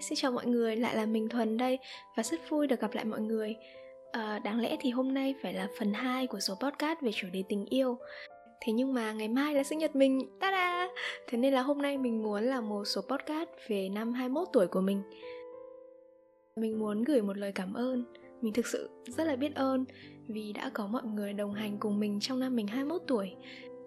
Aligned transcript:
Xin 0.00 0.16
chào 0.16 0.32
mọi 0.32 0.46
người, 0.46 0.76
lại 0.76 0.96
là 0.96 1.06
mình 1.06 1.28
Thuần 1.28 1.56
đây 1.56 1.78
và 2.16 2.22
rất 2.22 2.50
vui 2.50 2.66
được 2.66 2.80
gặp 2.80 2.94
lại 2.94 3.04
mọi 3.04 3.20
người. 3.20 3.56
À, 4.12 4.38
đáng 4.44 4.60
lẽ 4.60 4.76
thì 4.80 4.90
hôm 4.90 5.14
nay 5.14 5.34
phải 5.42 5.54
là 5.54 5.68
phần 5.78 5.92
2 5.92 6.26
của 6.26 6.40
số 6.40 6.54
podcast 6.54 7.00
về 7.02 7.10
chủ 7.14 7.28
đề 7.32 7.44
tình 7.48 7.64
yêu. 7.64 7.98
Thế 8.60 8.72
nhưng 8.72 8.94
mà 8.94 9.12
ngày 9.12 9.28
mai 9.28 9.54
là 9.54 9.62
sinh 9.62 9.78
nhật 9.78 9.96
mình, 9.96 10.38
ta-da! 10.40 10.88
Thế 11.28 11.38
nên 11.38 11.54
là 11.54 11.62
hôm 11.62 11.82
nay 11.82 11.98
mình 11.98 12.22
muốn 12.22 12.42
làm 12.44 12.68
một 12.68 12.84
số 12.84 13.00
podcast 13.00 13.50
về 13.68 13.88
năm 13.88 14.12
21 14.12 14.48
tuổi 14.52 14.66
của 14.66 14.80
mình. 14.80 15.02
Mình 16.56 16.78
muốn 16.78 17.04
gửi 17.04 17.22
một 17.22 17.36
lời 17.36 17.52
cảm 17.54 17.74
ơn. 17.74 18.04
Mình 18.40 18.52
thực 18.52 18.66
sự 18.66 18.90
rất 19.06 19.24
là 19.24 19.36
biết 19.36 19.54
ơn 19.54 19.84
vì 20.28 20.52
đã 20.52 20.70
có 20.74 20.86
mọi 20.86 21.02
người 21.02 21.32
đồng 21.32 21.54
hành 21.54 21.78
cùng 21.78 22.00
mình 22.00 22.20
trong 22.20 22.40
năm 22.40 22.56
mình 22.56 22.66
21 22.66 23.02
tuổi 23.06 23.34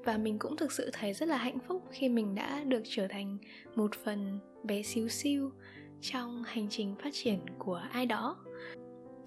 và 0.03 0.17
mình 0.17 0.39
cũng 0.39 0.57
thực 0.57 0.71
sự 0.71 0.89
thấy 0.93 1.13
rất 1.13 1.29
là 1.29 1.37
hạnh 1.37 1.57
phúc 1.67 1.83
khi 1.91 2.09
mình 2.09 2.35
đã 2.35 2.63
được 2.63 2.81
trở 2.85 3.07
thành 3.07 3.37
một 3.75 3.95
phần 3.95 4.39
bé 4.63 4.81
xíu 4.81 5.07
xiu 5.07 5.51
trong 6.01 6.43
hành 6.43 6.67
trình 6.69 6.95
phát 7.03 7.09
triển 7.13 7.39
của 7.57 7.81
ai 7.91 8.05
đó. 8.05 8.37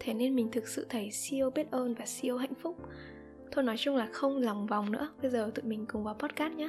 Thế 0.00 0.14
nên 0.14 0.34
mình 0.34 0.50
thực 0.50 0.68
sự 0.68 0.86
thấy 0.88 1.10
siêu 1.10 1.50
biết 1.50 1.70
ơn 1.70 1.95
và 1.95 2.06
siêu 2.06 2.36
hạnh 2.36 2.54
phúc. 2.54 2.76
Thôi 3.52 3.64
nói 3.64 3.76
chung 3.78 3.96
là 3.96 4.08
không 4.12 4.36
lòng 4.36 4.66
vòng 4.66 4.92
nữa 4.92 5.08
bây 5.22 5.30
giờ 5.30 5.50
tụi 5.54 5.64
mình 5.64 5.86
cùng 5.86 6.04
vào 6.04 6.14
podcast 6.14 6.54
nhé 6.54 6.68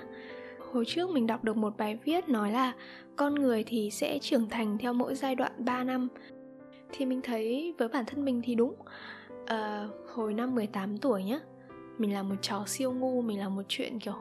hồi 0.73 0.85
trước 0.85 1.09
mình 1.09 1.27
đọc 1.27 1.43
được 1.43 1.57
một 1.57 1.77
bài 1.77 1.99
viết 2.03 2.29
nói 2.29 2.52
là 2.52 2.73
con 3.16 3.35
người 3.35 3.63
thì 3.63 3.89
sẽ 3.91 4.20
trưởng 4.20 4.49
thành 4.49 4.77
theo 4.77 4.93
mỗi 4.93 5.16
giai 5.16 5.35
đoạn 5.35 5.52
3 5.57 5.84
năm. 5.84 6.07
Thì 6.91 7.05
mình 7.05 7.21
thấy 7.23 7.73
với 7.77 7.88
bản 7.88 8.05
thân 8.05 8.26
mình 8.26 8.41
thì 8.43 8.55
đúng. 8.55 8.76
À, 9.45 9.88
hồi 10.13 10.34
năm 10.34 10.55
18 10.55 10.98
tuổi 10.98 11.23
nhá 11.23 11.40
mình 11.98 12.13
là 12.13 12.23
một 12.23 12.35
chó 12.41 12.63
siêu 12.67 12.93
ngu 12.93 13.21
mình 13.21 13.40
là 13.40 13.49
một 13.49 13.62
chuyện 13.67 13.99
kiểu 13.99 14.13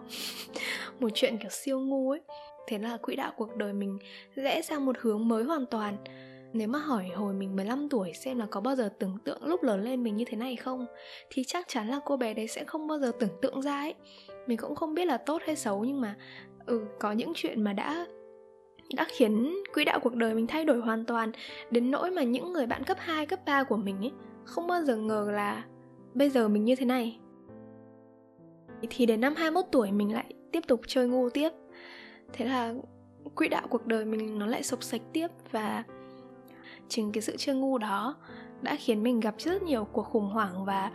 một 1.00 1.08
chuyện 1.14 1.38
kiểu 1.38 1.50
siêu 1.50 1.80
ngu 1.80 2.10
ấy 2.10 2.20
thế 2.66 2.79
là 2.79 2.97
quỹ 2.97 3.16
đạo 3.16 3.33
cuộc 3.37 3.57
đời 3.57 3.73
mình 3.73 3.98
rẽ 4.34 4.62
sang 4.62 4.87
một 4.87 4.97
hướng 4.98 5.29
mới 5.29 5.45
hoàn 5.45 5.66
toàn. 5.66 5.97
Nếu 6.53 6.69
mà 6.69 6.79
hỏi 6.79 7.09
hồi 7.14 7.34
mình 7.34 7.56
15 7.56 7.89
tuổi 7.89 8.12
xem 8.12 8.39
là 8.39 8.47
có 8.50 8.61
bao 8.61 8.77
giờ 8.77 8.91
tưởng 8.98 9.19
tượng 9.25 9.45
lúc 9.45 9.62
lớn 9.62 9.83
lên 9.83 10.03
mình 10.03 10.17
như 10.17 10.25
thế 10.25 10.36
này 10.36 10.56
không 10.56 10.86
Thì 11.31 11.45
chắc 11.47 11.69
chắn 11.69 11.89
là 11.89 12.01
cô 12.05 12.17
bé 12.17 12.34
đấy 12.34 12.48
sẽ 12.48 12.64
không 12.64 12.86
bao 12.86 12.98
giờ 12.98 13.12
tưởng 13.19 13.41
tượng 13.42 13.62
ra 13.62 13.77
ấy. 13.77 13.95
Mình 14.47 14.59
cũng 14.59 14.75
không 14.75 14.95
biết 14.95 15.05
là 15.05 15.17
tốt 15.17 15.42
hay 15.47 15.56
xấu 15.56 15.84
nhưng 15.84 16.01
mà 16.01 16.17
ừ, 16.67 16.84
có 17.01 17.12
những 17.12 17.33
chuyện 17.34 17.64
mà 17.64 17.73
đã 17.73 18.06
đã 18.95 19.06
khiến 19.08 19.55
quỹ 19.75 19.84
đạo 19.84 20.01
cuộc 20.03 20.14
đời 20.14 20.34
mình 20.34 20.47
thay 20.47 20.64
đổi 20.64 20.81
hoàn 20.81 21.05
toàn 21.05 21.33
Đến 21.70 21.91
nỗi 21.91 22.11
mà 22.11 22.23
những 22.23 22.53
người 22.53 22.67
bạn 22.67 22.84
cấp 22.84 22.97
2, 23.01 23.27
cấp 23.27 23.39
3 23.47 23.64
của 23.64 23.77
mình 23.77 23.98
ấy 23.98 24.12
Không 24.45 24.67
bao 24.67 24.83
giờ 24.83 24.97
ngờ 24.97 25.29
là 25.33 25.64
bây 26.14 26.31
giờ 26.31 26.48
mình 26.48 26.64
như 26.64 26.77
thế 26.77 26.86
này. 26.86 27.19
Thì 28.91 29.06
đến 29.06 29.20
năm 29.20 29.34
21 29.36 29.64
tuổi 29.73 29.92
mình 29.92 30.12
lại 30.12 30.34
tiếp 30.53 30.61
tục 30.69 30.81
chơi 30.86 31.08
ngu 31.08 31.31
tiếp 31.31 31.51
thế 32.33 32.44
là 32.44 32.75
quỹ 33.34 33.48
đạo 33.48 33.66
cuộc 33.70 33.86
đời 33.86 34.05
mình 34.05 34.38
nó 34.38 34.47
lại 34.47 34.62
sộc 34.62 34.83
sạch 34.83 35.02
tiếp 35.12 35.28
và 35.50 35.84
chính 36.89 37.12
cái 37.12 37.22
sự 37.22 37.36
chơi 37.39 37.56
ngu 37.56 37.78
đó 37.78 38.16
đã 38.62 38.77
khiến 38.77 39.02
mình 39.02 39.20
gặp 39.20 39.34
rất 39.39 39.62
nhiều 39.62 39.84
cuộc 39.84 40.02
khủng 40.02 40.28
hoảng 40.28 40.64
và 40.64 40.91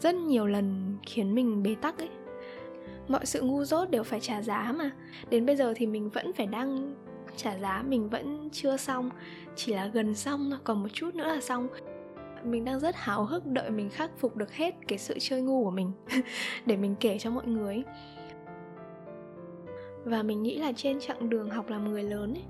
rất 0.00 0.14
nhiều 0.14 0.46
lần 0.46 0.96
khiến 1.06 1.34
mình 1.34 1.62
bế 1.62 1.74
tắc 1.74 1.98
ấy. 1.98 2.08
Mọi 3.08 3.26
sự 3.26 3.42
ngu 3.42 3.64
dốt 3.64 3.90
đều 3.90 4.02
phải 4.02 4.20
trả 4.20 4.42
giá 4.42 4.72
mà. 4.76 4.90
Đến 5.30 5.46
bây 5.46 5.56
giờ 5.56 5.74
thì 5.76 5.86
mình 5.86 6.10
vẫn 6.10 6.32
phải 6.32 6.46
đang 6.46 6.94
trả 7.36 7.58
giá, 7.58 7.82
mình 7.88 8.08
vẫn 8.08 8.48
chưa 8.52 8.76
xong. 8.76 9.10
Chỉ 9.56 9.74
là 9.74 9.86
gần 9.86 10.14
xong 10.14 10.50
thôi, 10.50 10.60
còn 10.64 10.82
một 10.82 10.88
chút 10.92 11.14
nữa 11.14 11.26
là 11.26 11.40
xong. 11.40 11.68
Mình 12.44 12.64
đang 12.64 12.80
rất 12.80 12.96
háo 12.96 13.24
hức 13.24 13.46
đợi 13.46 13.70
mình 13.70 13.90
khắc 13.90 14.10
phục 14.18 14.36
được 14.36 14.52
hết 14.52 14.74
cái 14.88 14.98
sự 14.98 15.18
chơi 15.20 15.42
ngu 15.42 15.64
của 15.64 15.70
mình 15.70 15.92
để 16.66 16.76
mình 16.76 16.94
kể 17.00 17.18
cho 17.18 17.30
mọi 17.30 17.46
người. 17.46 17.74
ấy 17.74 17.84
và 20.04 20.22
mình 20.22 20.42
nghĩ 20.42 20.58
là 20.58 20.72
trên 20.76 21.00
chặng 21.00 21.30
đường 21.30 21.50
học 21.50 21.70
làm 21.70 21.90
người 21.90 22.02
lớn 22.02 22.34
ấy, 22.34 22.44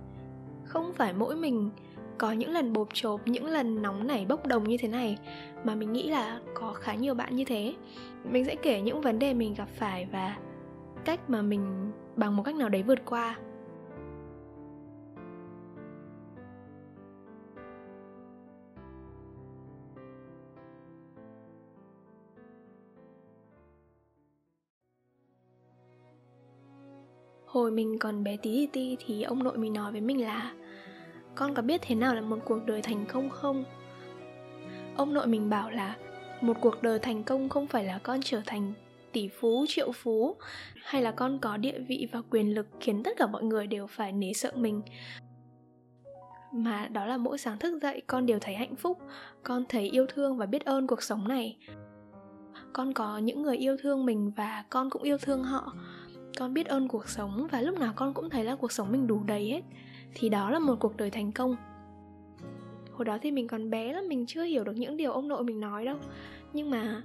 không 0.64 0.92
phải 0.92 1.12
mỗi 1.12 1.36
mình 1.36 1.70
có 2.18 2.32
những 2.32 2.50
lần 2.50 2.72
bộp 2.72 2.88
chộp, 2.92 3.28
những 3.28 3.46
lần 3.46 3.82
nóng 3.82 4.06
nảy 4.06 4.26
bốc 4.26 4.46
đồng 4.46 4.64
như 4.64 4.76
thế 4.76 4.88
này, 4.88 5.18
mà 5.64 5.74
mình 5.74 5.92
nghĩ 5.92 6.08
là 6.08 6.40
có 6.54 6.72
khá 6.72 6.94
nhiều 6.94 7.14
bạn 7.14 7.36
như 7.36 7.44
thế. 7.44 7.74
Mình 8.30 8.44
sẽ 8.44 8.54
kể 8.54 8.80
những 8.80 9.00
vấn 9.00 9.18
đề 9.18 9.34
mình 9.34 9.54
gặp 9.54 9.68
phải 9.76 10.08
và 10.12 10.36
cách 11.04 11.30
mà 11.30 11.42
mình 11.42 11.92
bằng 12.16 12.36
một 12.36 12.42
cách 12.42 12.54
nào 12.54 12.68
đấy 12.68 12.82
vượt 12.82 12.98
qua. 13.04 13.36
Hồi 27.50 27.70
mình 27.70 27.98
còn 27.98 28.24
bé 28.24 28.36
tí 28.36 28.66
ti 28.66 28.96
thì 29.06 29.22
ông 29.22 29.44
nội 29.44 29.58
mình 29.58 29.72
nói 29.72 29.92
với 29.92 30.00
mình 30.00 30.24
là 30.24 30.52
Con 31.34 31.54
có 31.54 31.62
biết 31.62 31.80
thế 31.84 31.94
nào 31.94 32.14
là 32.14 32.20
một 32.20 32.38
cuộc 32.44 32.66
đời 32.66 32.82
thành 32.82 33.04
công 33.12 33.30
không? 33.30 33.64
Ông 34.96 35.14
nội 35.14 35.26
mình 35.26 35.50
bảo 35.50 35.70
là 35.70 35.96
một 36.40 36.56
cuộc 36.60 36.82
đời 36.82 36.98
thành 36.98 37.24
công 37.24 37.48
không 37.48 37.66
phải 37.66 37.84
là 37.84 37.98
con 38.02 38.20
trở 38.22 38.42
thành 38.46 38.72
tỷ 39.12 39.28
phú, 39.28 39.64
triệu 39.68 39.92
phú 39.92 40.36
Hay 40.82 41.02
là 41.02 41.10
con 41.10 41.38
có 41.38 41.56
địa 41.56 41.78
vị 41.78 42.08
và 42.12 42.22
quyền 42.30 42.54
lực 42.54 42.66
khiến 42.80 43.02
tất 43.02 43.10
cả 43.18 43.26
mọi 43.26 43.42
người 43.42 43.66
đều 43.66 43.86
phải 43.86 44.12
nể 44.12 44.32
sợ 44.32 44.52
mình 44.54 44.82
mà 46.52 46.88
đó 46.88 47.06
là 47.06 47.16
mỗi 47.16 47.38
sáng 47.38 47.58
thức 47.58 47.82
dậy 47.82 48.02
con 48.06 48.26
đều 48.26 48.38
thấy 48.40 48.54
hạnh 48.54 48.76
phúc 48.76 48.98
con 49.42 49.64
thấy 49.68 49.88
yêu 49.88 50.06
thương 50.08 50.36
và 50.36 50.46
biết 50.46 50.64
ơn 50.64 50.86
cuộc 50.86 51.02
sống 51.02 51.28
này 51.28 51.56
con 52.72 52.92
có 52.94 53.18
những 53.18 53.42
người 53.42 53.56
yêu 53.56 53.76
thương 53.82 54.06
mình 54.06 54.32
và 54.36 54.64
con 54.70 54.90
cũng 54.90 55.02
yêu 55.02 55.18
thương 55.18 55.42
họ 55.42 55.74
con 56.36 56.54
biết 56.54 56.66
ơn 56.66 56.88
cuộc 56.88 57.08
sống 57.08 57.46
và 57.50 57.60
lúc 57.60 57.78
nào 57.78 57.92
con 57.96 58.14
cũng 58.14 58.30
thấy 58.30 58.44
là 58.44 58.56
cuộc 58.56 58.72
sống 58.72 58.92
mình 58.92 59.06
đủ 59.06 59.22
đầy 59.26 59.50
hết. 59.50 59.60
Thì 60.14 60.28
đó 60.28 60.50
là 60.50 60.58
một 60.58 60.76
cuộc 60.80 60.96
đời 60.96 61.10
thành 61.10 61.32
công. 61.32 61.56
Hồi 62.92 63.04
đó 63.04 63.18
thì 63.22 63.30
mình 63.30 63.48
còn 63.48 63.70
bé 63.70 63.92
lắm, 63.92 64.08
mình 64.08 64.26
chưa 64.26 64.44
hiểu 64.44 64.64
được 64.64 64.76
những 64.76 64.96
điều 64.96 65.12
ông 65.12 65.28
nội 65.28 65.44
mình 65.44 65.60
nói 65.60 65.84
đâu. 65.84 65.96
Nhưng 66.52 66.70
mà 66.70 67.02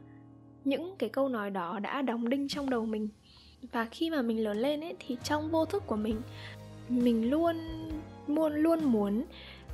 những 0.64 0.96
cái 1.00 1.10
câu 1.10 1.30
nói 1.30 1.50
đó 1.50 1.80
đã 1.80 2.02
đóng 2.02 2.30
đinh 2.30 2.48
trong 2.48 2.70
đầu 2.70 2.86
mình. 2.86 3.10
Và 3.72 3.86
khi 3.86 4.10
mà 4.10 4.22
mình 4.22 4.44
lớn 4.44 4.58
lên 4.58 4.82
ấy, 4.82 4.96
thì 5.00 5.18
trong 5.24 5.50
vô 5.50 5.66
thức 5.66 5.84
của 5.88 5.96
mình 5.96 6.22
mình 6.90 7.30
luôn 7.30 7.56
luôn 8.28 8.54
luôn 8.54 8.84
muốn 8.84 9.24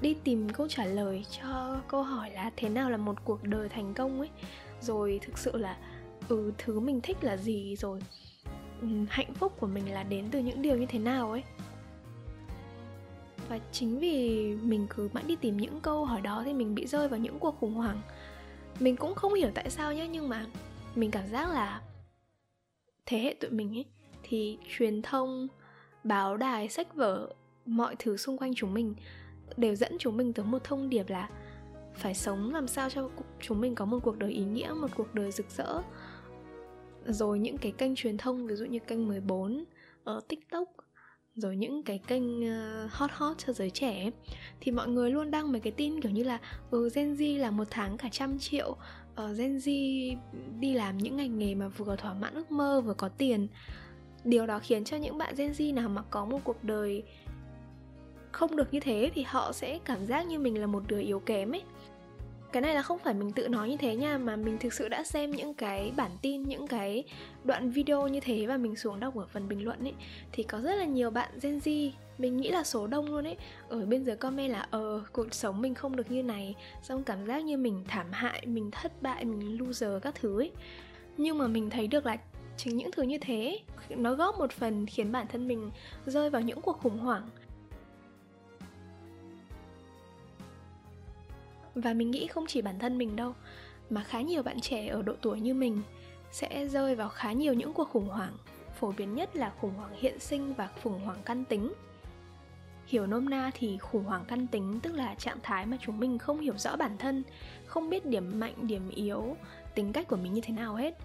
đi 0.01 0.15
tìm 0.23 0.49
câu 0.49 0.67
trả 0.67 0.85
lời 0.85 1.25
cho 1.39 1.79
câu 1.87 2.03
hỏi 2.03 2.31
là 2.31 2.51
thế 2.55 2.69
nào 2.69 2.89
là 2.89 2.97
một 2.97 3.25
cuộc 3.25 3.43
đời 3.43 3.69
thành 3.69 3.93
công 3.93 4.19
ấy. 4.19 4.29
Rồi 4.81 5.19
thực 5.23 5.37
sự 5.37 5.57
là 5.57 5.77
ừ 6.29 6.51
thứ 6.57 6.79
mình 6.79 7.01
thích 7.01 7.17
là 7.21 7.37
gì 7.37 7.75
rồi 7.75 7.99
hạnh 9.09 9.33
phúc 9.33 9.53
của 9.59 9.67
mình 9.67 9.93
là 9.93 10.03
đến 10.03 10.25
từ 10.31 10.39
những 10.39 10.61
điều 10.61 10.77
như 10.77 10.85
thế 10.85 10.99
nào 10.99 11.31
ấy. 11.31 11.43
Và 13.49 13.59
chính 13.71 13.99
vì 13.99 14.55
mình 14.61 14.87
cứ 14.89 15.09
mãi 15.13 15.23
đi 15.27 15.35
tìm 15.35 15.57
những 15.57 15.81
câu 15.81 16.05
hỏi 16.05 16.21
đó 16.21 16.41
thì 16.45 16.53
mình 16.53 16.75
bị 16.75 16.87
rơi 16.87 17.07
vào 17.07 17.19
những 17.19 17.39
cuộc 17.39 17.59
khủng 17.59 17.73
hoảng. 17.73 18.01
Mình 18.79 18.95
cũng 18.95 19.15
không 19.15 19.33
hiểu 19.33 19.49
tại 19.53 19.69
sao 19.69 19.93
nhé 19.93 20.07
nhưng 20.07 20.29
mà 20.29 20.45
mình 20.95 21.11
cảm 21.11 21.27
giác 21.27 21.49
là 21.49 21.81
thế 23.05 23.19
hệ 23.19 23.35
tụi 23.39 23.51
mình 23.51 23.77
ấy, 23.77 23.85
thì 24.23 24.57
truyền 24.69 25.01
thông, 25.01 25.47
báo 26.03 26.37
đài, 26.37 26.69
sách 26.69 26.95
vở, 26.95 27.33
mọi 27.65 27.95
thứ 27.99 28.17
xung 28.17 28.37
quanh 28.37 28.53
chúng 28.55 28.73
mình 28.73 28.95
đều 29.57 29.75
dẫn 29.75 29.97
chúng 29.99 30.17
mình 30.17 30.33
tới 30.33 30.45
một 30.45 30.63
thông 30.63 30.89
điệp 30.89 31.09
là 31.09 31.29
phải 31.95 32.13
sống 32.13 32.53
làm 32.53 32.67
sao 32.67 32.89
cho 32.89 33.09
chúng 33.39 33.61
mình 33.61 33.75
có 33.75 33.85
một 33.85 33.99
cuộc 34.03 34.17
đời 34.17 34.31
ý 34.31 34.43
nghĩa, 34.43 34.73
một 34.81 34.87
cuộc 34.95 35.15
đời 35.15 35.31
rực 35.31 35.49
rỡ 35.49 35.81
rồi 37.05 37.39
những 37.39 37.57
cái 37.57 37.71
kênh 37.71 37.95
truyền 37.95 38.17
thông 38.17 38.47
ví 38.47 38.55
dụ 38.55 38.65
như 38.65 38.79
kênh 38.79 39.07
14 39.07 39.63
ở 40.03 40.15
ờ, 40.15 40.21
TikTok 40.27 40.67
rồi 41.35 41.55
những 41.55 41.83
cái 41.83 41.99
kênh 42.07 42.39
uh, 42.39 42.91
hot 42.91 43.11
hot 43.13 43.37
cho 43.37 43.53
giới 43.53 43.69
trẻ 43.69 44.11
thì 44.61 44.71
mọi 44.71 44.87
người 44.87 45.11
luôn 45.11 45.31
đăng 45.31 45.51
mấy 45.51 45.61
cái 45.61 45.73
tin 45.77 46.01
kiểu 46.01 46.11
như 46.11 46.23
là 46.23 46.39
ừ 46.71 46.89
Gen 46.95 47.13
Z 47.13 47.37
là 47.37 47.51
một 47.51 47.67
tháng 47.69 47.97
cả 47.97 48.09
trăm 48.11 48.39
triệu 48.39 48.69
uh, 49.13 49.37
Gen 49.37 49.57
Z 49.57 49.67
đi 50.59 50.73
làm 50.73 50.97
những 50.97 51.17
ngành 51.17 51.39
nghề 51.39 51.55
mà 51.55 51.67
vừa 51.67 51.95
thỏa 51.95 52.13
mãn 52.13 52.33
ước 52.33 52.51
mơ 52.51 52.81
vừa 52.81 52.93
có 52.93 53.09
tiền. 53.09 53.47
Điều 54.23 54.47
đó 54.47 54.59
khiến 54.59 54.83
cho 54.83 54.97
những 54.97 55.17
bạn 55.17 55.33
Gen 55.37 55.51
Z 55.51 55.73
nào 55.73 55.89
mà 55.89 56.01
có 56.09 56.25
một 56.25 56.39
cuộc 56.43 56.63
đời 56.63 57.03
không 58.31 58.55
được 58.55 58.73
như 58.73 58.79
thế 58.79 59.11
thì 59.13 59.23
họ 59.23 59.51
sẽ 59.51 59.79
cảm 59.85 60.05
giác 60.05 60.27
như 60.27 60.39
mình 60.39 60.61
là 60.61 60.67
một 60.67 60.83
đứa 60.87 60.99
yếu 60.99 61.19
kém 61.19 61.51
ấy 61.51 61.63
cái 62.51 62.61
này 62.61 62.75
là 62.75 62.81
không 62.81 62.99
phải 62.99 63.13
mình 63.13 63.31
tự 63.31 63.47
nói 63.47 63.69
như 63.69 63.77
thế 63.77 63.95
nha, 63.95 64.17
mà 64.17 64.35
mình 64.35 64.57
thực 64.57 64.73
sự 64.73 64.89
đã 64.89 65.03
xem 65.03 65.31
những 65.31 65.53
cái 65.53 65.91
bản 65.95 66.11
tin, 66.21 66.43
những 66.43 66.67
cái 66.67 67.03
đoạn 67.43 67.69
video 67.69 68.07
như 68.07 68.19
thế 68.19 68.45
và 68.45 68.57
mình 68.57 68.75
xuống 68.75 68.99
đọc 68.99 69.15
ở 69.15 69.25
phần 69.27 69.47
bình 69.47 69.65
luận 69.65 69.79
ấy, 69.79 69.93
thì 70.31 70.43
có 70.43 70.61
rất 70.61 70.75
là 70.75 70.85
nhiều 70.85 71.09
bạn 71.09 71.31
Gen 71.41 71.57
Z, 71.57 71.91
mình 72.17 72.37
nghĩ 72.37 72.49
là 72.49 72.63
số 72.63 72.87
đông 72.87 73.05
luôn 73.05 73.27
ấy, 73.27 73.37
ở 73.69 73.85
bên 73.85 74.03
dưới 74.03 74.15
comment 74.15 74.51
là 74.51 74.67
ờ 74.71 75.03
cuộc 75.13 75.33
sống 75.33 75.61
mình 75.61 75.75
không 75.75 75.95
được 75.95 76.11
như 76.11 76.23
này. 76.23 76.55
Xong 76.83 77.03
cảm 77.03 77.25
giác 77.25 77.43
như 77.43 77.57
mình 77.57 77.83
thảm 77.87 78.07
hại, 78.11 78.45
mình 78.45 78.71
thất 78.71 79.01
bại, 79.01 79.25
mình 79.25 79.57
loser 79.59 79.91
các 80.01 80.15
thứ 80.15 80.39
ấy. 80.39 80.51
Nhưng 81.17 81.37
mà 81.37 81.47
mình 81.47 81.69
thấy 81.69 81.87
được 81.87 82.05
là 82.05 82.17
chính 82.57 82.77
những 82.77 82.91
thứ 82.91 83.03
như 83.03 83.17
thế, 83.21 83.59
nó 83.89 84.13
góp 84.13 84.39
một 84.39 84.51
phần 84.51 84.85
khiến 84.85 85.11
bản 85.11 85.27
thân 85.27 85.47
mình 85.47 85.71
rơi 86.05 86.29
vào 86.29 86.41
những 86.41 86.61
cuộc 86.61 86.79
khủng 86.79 86.97
hoảng. 86.97 87.29
Và 91.75 91.93
mình 91.93 92.11
nghĩ 92.11 92.27
không 92.27 92.45
chỉ 92.47 92.61
bản 92.61 92.79
thân 92.79 92.97
mình 92.97 93.15
đâu, 93.15 93.33
mà 93.89 94.03
khá 94.03 94.21
nhiều 94.21 94.43
bạn 94.43 94.61
trẻ 94.61 94.87
ở 94.87 95.01
độ 95.01 95.13
tuổi 95.21 95.39
như 95.39 95.53
mình 95.53 95.81
sẽ 96.31 96.67
rơi 96.67 96.95
vào 96.95 97.09
khá 97.09 97.31
nhiều 97.31 97.53
những 97.53 97.73
cuộc 97.73 97.89
khủng 97.89 98.07
hoảng, 98.07 98.37
phổ 98.79 98.91
biến 98.91 99.15
nhất 99.15 99.35
là 99.35 99.53
khủng 99.61 99.73
hoảng 99.73 99.93
hiện 99.97 100.19
sinh 100.19 100.53
và 100.53 100.69
khủng 100.83 100.99
hoảng 100.99 101.21
căn 101.25 101.45
tính. 101.45 101.73
Hiểu 102.85 103.07
nôm 103.07 103.29
na 103.29 103.51
thì 103.53 103.77
khủng 103.77 104.03
hoảng 104.03 104.25
căn 104.27 104.47
tính, 104.47 104.79
tức 104.83 104.95
là 104.95 105.15
trạng 105.15 105.37
thái 105.43 105.65
mà 105.65 105.77
chúng 105.81 105.99
mình 105.99 106.17
không 106.17 106.39
hiểu 106.39 106.57
rõ 106.57 106.75
bản 106.75 106.97
thân, 106.97 107.23
không 107.65 107.89
biết 107.89 108.05
điểm 108.05 108.39
mạnh, 108.39 108.67
điểm 108.67 108.89
yếu, 108.89 109.37
tính 109.75 109.93
cách 109.93 110.07
của 110.07 110.15
mình 110.15 110.33
như 110.33 110.41
thế 110.41 110.53
nào 110.53 110.75
hết. 110.75 110.97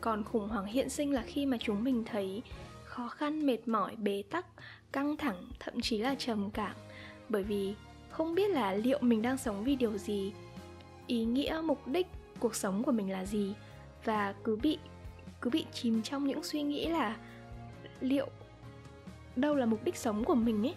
Còn 0.00 0.24
khủng 0.24 0.48
hoảng 0.48 0.66
hiện 0.66 0.88
sinh 0.88 1.12
là 1.12 1.22
khi 1.26 1.46
mà 1.46 1.56
chúng 1.60 1.84
mình 1.84 2.04
thấy 2.04 2.42
khó 2.84 3.08
khăn, 3.08 3.46
mệt 3.46 3.68
mỏi, 3.68 3.96
bế 3.96 4.22
tắc, 4.30 4.46
căng 4.92 5.16
thẳng, 5.16 5.48
thậm 5.60 5.80
chí 5.80 5.98
là 5.98 6.14
trầm 6.14 6.50
cảm. 6.50 6.76
Bởi 7.28 7.42
vì 7.42 7.74
không 8.14 8.34
biết 8.34 8.50
là 8.50 8.74
liệu 8.74 8.98
mình 9.00 9.22
đang 9.22 9.38
sống 9.38 9.64
vì 9.64 9.76
điều 9.76 9.98
gì, 9.98 10.32
ý 11.06 11.24
nghĩa, 11.24 11.60
mục 11.64 11.88
đích 11.88 12.06
cuộc 12.38 12.54
sống 12.54 12.82
của 12.82 12.92
mình 12.92 13.12
là 13.12 13.24
gì. 13.24 13.54
Và 14.04 14.34
cứ 14.44 14.56
bị 14.56 14.78
cứ 15.40 15.50
bị 15.50 15.64
chìm 15.72 16.02
trong 16.02 16.26
những 16.26 16.42
suy 16.42 16.62
nghĩ 16.62 16.86
là 16.86 17.16
liệu 18.00 18.26
đâu 19.36 19.54
là 19.54 19.66
mục 19.66 19.84
đích 19.84 19.96
sống 19.96 20.24
của 20.24 20.34
mình 20.34 20.66
ấy. 20.66 20.74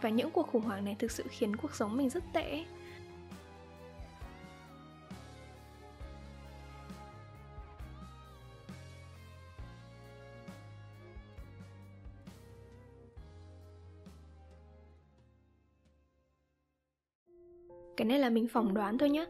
Và 0.00 0.08
những 0.08 0.30
cuộc 0.30 0.48
khủng 0.48 0.62
hoảng 0.62 0.84
này 0.84 0.96
thực 0.98 1.10
sự 1.10 1.24
khiến 1.30 1.56
cuộc 1.56 1.74
sống 1.74 1.96
mình 1.96 2.10
rất 2.10 2.24
tệ 2.32 2.64
cái 18.06 18.18
này 18.18 18.18
là 18.18 18.30
mình 18.30 18.48
phỏng 18.48 18.74
đoán 18.74 18.98
thôi 18.98 19.10
nhé 19.10 19.26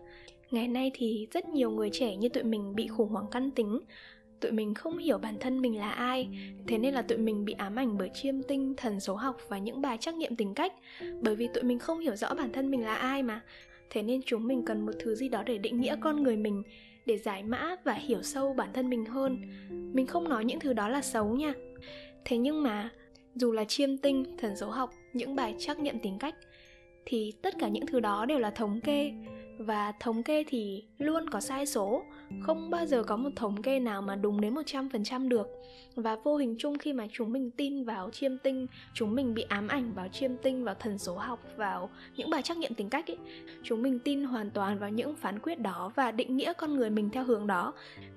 ngày 0.50 0.68
nay 0.68 0.90
thì 0.94 1.28
rất 1.32 1.48
nhiều 1.48 1.70
người 1.70 1.90
trẻ 1.92 2.16
như 2.16 2.28
tụi 2.28 2.42
mình 2.42 2.74
bị 2.74 2.86
khủng 2.86 3.08
hoảng 3.08 3.26
căn 3.30 3.50
tính. 3.50 3.80
Tụi 4.40 4.52
mình 4.52 4.74
không 4.74 4.98
hiểu 4.98 5.18
bản 5.18 5.34
thân 5.40 5.62
mình 5.62 5.78
là 5.78 5.90
ai. 5.90 6.28
Thế 6.66 6.78
nên 6.78 6.94
là 6.94 7.02
tụi 7.02 7.18
mình 7.18 7.44
bị 7.44 7.52
ám 7.52 7.76
ảnh 7.76 7.98
bởi 7.98 8.10
chiêm 8.14 8.42
tinh 8.42 8.74
thần 8.76 9.00
số 9.00 9.14
học 9.14 9.36
và 9.48 9.58
những 9.58 9.80
bài 9.80 9.98
trắc 10.00 10.14
nghiệm 10.14 10.36
tính 10.36 10.54
cách. 10.54 10.72
Bởi 11.20 11.36
vì 11.36 11.48
tụi 11.54 11.62
mình 11.62 11.78
không 11.78 11.98
hiểu 11.98 12.16
rõ 12.16 12.34
bản 12.34 12.52
thân 12.52 12.70
mình 12.70 12.84
là 12.84 12.94
ai 12.94 13.22
mà. 13.22 13.40
Thế 13.90 14.02
nên 14.02 14.20
chúng 14.22 14.46
mình 14.46 14.64
cần 14.64 14.86
một 14.86 14.92
thứ 14.98 15.14
gì 15.14 15.28
đó 15.28 15.42
để 15.46 15.58
định 15.58 15.80
nghĩa 15.80 15.96
con 16.00 16.22
người 16.22 16.36
mình 16.36 16.62
để 17.06 17.18
giải 17.18 17.42
mã 17.42 17.76
và 17.84 17.92
hiểu 17.92 18.22
sâu 18.22 18.54
bản 18.54 18.68
thân 18.72 18.90
mình 18.90 19.04
hơn. 19.04 19.38
Mình 19.94 20.06
không 20.06 20.28
nói 20.28 20.44
những 20.44 20.60
thứ 20.60 20.72
đó 20.72 20.88
là 20.88 21.02
xấu 21.02 21.36
nha. 21.36 21.54
Thế 22.24 22.36
nhưng 22.36 22.62
mà 22.62 22.90
dù 23.34 23.52
là 23.52 23.64
chiêm 23.64 23.98
tinh 23.98 24.24
thần 24.38 24.56
số 24.56 24.70
học 24.70 24.90
những 25.12 25.34
bài 25.34 25.54
trắc 25.58 25.78
nghiệm 25.78 25.98
tính 25.98 26.18
cách 26.18 26.34
thì 27.06 27.32
tất 27.42 27.54
cả 27.58 27.68
những 27.68 27.86
thứ 27.86 28.00
đó 28.00 28.26
đều 28.26 28.38
là 28.38 28.50
thống 28.50 28.80
kê. 28.80 29.12
Và 29.58 29.92
thống 30.00 30.22
kê 30.22 30.44
thì 30.44 30.84
luôn 30.98 31.30
có 31.30 31.40
sai 31.40 31.66
số. 31.66 32.02
Không 32.40 32.70
bao 32.70 32.86
giờ 32.86 33.02
có 33.02 33.16
một 33.16 33.30
thống 33.36 33.62
kê 33.62 33.80
nào 33.80 34.02
mà 34.02 34.16
đúng 34.16 34.40
đến 34.40 34.54
100% 34.54 35.28
được. 35.28 35.46
Và 35.94 36.16
vô 36.24 36.36
hình 36.36 36.54
chung 36.58 36.78
khi 36.78 36.92
mà 36.92 37.06
chúng 37.12 37.32
mình 37.32 37.50
tin 37.50 37.84
vào 37.84 38.10
chiêm 38.10 38.38
tinh, 38.38 38.66
chúng 38.94 39.14
mình 39.14 39.34
bị 39.34 39.42
ám 39.42 39.68
ảnh 39.68 39.92
vào 39.92 40.08
chiêm 40.08 40.36
tinh, 40.36 40.64
vào 40.64 40.74
thần 40.74 40.98
số 40.98 41.16
học, 41.16 41.40
vào 41.56 41.90
những 42.16 42.30
bài 42.30 42.42
trắc 42.42 42.56
nghiệm 42.56 42.74
tính 42.74 42.88
cách 42.88 43.10
ấy, 43.10 43.18
chúng 43.62 43.82
mình 43.82 43.98
tin 43.98 44.24
hoàn 44.24 44.50
toàn 44.50 44.78
vào 44.78 44.90
những 44.90 45.14
phán 45.14 45.38
quyết 45.38 45.60
đó 45.60 45.92
và 45.94 46.12
định 46.12 46.36
nghĩa 46.36 46.52
con 46.52 46.76
người 46.76 46.90
mình 46.90 47.10
theo 47.10 47.24
hướng 47.24 47.46
đó. 47.46 47.72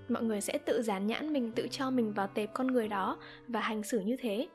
Mọi 0.09 0.23
người 0.23 0.41
sẽ 0.41 0.57
tự 0.57 0.81
dán 0.81 1.07
nhãn 1.07 1.33
mình, 1.33 1.51
tự 1.51 1.67
cho 1.71 1.91
mình 1.91 2.13
vào 2.13 2.27
tệp 2.27 2.53
con 2.53 2.67
người 2.67 2.87
đó 2.87 3.17
và 3.47 3.59
hành 3.59 3.83
xử 3.83 3.99
như 3.99 4.17
thế. 4.19 4.47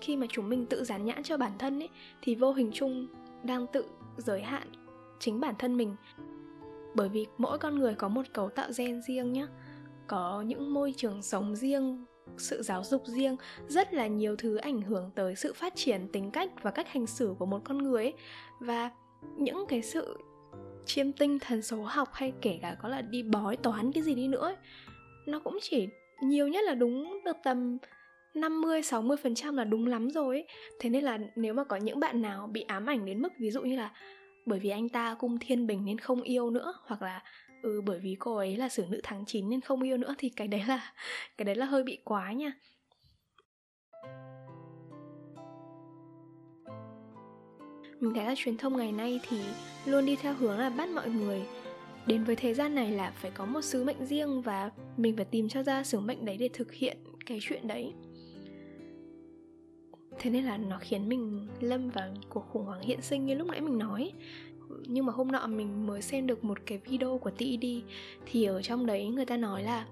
Khi 0.00 0.16
mà 0.16 0.26
chúng 0.30 0.48
mình 0.48 0.66
tự 0.66 0.84
dán 0.84 1.04
nhãn 1.04 1.22
cho 1.22 1.36
bản 1.36 1.52
thân 1.58 1.82
ấy, 1.82 1.88
thì 2.22 2.34
vô 2.34 2.52
hình 2.52 2.70
chung 2.74 3.06
đang 3.44 3.66
tự 3.66 3.84
giới 4.16 4.42
hạn 4.42 4.68
chính 5.18 5.40
bản 5.40 5.54
thân 5.58 5.76
mình 5.76 5.96
bởi 6.94 7.08
vì 7.08 7.26
mỗi 7.38 7.58
con 7.58 7.78
người 7.78 7.94
có 7.94 8.08
một 8.08 8.26
cấu 8.32 8.48
tạo 8.48 8.68
gen 8.78 9.02
riêng 9.02 9.32
nhé 9.32 9.46
có 10.06 10.42
những 10.42 10.74
môi 10.74 10.94
trường 10.96 11.22
sống 11.22 11.56
riêng 11.56 12.04
sự 12.38 12.62
giáo 12.62 12.84
dục 12.84 13.02
riêng 13.06 13.36
rất 13.68 13.94
là 13.94 14.06
nhiều 14.06 14.36
thứ 14.36 14.56
ảnh 14.56 14.82
hưởng 14.82 15.10
tới 15.14 15.36
sự 15.36 15.52
phát 15.52 15.72
triển 15.76 16.08
tính 16.12 16.30
cách 16.30 16.50
và 16.62 16.70
cách 16.70 16.88
hành 16.88 17.06
xử 17.06 17.34
của 17.38 17.46
một 17.46 17.60
con 17.64 17.78
người 17.78 18.02
ấy. 18.02 18.12
và 18.60 18.90
những 19.36 19.64
cái 19.68 19.82
sự 19.82 20.18
chiêm 20.86 21.12
tinh 21.12 21.38
thần 21.38 21.62
số 21.62 21.82
học 21.82 22.08
hay 22.12 22.32
kể 22.42 22.58
cả 22.62 22.76
có 22.82 22.88
là 22.88 23.02
đi 23.02 23.22
bói 23.22 23.56
toán 23.56 23.92
cái 23.92 24.02
gì 24.02 24.14
đi 24.14 24.28
nữa 24.28 24.46
ấy, 24.46 24.56
nó 25.26 25.40
cũng 25.40 25.58
chỉ 25.62 25.88
nhiều 26.22 26.48
nhất 26.48 26.64
là 26.64 26.74
đúng 26.74 27.24
được 27.24 27.36
tầm 27.44 27.78
50 28.34 28.80
60% 28.82 29.54
là 29.54 29.64
đúng 29.64 29.86
lắm 29.86 30.10
rồi 30.10 30.36
ấy. 30.36 30.46
Thế 30.80 30.90
nên 30.90 31.04
là 31.04 31.18
nếu 31.36 31.54
mà 31.54 31.64
có 31.64 31.76
những 31.76 32.00
bạn 32.00 32.22
nào 32.22 32.46
bị 32.52 32.62
ám 32.62 32.86
ảnh 32.86 33.04
đến 33.04 33.22
mức 33.22 33.32
ví 33.38 33.50
dụ 33.50 33.62
như 33.62 33.76
là 33.76 33.90
bởi 34.46 34.58
vì 34.58 34.70
anh 34.70 34.88
ta 34.88 35.16
cung 35.18 35.38
thiên 35.38 35.66
bình 35.66 35.84
nên 35.84 35.98
không 35.98 36.22
yêu 36.22 36.50
nữa, 36.50 36.74
hoặc 36.86 37.02
là 37.02 37.22
ừ 37.62 37.80
bởi 37.86 37.98
vì 37.98 38.16
cô 38.18 38.36
ấy 38.36 38.56
là 38.56 38.68
sử 38.68 38.84
nữ 38.90 39.00
tháng 39.02 39.24
9 39.26 39.48
nên 39.48 39.60
không 39.60 39.82
yêu 39.82 39.96
nữa, 39.96 40.14
thì 40.18 40.28
cái 40.36 40.48
đấy 40.48 40.62
là, 40.68 40.92
cái 41.38 41.44
đấy 41.44 41.54
là 41.54 41.66
hơi 41.66 41.82
bị 41.82 41.98
quá 42.04 42.32
nha 42.32 42.52
mình 48.00 48.14
thấy 48.14 48.24
là 48.24 48.34
truyền 48.36 48.56
thông 48.56 48.76
ngày 48.76 48.92
nay 48.92 49.20
thì 49.28 49.38
luôn 49.86 50.06
đi 50.06 50.16
theo 50.16 50.34
hướng 50.34 50.58
là 50.58 50.70
bắt 50.70 50.88
mọi 50.88 51.10
người 51.10 51.42
đến 52.06 52.24
với 52.24 52.36
thế 52.36 52.54
gian 52.54 52.74
này 52.74 52.90
là 52.90 53.12
phải 53.16 53.30
có 53.30 53.46
một 53.46 53.60
sứ 53.60 53.84
mệnh 53.84 54.06
riêng 54.06 54.42
và 54.42 54.70
mình 54.96 55.16
phải 55.16 55.24
tìm 55.24 55.48
cho 55.48 55.62
ra 55.62 55.84
sứ 55.84 56.00
mệnh 56.00 56.24
đấy 56.24 56.36
để 56.36 56.48
thực 56.52 56.72
hiện 56.72 56.96
cái 57.26 57.38
chuyện 57.42 57.68
đấy 57.68 57.92
thế 60.18 60.30
nên 60.30 60.44
là 60.44 60.56
nó 60.56 60.78
khiến 60.80 61.08
mình 61.08 61.48
lâm 61.60 61.90
vào 61.90 62.08
cuộc 62.28 62.46
khủng 62.52 62.64
hoảng 62.64 62.82
hiện 62.82 63.02
sinh 63.02 63.26
như 63.26 63.34
lúc 63.34 63.48
nãy 63.48 63.60
mình 63.60 63.78
nói. 63.78 64.12
Nhưng 64.86 65.06
mà 65.06 65.12
hôm 65.12 65.32
nọ 65.32 65.46
mình 65.46 65.86
mới 65.86 66.02
xem 66.02 66.26
được 66.26 66.44
một 66.44 66.58
cái 66.66 66.78
video 66.78 67.18
của 67.18 67.30
TED 67.30 67.64
thì 68.26 68.44
ở 68.44 68.62
trong 68.62 68.86
đấy 68.86 69.08
người 69.08 69.26
ta 69.26 69.36
nói 69.36 69.62
là 69.62 69.86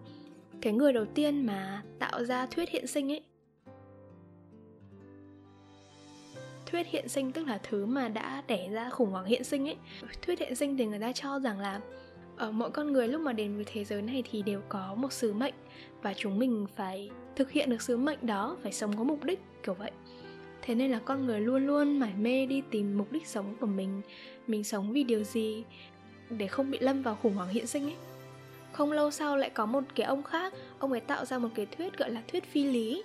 cái 0.61 0.73
người 0.73 0.93
đầu 0.93 1.05
tiên 1.05 1.47
mà 1.47 1.83
tạo 1.99 2.25
ra 2.25 2.47
thuyết 2.47 2.71
hiện 2.71 2.87
sinh 2.87 3.13
ấy. 3.13 3.23
Thuyết 6.67 6.87
hiện 6.87 7.09
sinh 7.09 7.33
tức 7.33 7.47
là 7.47 7.59
thứ 7.63 7.87
mà 7.87 8.09
đã 8.09 8.43
đẻ 8.49 8.69
ra 8.69 8.91
khủng 8.91 9.11
hoảng 9.11 9.25
hiện 9.25 9.45
sinh 9.45 9.69
ấy. 9.69 9.77
Thuyết 10.23 10.39
hiện 10.39 10.55
sinh 10.55 10.77
thì 10.77 10.87
người 10.87 10.99
ta 10.99 11.13
cho 11.13 11.41
rằng 11.41 11.61
là 11.61 11.81
ờ, 12.37 12.47
ở 12.47 12.53
mỗi 12.53 12.71
con 12.71 12.93
người 12.93 13.09
lúc 13.09 13.21
mà 13.21 13.33
đến 13.33 13.55
với 13.55 13.65
thế 13.65 13.85
giới 13.85 14.03
này 14.03 14.23
thì 14.31 14.43
đều 14.43 14.61
có 14.69 14.95
một 14.95 15.13
sứ 15.13 15.33
mệnh 15.33 15.55
và 16.03 16.15
chúng 16.17 16.39
mình 16.39 16.67
phải 16.77 17.11
thực 17.37 17.51
hiện 17.51 17.71
được 17.71 17.83
sứ 17.83 17.97
mệnh 17.97 18.19
đó, 18.27 18.57
phải 18.63 18.73
sống 18.73 18.97
có 18.97 19.05
mục 19.05 19.25
đích, 19.25 19.41
kiểu 19.63 19.75
vậy 19.75 19.91
thế 20.63 20.75
nên 20.75 20.91
là 20.91 21.01
con 21.05 21.27
người 21.27 21.41
luôn 21.41 21.67
luôn 21.67 21.99
mải 21.99 22.13
mê 22.19 22.47
đi 22.47 22.63
tìm 22.71 22.99
mục 22.99 23.13
đích 23.13 23.27
sống 23.27 23.55
của 23.61 23.67
mình. 23.67 24.01
Mình 24.47 24.65
sống 24.65 24.93
vì 24.93 25.05
điều 25.05 25.25
gì 25.25 25.65
để 26.31 26.47
không 26.47 26.71
bị 26.71 26.79
lâm 26.79 27.03
vào 27.03 27.19
khủng 27.23 27.35
hoảng 27.35 27.49
hiện 27.49 27.67
sinh 27.67 27.85
ấy? 27.85 27.97
Không 28.73 28.93
lâu 28.93 29.11
sau 29.11 29.37
lại 29.37 29.51
có 29.51 29.67
một 29.67 29.85
cái 29.95 30.07
ông 30.07 30.23
khác, 30.23 30.55
ông 30.79 30.93
ấy 30.93 31.01
tạo 31.01 31.25
ra 31.25 31.39
một 31.39 31.49
cái 31.55 31.67
thuyết 31.67 31.99
gọi 31.99 32.11
là 32.11 32.23
thuyết 32.29 32.45
phi 32.45 32.65
lý. 32.65 33.03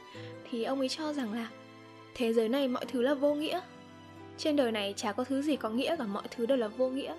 Thì 0.49 0.63
ông 0.63 0.79
ấy 0.79 0.89
cho 0.89 1.13
rằng 1.13 1.33
là 1.33 1.49
thế 2.15 2.33
giới 2.33 2.49
này 2.49 2.67
mọi 2.67 2.85
thứ 2.85 3.01
là 3.01 3.13
vô 3.13 3.33
nghĩa. 3.33 3.59
Trên 4.37 4.55
đời 4.55 4.71
này 4.71 4.93
chả 4.97 5.11
có 5.11 5.23
thứ 5.23 5.41
gì 5.41 5.55
có 5.55 5.69
nghĩa, 5.69 5.95
cả 5.95 6.05
mọi 6.05 6.23
thứ 6.31 6.45
đều 6.45 6.57
là 6.57 6.67
vô 6.67 6.89
nghĩa. 6.89 7.15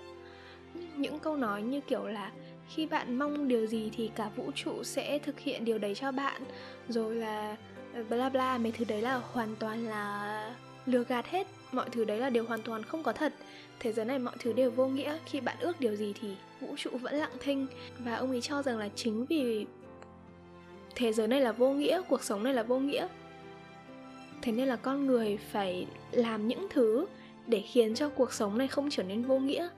Những 0.95 1.19
câu 1.19 1.37
nói 1.37 1.61
như 1.61 1.81
kiểu 1.81 2.07
là 2.07 2.31
khi 2.69 2.85
bạn 2.85 3.19
mong 3.19 3.47
điều 3.47 3.65
gì 3.65 3.91
thì 3.97 4.09
cả 4.15 4.29
vũ 4.35 4.51
trụ 4.55 4.83
sẽ 4.83 5.19
thực 5.19 5.39
hiện 5.39 5.65
điều 5.65 5.77
đấy 5.77 5.95
cho 5.95 6.11
bạn. 6.11 6.41
Rồi 6.89 7.15
là 7.15 7.57
Ờ, 7.93 8.03
bla 8.09 8.29
bla, 8.29 8.57
mấy 8.57 8.71
thứ 8.71 8.85
đấy 8.85 9.01
là 9.01 9.15
hoàn 9.15 9.55
toàn 9.55 9.85
là 9.85 10.55
lừa 10.85 11.03
gạt 11.03 11.25
hết. 11.27 11.47
Mọi 11.71 11.89
thứ 11.89 12.03
đấy 12.03 12.17
là 12.17 12.29
điều 12.29 12.45
hoàn 12.45 12.61
toàn 12.61 12.83
không 12.83 13.03
có 13.03 13.13
thật. 13.13 13.33
Thế 13.79 13.91
giới 13.91 14.05
này 14.05 14.19
mọi 14.19 14.35
thứ 14.39 14.53
đều 14.53 14.71
vô 14.71 14.87
nghĩa. 14.87 15.17
Khi 15.25 15.41
bạn 15.41 15.57
ước 15.59 15.79
điều 15.79 15.95
gì 15.95 16.13
thì 16.21 16.35
vũ 16.61 16.75
trụ 16.77 16.89
vẫn 17.01 17.15
lặng 17.15 17.37
thinh. 17.39 17.67
Và 17.99 18.15
ông 18.15 18.31
ấy 18.31 18.41
cho 18.41 18.61
rằng 18.61 18.77
là 18.77 18.89
chính 18.95 19.25
vì 19.25 19.65
thế 20.95 21.13
giới 21.13 21.27
này 21.27 21.41
là 21.41 21.51
vô 21.51 21.71
nghĩa, 21.71 22.01
cuộc 22.09 22.23
sống 22.23 22.43
này 22.43 22.53
là 22.53 22.63
vô 22.63 22.79
nghĩa, 22.79 23.07
thế 24.41 24.51
nên 24.51 24.67
là 24.67 24.75
con 24.75 25.05
người 25.05 25.37
phải 25.51 25.87
làm 26.11 26.47
những 26.47 26.67
thứ 26.69 27.05
để 27.47 27.61
khiến 27.61 27.95
cho 27.95 28.09
cuộc 28.09 28.33
sống 28.33 28.57
này 28.57 28.67
không 28.67 28.89
trở 28.89 29.03
nên 29.03 29.23
vô 29.23 29.39
nghĩa 29.39 29.69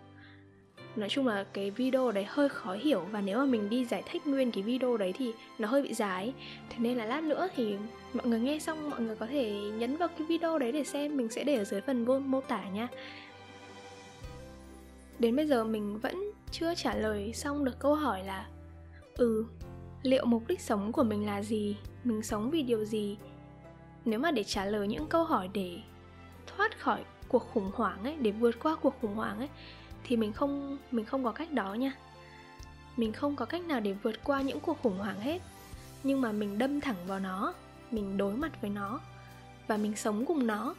nói 0.96 1.10
chung 1.10 1.28
là 1.28 1.46
cái 1.54 1.72
video 1.72 2.12
đấy 2.12 2.26
hơi 2.28 2.50
khó 2.50 2.74
hiểu 2.74 3.02
và 3.12 3.22
nếu 3.22 3.38
mà 3.38 3.46
mình 3.46 3.70
đi 3.70 3.86
giải 3.86 4.04
thích 4.12 4.28
nguyên 4.28 4.52
cái 4.52 4.64
video 4.64 4.98
đấy 4.98 5.14
thì 5.18 5.34
nó 5.60 5.68
hơi 5.68 5.82
bị 5.82 5.94
dài. 5.94 6.34
Thế 6.70 6.76
nên 6.80 6.98
là 6.98 7.06
lát 7.06 7.24
nữa 7.24 7.48
thì 7.56 7.76
mọi 8.14 8.28
người 8.28 8.40
nghe 8.40 8.60
xong 8.60 8.90
mọi 8.90 9.02
người 9.02 9.16
có 9.16 9.26
thể 9.26 9.52
nhấn 9.52 9.96
vào 9.98 10.08
cái 10.08 10.28
video 10.28 10.60
đấy 10.60 10.72
để 10.72 10.84
xem, 10.84 11.18
mình 11.18 11.30
sẽ 11.30 11.44
để 11.44 11.56
ở 11.56 11.64
dưới 11.64 11.82
phần 11.82 12.06
mô 12.32 12.42
tả 12.42 12.70
nha. 12.70 12.88
Đến 15.20 15.36
bây 15.36 15.48
giờ 15.48 15.64
mình 15.64 16.00
vẫn 16.00 16.32
chưa 16.52 16.76
trả 16.76 16.96
lời 16.96 17.34
xong 17.34 17.66
được 17.66 17.80
câu 17.80 17.96
hỏi 17.96 18.24
là 18.24 18.48
ừ 19.16 19.46
liệu 20.04 20.26
mục 20.26 20.44
đích 20.48 20.62
sống 20.62 20.92
của 20.92 21.04
mình 21.04 21.26
là 21.26 21.44
gì? 21.44 21.78
Mình 22.04 22.24
sống 22.24 22.50
vì 22.52 22.62
điều 22.62 22.86
gì? 22.86 23.18
Nếu 24.06 24.20
mà 24.20 24.32
để 24.32 24.44
trả 24.44 24.66
lời 24.66 24.88
những 24.88 25.08
câu 25.08 25.24
hỏi 25.24 25.50
để 25.54 25.80
thoát 26.48 26.80
khỏi 26.80 27.04
cuộc 27.28 27.48
khủng 27.54 27.72
hoảng 27.74 28.04
ấy, 28.04 28.16
để 28.20 28.32
vượt 28.32 28.60
qua 28.64 28.76
cuộc 28.76 28.96
khủng 29.02 29.16
hoảng 29.16 29.40
ấy 29.40 29.50
thì 30.04 30.18
mình 30.18 30.34
không 30.34 30.78
mình 30.92 31.06
không 31.06 31.24
có 31.24 31.32
cách 31.32 31.52
đó 31.52 31.74
nha. 31.74 31.94
Mình 32.98 33.14
không 33.14 33.36
có 33.36 33.46
cách 33.46 33.62
nào 33.62 33.80
để 33.80 33.94
vượt 33.94 34.24
qua 34.24 34.42
những 34.42 34.60
cuộc 34.60 34.82
khủng 34.84 34.98
hoảng 34.98 35.20
hết. 35.20 35.42
Nhưng 36.04 36.22
mà 36.22 36.32
mình 36.32 36.58
đâm 36.58 36.82
thẳng 36.82 36.96
vào 37.08 37.20
nó, 37.20 37.54
mình 37.92 38.18
đối 38.18 38.36
mặt 38.36 38.62
với 38.62 38.70
nó, 38.70 39.00
và 39.68 39.78
mình 39.78 39.96
sống 39.96 40.26
cùng 40.26 40.48
nó. 40.48 40.76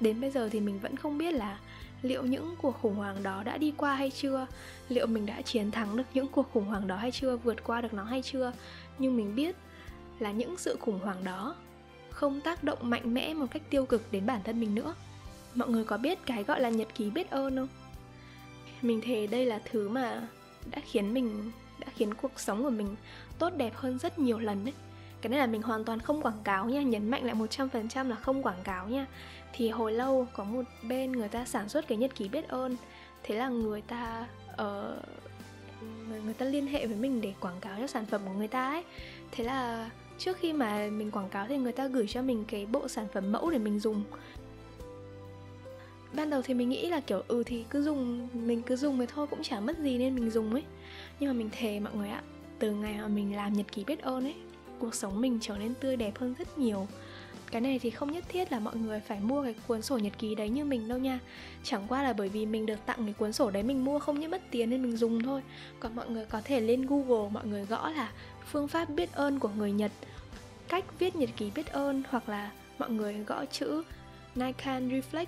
Đến 0.00 0.20
bây 0.20 0.30
giờ 0.30 0.48
thì 0.52 0.60
mình 0.60 0.80
vẫn 0.80 0.96
không 0.96 1.18
biết 1.18 1.30
là 1.30 1.58
liệu 2.02 2.22
những 2.22 2.54
cuộc 2.62 2.78
khủng 2.82 2.94
hoảng 2.94 3.22
đó 3.22 3.42
đã 3.42 3.58
đi 3.58 3.72
qua 3.76 3.94
hay 3.94 4.10
chưa, 4.10 4.46
liệu 4.88 5.06
mình 5.06 5.26
đã 5.26 5.42
chiến 5.42 5.70
thắng 5.70 5.96
được 5.96 6.04
những 6.14 6.28
cuộc 6.28 6.52
khủng 6.52 6.64
hoảng 6.64 6.86
đó 6.86 6.96
hay 6.96 7.10
chưa, 7.10 7.36
vượt 7.36 7.64
qua 7.64 7.80
được 7.80 7.94
nó 7.94 8.04
hay 8.04 8.22
chưa. 8.22 8.52
Nhưng 8.98 9.16
mình 9.16 9.34
biết 9.34 9.56
là 10.18 10.32
những 10.32 10.56
sự 10.56 10.76
khủng 10.80 10.98
hoảng 10.98 11.24
đó 11.24 11.56
không 12.10 12.40
tác 12.40 12.64
động 12.64 12.78
mạnh 12.82 13.14
mẽ 13.14 13.34
một 13.34 13.46
cách 13.50 13.62
tiêu 13.70 13.86
cực 13.86 14.12
đến 14.12 14.26
bản 14.26 14.40
thân 14.44 14.60
mình 14.60 14.74
nữa. 14.74 14.94
Mọi 15.54 15.68
người 15.68 15.84
có 15.84 15.98
biết 15.98 16.18
cái 16.26 16.44
gọi 16.44 16.60
là 16.60 16.68
nhật 16.68 16.88
ký 16.94 17.10
biết 17.10 17.30
ơn 17.30 17.56
không? 17.56 17.68
Mình 18.84 19.00
thề 19.00 19.26
đây 19.26 19.46
là 19.46 19.60
thứ 19.64 19.88
mà 19.88 20.28
đã 20.70 20.80
khiến 20.84 21.14
mình 21.14 21.50
đã 21.78 21.86
khiến 21.96 22.14
cuộc 22.14 22.40
sống 22.40 22.62
của 22.62 22.70
mình 22.70 22.96
tốt 23.38 23.52
đẹp 23.56 23.74
hơn 23.74 23.98
rất 23.98 24.18
nhiều 24.18 24.38
lần 24.38 24.64
đấy 24.64 24.74
cái 25.24 25.30
này 25.30 25.38
là 25.38 25.46
mình 25.46 25.62
hoàn 25.62 25.84
toàn 25.84 26.00
không 26.00 26.22
quảng 26.22 26.42
cáo 26.44 26.68
nha 26.68 26.82
nhấn 26.82 27.10
mạnh 27.10 27.24
lại 27.24 27.34
100% 27.34 28.08
là 28.08 28.16
không 28.16 28.42
quảng 28.42 28.62
cáo 28.64 28.88
nha. 28.88 29.06
Thì 29.52 29.68
hồi 29.68 29.92
lâu 29.92 30.26
có 30.32 30.44
một 30.44 30.62
bên 30.82 31.12
người 31.12 31.28
ta 31.28 31.44
sản 31.44 31.68
xuất 31.68 31.88
cái 31.88 31.98
nhật 31.98 32.14
ký 32.14 32.28
biết 32.28 32.48
ơn 32.48 32.76
thế 33.22 33.34
là 33.34 33.48
người 33.48 33.80
ta 33.80 34.26
uh, 34.52 34.58
người, 36.08 36.20
người 36.24 36.34
ta 36.34 36.46
liên 36.46 36.66
hệ 36.66 36.86
với 36.86 36.96
mình 36.96 37.20
để 37.20 37.34
quảng 37.40 37.60
cáo 37.60 37.76
cho 37.80 37.86
sản 37.86 38.06
phẩm 38.06 38.20
của 38.24 38.32
người 38.32 38.48
ta 38.48 38.70
ấy. 38.70 38.84
Thế 39.30 39.44
là 39.44 39.90
trước 40.18 40.36
khi 40.36 40.52
mà 40.52 40.88
mình 40.92 41.10
quảng 41.10 41.28
cáo 41.28 41.46
thì 41.48 41.56
người 41.56 41.72
ta 41.72 41.86
gửi 41.86 42.06
cho 42.08 42.22
mình 42.22 42.44
cái 42.48 42.66
bộ 42.66 42.88
sản 42.88 43.06
phẩm 43.12 43.32
mẫu 43.32 43.50
để 43.50 43.58
mình 43.58 43.80
dùng 43.80 44.04
ban 46.16 46.30
đầu 46.30 46.42
thì 46.42 46.54
mình 46.54 46.68
nghĩ 46.68 46.86
là 46.86 47.00
kiểu 47.00 47.22
ừ 47.28 47.42
thì 47.46 47.64
cứ 47.70 47.82
dùng, 47.82 48.28
mình 48.32 48.62
cứ 48.62 48.76
dùng 48.76 48.98
thì 48.98 49.06
thôi, 49.14 49.26
cũng 49.26 49.42
chả 49.42 49.60
mất 49.60 49.78
gì 49.78 49.98
nên 49.98 50.14
mình 50.14 50.30
dùng 50.30 50.52
ấy. 50.52 50.62
Nhưng 51.20 51.30
mà 51.30 51.32
mình 51.32 51.50
thề 51.52 51.80
mọi 51.80 51.94
người 51.94 52.08
ạ, 52.08 52.22
từ 52.58 52.72
ngày 52.72 52.94
mà 52.98 53.08
mình 53.08 53.36
làm 53.36 53.52
nhật 53.52 53.72
ký 53.72 53.84
biết 53.84 54.02
ơn 54.02 54.24
ấy, 54.24 54.34
cuộc 54.78 54.94
sống 54.94 55.20
mình 55.20 55.38
trở 55.42 55.56
nên 55.56 55.74
tươi 55.74 55.96
đẹp 55.96 56.18
hơn 56.18 56.34
rất 56.38 56.58
nhiều. 56.58 56.86
Cái 57.50 57.60
này 57.60 57.78
thì 57.78 57.90
không 57.90 58.12
nhất 58.12 58.24
thiết 58.28 58.52
là 58.52 58.58
mọi 58.58 58.76
người 58.76 59.00
phải 59.00 59.20
mua 59.20 59.42
cái 59.42 59.54
cuốn 59.66 59.82
sổ 59.82 59.98
nhật 59.98 60.12
ký 60.18 60.34
đấy 60.34 60.48
như 60.48 60.64
mình 60.64 60.88
đâu 60.88 60.98
nha. 60.98 61.18
Chẳng 61.62 61.84
qua 61.88 62.02
là 62.02 62.12
bởi 62.12 62.28
vì 62.28 62.46
mình 62.46 62.66
được 62.66 62.78
tặng 62.86 62.98
cái 63.04 63.12
cuốn 63.12 63.32
sổ 63.32 63.50
đấy 63.50 63.62
mình 63.62 63.84
mua 63.84 63.98
không 63.98 64.20
những 64.20 64.30
mất 64.30 64.42
tiền 64.50 64.70
nên 64.70 64.82
mình 64.82 64.96
dùng 64.96 65.22
thôi. 65.22 65.42
Còn 65.80 65.96
mọi 65.96 66.10
người 66.10 66.24
có 66.24 66.40
thể 66.44 66.60
lên 66.60 66.86
google, 66.86 67.30
mọi 67.30 67.46
người 67.46 67.64
gõ 67.64 67.90
là 67.90 68.12
phương 68.50 68.68
pháp 68.68 68.90
biết 68.90 69.12
ơn 69.12 69.38
của 69.38 69.50
người 69.56 69.72
nhật, 69.72 69.92
cách 70.68 70.84
viết 70.98 71.16
nhật 71.16 71.30
ký 71.36 71.50
biết 71.54 71.66
ơn 71.66 72.02
hoặc 72.08 72.28
là 72.28 72.50
mọi 72.78 72.90
người 72.90 73.14
gõ 73.14 73.44
chữ 73.44 73.82
Nikon 74.34 74.88
Reflect. 74.88 75.26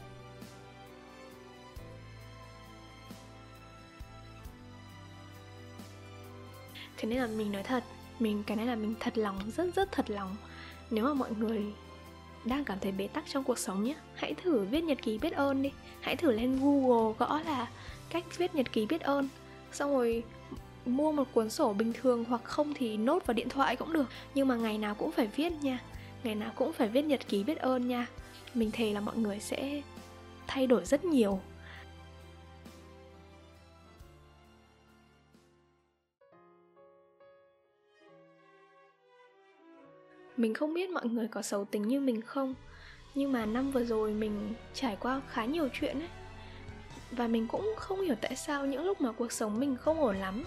Thế 6.97 7.09
nên 7.09 7.19
là 7.19 7.27
mình 7.27 7.53
nói 7.53 7.63
thật, 7.63 7.85
mình, 8.19 8.43
cái 8.47 8.57
này 8.57 8.67
là 8.67 8.75
mình 8.75 8.95
thật 9.01 9.19
lòng, 9.19 9.39
rất 9.57 9.75
rất 9.75 9.93
thật 9.93 10.11
lòng. 10.11 10.37
Nếu 10.91 11.05
mà 11.05 11.15
mọi 11.15 11.31
người 11.39 11.63
đang 12.45 12.65
cảm 12.65 12.79
thấy 12.81 12.93
bế 12.93 13.07
tắc 13.07 13.25
trong 13.29 13.45
cuộc 13.45 13.59
sống 13.59 13.85
nhé, 13.85 13.95
hãy 14.15 14.35
thử 14.35 14.59
viết 14.59 14.85
nhật 14.85 14.99
ký 15.03 15.19
biết 15.19 15.33
ơn 15.33 15.63
đi. 15.63 15.71
Hãy 16.01 16.17
thử 16.17 16.33
lên 16.33 16.59
google 16.63 17.15
gõ 17.19 17.41
là 17.47 17.69
cách 18.11 18.25
viết 18.37 18.55
nhật 18.55 18.73
ký 18.73 18.87
biết 18.87 19.01
ơn. 19.01 19.29
Xong 19.73 19.91
rồi 19.91 20.23
mua 20.87 21.13
một 21.13 21.29
cuốn 21.33 21.51
sổ 21.51 21.73
bình 21.73 21.93
thường 21.93 22.25
hoặc 22.25 22.45
không 22.45 22.75
thì 22.75 22.97
nốt 22.97 23.27
vào 23.27 23.35
điện 23.35 23.49
thoại 23.49 23.77
cũng 23.77 23.93
được. 23.93 24.07
Nhưng 24.35 24.49
mà 24.49 24.57
ngày 24.57 24.79
nào 24.79 24.95
cũng 24.95 25.13
phải 25.13 25.27
viết 25.37 25.53
nha. 25.63 25.79
Ngày 26.25 26.35
nào 26.35 26.53
cũng 26.55 26.73
phải 26.73 26.89
viết 26.89 27.05
nhật 27.05 27.29
ký 27.29 27.45
biết 27.45 27.59
ơn 27.59 27.89
nha. 27.89 28.07
Mình 28.55 28.71
thề 28.71 28.93
là 28.93 29.01
mọi 29.01 29.17
người 29.17 29.41
sẽ 29.41 29.83
thay 30.47 30.67
đổi 30.67 30.85
rất 30.85 31.05
nhiều. 31.05 31.41
Mình 40.37 40.55
không 40.55 40.75
biết 40.75 40.91
mọi 40.91 41.07
người 41.07 41.29
có 41.29 41.43
xấu 41.43 41.65
tính 41.65 41.89
như 41.89 42.01
mình 42.01 42.21
không, 42.21 42.55
nhưng 43.15 43.33
mà 43.33 43.47
năm 43.47 43.71
vừa 43.71 43.85
rồi 43.85 44.13
mình 44.13 44.55
trải 44.75 44.97
qua 45.01 45.21
khá 45.29 45.45
nhiều 45.45 45.69
chuyện 45.73 45.99
ấy. 45.99 46.09
Và 47.11 47.29
mình 47.29 47.47
cũng 47.49 47.75
không 47.77 48.01
hiểu 48.01 48.15
tại 48.21 48.37
sao 48.37 48.67
những 48.67 48.85
lúc 48.85 49.01
mà 49.01 49.13
cuộc 49.13 49.33
sống 49.33 49.61
mình 49.61 49.77
không 49.77 50.01
ổn 50.01 50.17
lắm, 50.17 50.45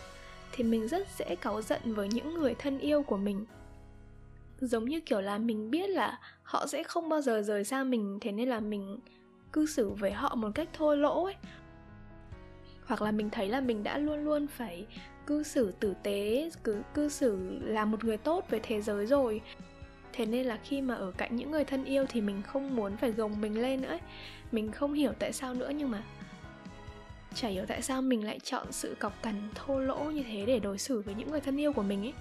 thì 0.51 0.63
mình 0.63 0.88
rất 0.88 1.08
dễ 1.17 1.36
cáu 1.36 1.62
giận 1.62 1.81
với 1.84 2.08
những 2.08 2.34
người 2.34 2.55
thân 2.55 2.79
yêu 2.79 3.03
của 3.03 3.17
mình. 3.17 3.46
Giống 4.60 4.86
như 4.86 5.00
kiểu 5.00 5.22
là 5.22 5.38
mình 5.38 5.72
biết 5.72 5.89
là 5.89 6.19
họ 6.43 6.67
sẽ 6.67 6.84
không 6.84 7.10
bao 7.10 7.22
giờ 7.22 7.41
rời 7.41 7.63
xa 7.63 7.84
mình, 7.84 8.17
thế 8.22 8.31
nên 8.31 8.50
là 8.50 8.60
mình 8.60 9.00
cư 9.53 9.65
xử 9.65 9.89
với 9.89 10.12
họ 10.12 10.36
một 10.36 10.50
cách 10.55 10.69
thô 10.74 10.96
lỗ 10.96 11.24
ấy. 11.24 11.36
Hoặc 12.86 13.01
là 13.01 13.12
mình 13.12 13.29
thấy 13.29 13.50
là 13.50 13.62
mình 13.62 13.84
đã 13.84 13.98
luôn 13.98 14.25
luôn 14.25 14.48
phải 14.48 14.86
cư 15.27 15.43
xử 15.43 15.72
tử 15.79 15.93
tế, 16.03 16.50
cứ, 16.63 16.81
cư 16.93 17.10
xử 17.10 17.60
là 17.62 17.86
một 17.86 18.03
người 18.03 18.17
tốt 18.17 18.46
với 18.50 18.60
thế 18.63 18.81
giới 18.81 19.05
rồi 19.05 19.41
thế 20.13 20.25
nên 20.25 20.45
là 20.45 20.57
khi 20.63 20.81
mà 20.81 20.95
ở 20.95 21.11
cạnh 21.17 21.35
những 21.35 21.51
người 21.51 21.63
thân 21.63 21.85
yêu 21.85 22.05
thì 22.09 22.21
mình 22.21 22.41
không 22.41 22.75
muốn 22.75 22.97
phải 22.97 23.11
gồng 23.11 23.41
mình 23.41 23.61
lên 23.61 23.81
nữa 23.81 23.89
ấy. 23.89 23.99
mình 24.51 24.71
không 24.71 24.93
hiểu 24.93 25.11
tại 25.19 25.33
sao 25.33 25.53
nữa 25.53 25.71
nhưng 25.75 25.91
mà 25.91 26.03
chả 27.35 27.47
hiểu 27.47 27.65
tại 27.67 27.81
sao 27.81 28.01
mình 28.01 28.25
lại 28.25 28.39
chọn 28.39 28.71
sự 28.71 28.95
cọc 28.99 29.23
cằn 29.23 29.49
thô 29.55 29.79
lỗ 29.79 29.97
như 29.97 30.23
thế 30.23 30.45
để 30.45 30.59
đối 30.59 30.77
xử 30.77 31.01
với 31.01 31.15
những 31.15 31.31
người 31.31 31.41
thân 31.41 31.57
yêu 31.57 31.73
của 31.73 31.83
mình 31.83 32.01
ấy 32.01 32.13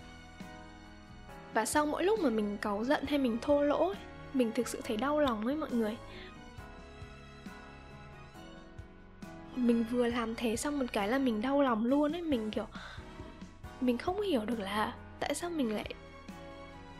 và 1.54 1.66
sau 1.66 1.86
mỗi 1.86 2.04
lúc 2.04 2.20
mà 2.20 2.30
mình 2.30 2.58
cáu 2.60 2.84
giận 2.84 3.04
hay 3.06 3.18
mình 3.18 3.38
thô 3.42 3.62
lỗ 3.62 3.86
ấy, 3.86 3.96
mình 4.34 4.52
thực 4.54 4.68
sự 4.68 4.80
thấy 4.84 4.96
đau 4.96 5.20
lòng 5.20 5.46
ấy 5.46 5.56
mọi 5.56 5.70
người 5.70 5.96
mình 9.56 9.84
vừa 9.90 10.06
làm 10.06 10.34
thế 10.34 10.56
xong 10.56 10.78
một 10.78 10.86
cái 10.92 11.08
là 11.08 11.18
mình 11.18 11.42
đau 11.42 11.62
lòng 11.62 11.86
luôn 11.86 12.12
ấy 12.12 12.22
mình 12.22 12.50
kiểu 12.50 12.66
mình 13.80 13.98
không 13.98 14.20
hiểu 14.20 14.44
được 14.44 14.60
là 14.60 14.94
tại 15.20 15.34
sao 15.34 15.50
mình 15.50 15.74
lại 15.74 15.94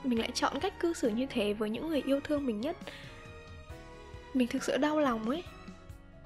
mình 0.05 0.19
lại 0.19 0.31
chọn 0.35 0.61
cách 0.61 0.81
cư 0.81 0.95
xử 0.95 1.09
như 1.09 1.27
thế 1.27 1.53
với 1.53 1.71
những 1.71 1.89
người 1.89 2.03
yêu 2.07 2.21
thương 2.25 2.47
mình 2.47 2.61
nhất. 2.61 2.77
Mình 4.35 4.49
thực 4.49 4.65
sự 4.65 4.77
đau 4.77 5.01
lòng 5.01 5.31
ấy. 5.31 5.45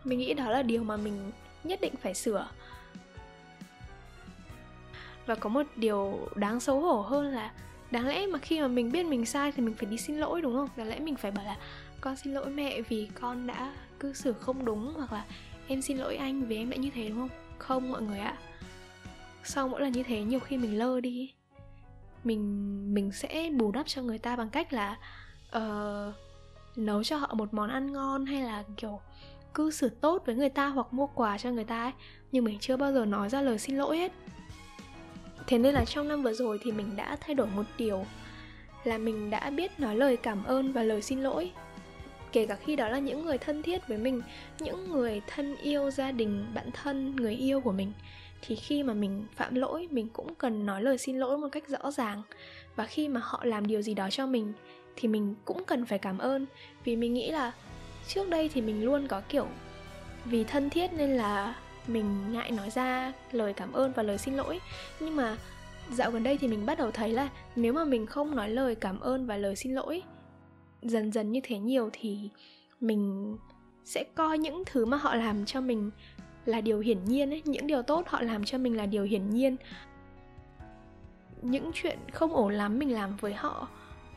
Mình 0.04 0.18
nghĩ 0.18 0.34
đó 0.34 0.50
là 0.50 0.62
điều 0.62 0.84
mà 0.84 0.96
mình 0.96 1.32
nhất 1.64 1.80
định 1.80 1.94
phải 2.02 2.14
sửa. 2.14 2.48
Và 5.26 5.34
có 5.34 5.48
một 5.48 5.66
điều 5.76 6.28
đáng 6.34 6.60
xấu 6.60 6.80
hổ 6.80 7.00
hơn 7.00 7.26
là, 7.26 7.52
đáng 7.90 8.06
lẽ 8.06 8.26
mà 8.26 8.38
khi 8.38 8.60
mà 8.60 8.68
mình 8.68 8.92
biết 8.92 9.06
mình 9.06 9.26
sai 9.26 9.52
thì 9.52 9.62
mình 9.62 9.74
phải 9.74 9.90
đi 9.90 9.98
xin 9.98 10.16
lỗi, 10.16 10.42
đúng 10.42 10.54
không? 10.54 10.68
Đáng 10.76 10.88
lẽ 10.88 10.98
mình 10.98 11.16
phải 11.16 11.30
bảo 11.30 11.44
là, 11.44 11.56
con 12.00 12.16
xin 12.16 12.34
lỗi 12.34 12.50
mẹ 12.50 12.80
vì 12.80 13.08
con 13.20 13.46
đã 13.46 13.74
cư 14.00 14.12
xử 14.12 14.32
không 14.32 14.64
đúng, 14.64 14.94
hoặc 14.96 15.12
là, 15.12 15.24
em 15.68 15.82
xin 15.82 15.98
lỗi 15.98 16.16
anh 16.16 16.44
vì 16.44 16.56
em 16.56 16.70
đã 16.70 16.76
như 16.76 16.90
thế, 16.94 17.08
đúng 17.08 17.18
không? 17.18 17.38
Không, 17.58 17.92
mọi 17.92 18.02
người 18.02 18.18
ạ. 18.18 18.36
Sau 19.44 19.68
mỗi 19.68 19.80
lần 19.80 19.92
như 19.92 20.02
thế, 20.02 20.22
nhiều 20.22 20.40
khi 20.40 20.58
mình 20.58 20.78
lơ 20.78 21.00
đi 21.00 21.32
mình 22.24 22.94
mình 22.94 23.12
sẽ 23.12 23.50
bù 23.56 23.72
đắp 23.72 23.86
cho 23.86 24.02
người 24.02 24.18
ta 24.18 24.36
bằng 24.36 24.50
cách 24.50 24.72
là 24.72 24.96
uh, 25.56 26.14
nấu 26.76 27.04
cho 27.04 27.16
họ 27.16 27.34
một 27.34 27.54
món 27.54 27.70
ăn 27.70 27.92
ngon 27.92 28.26
hay 28.26 28.42
là 28.42 28.64
kiểu 28.76 29.00
cư 29.54 29.70
xử 29.70 29.88
tốt 29.88 30.22
với 30.26 30.34
người 30.34 30.48
ta 30.48 30.66
hoặc 30.66 30.92
mua 30.92 31.06
quà 31.06 31.38
cho 31.38 31.50
người 31.50 31.64
ta 31.64 31.82
ấy. 31.82 31.92
Nhưng 32.32 32.44
mình 32.44 32.58
chưa 32.60 32.76
bao 32.76 32.92
giờ 32.92 33.04
nói 33.04 33.28
ra 33.28 33.40
lời 33.40 33.58
xin 33.58 33.76
lỗi 33.76 33.98
hết. 33.98 34.12
Thế 35.46 35.58
nên 35.58 35.74
là 35.74 35.84
trong 35.84 36.08
năm 36.08 36.22
vừa 36.22 36.32
rồi 36.32 36.58
thì 36.62 36.72
mình 36.72 36.96
đã 36.96 37.16
thay 37.20 37.34
đổi 37.34 37.46
một 37.46 37.66
điều 37.78 38.04
là 38.84 38.98
mình 38.98 39.30
đã 39.30 39.50
biết 39.50 39.80
nói 39.80 39.96
lời 39.96 40.16
cảm 40.16 40.44
ơn 40.44 40.72
và 40.72 40.82
lời 40.82 41.02
xin 41.02 41.20
lỗi. 41.20 41.52
Kể 42.32 42.46
cả 42.46 42.56
khi 42.56 42.76
đó 42.76 42.88
là 42.88 42.98
những 42.98 43.24
người 43.24 43.38
thân 43.38 43.62
thiết 43.62 43.88
với 43.88 43.98
mình 43.98 44.22
những 44.58 44.90
người 44.90 45.22
thân 45.26 45.56
yêu 45.56 45.90
gia 45.90 46.12
đình 46.12 46.46
bạn 46.54 46.70
thân 46.72 47.16
người 47.16 47.34
yêu 47.34 47.60
của 47.60 47.72
mình 47.72 47.92
thì 48.42 48.56
khi 48.56 48.82
mà 48.82 48.94
mình 48.94 49.24
phạm 49.34 49.54
lỗi, 49.54 49.88
mình 49.90 50.08
cũng 50.12 50.34
cần 50.34 50.66
nói 50.66 50.82
lời 50.82 50.98
xin 50.98 51.18
lỗi 51.18 51.38
một 51.38 51.48
cách 51.52 51.68
rõ 51.68 51.90
ràng. 51.90 52.22
Và 52.76 52.86
khi 52.86 53.08
mà 53.08 53.20
họ 53.24 53.44
làm 53.44 53.66
điều 53.66 53.82
gì 53.82 53.94
đó 53.94 54.10
cho 54.10 54.26
mình, 54.26 54.52
thì 54.96 55.08
mình 55.08 55.34
cũng 55.44 55.64
cần 55.64 55.86
phải 55.86 55.98
cảm 55.98 56.18
ơn. 56.18 56.46
Vì 56.84 56.96
mình 56.96 57.14
nghĩ 57.14 57.30
là 57.30 57.52
trước 58.08 58.28
đây 58.28 58.48
thì 58.48 58.60
mình 58.60 58.84
luôn 58.84 59.08
có 59.08 59.22
kiểu 59.28 59.46
vì 60.24 60.44
thân 60.44 60.70
thiết 60.70 60.92
nên 60.92 61.10
là 61.10 61.56
mình 61.86 62.32
ngại 62.32 62.50
nói 62.50 62.70
ra 62.70 63.12
lời 63.32 63.52
cảm 63.52 63.72
ơn 63.72 63.92
và 63.92 64.02
lời 64.02 64.18
xin 64.18 64.34
lỗi. 64.34 64.60
Nhưng 65.00 65.16
mà 65.16 65.36
dạo 65.90 66.10
gần 66.10 66.22
đây 66.22 66.38
thì 66.38 66.48
mình 66.48 66.66
bắt 66.66 66.78
đầu 66.78 66.90
thấy 66.90 67.12
là 67.12 67.28
nếu 67.56 67.72
mà 67.72 67.84
mình 67.84 68.06
không 68.06 68.36
nói 68.36 68.50
lời 68.50 68.74
cảm 68.74 69.00
ơn 69.00 69.26
và 69.26 69.36
lời 69.36 69.56
xin 69.56 69.74
lỗi 69.74 70.02
dần 70.82 71.12
dần 71.12 71.32
như 71.32 71.40
thế 71.42 71.58
nhiều 71.58 71.90
thì 71.92 72.30
mình 72.80 73.36
sẽ 73.84 74.04
coi 74.14 74.38
những 74.38 74.62
thứ 74.66 74.84
mà 74.84 74.96
họ 74.96 75.14
làm 75.14 75.44
cho 75.44 75.60
mình 75.60 75.90
là 76.46 76.60
điều 76.60 76.80
hiển 76.80 77.04
nhiên 77.04 77.30
ấy. 77.30 77.42
Những 77.44 77.66
điều 77.66 77.82
tốt 77.82 78.08
họ 78.08 78.22
làm 78.22 78.44
cho 78.44 78.58
mình 78.58 78.76
là 78.76 78.86
điều 78.86 79.04
hiển 79.04 79.30
nhiên. 79.30 79.56
Những 81.42 81.70
chuyện 81.74 81.98
không 82.12 82.32
ổn 82.32 82.52
lắm 82.52 82.78
mình 82.78 82.92
làm 82.92 83.16
với 83.16 83.34
họ 83.34 83.68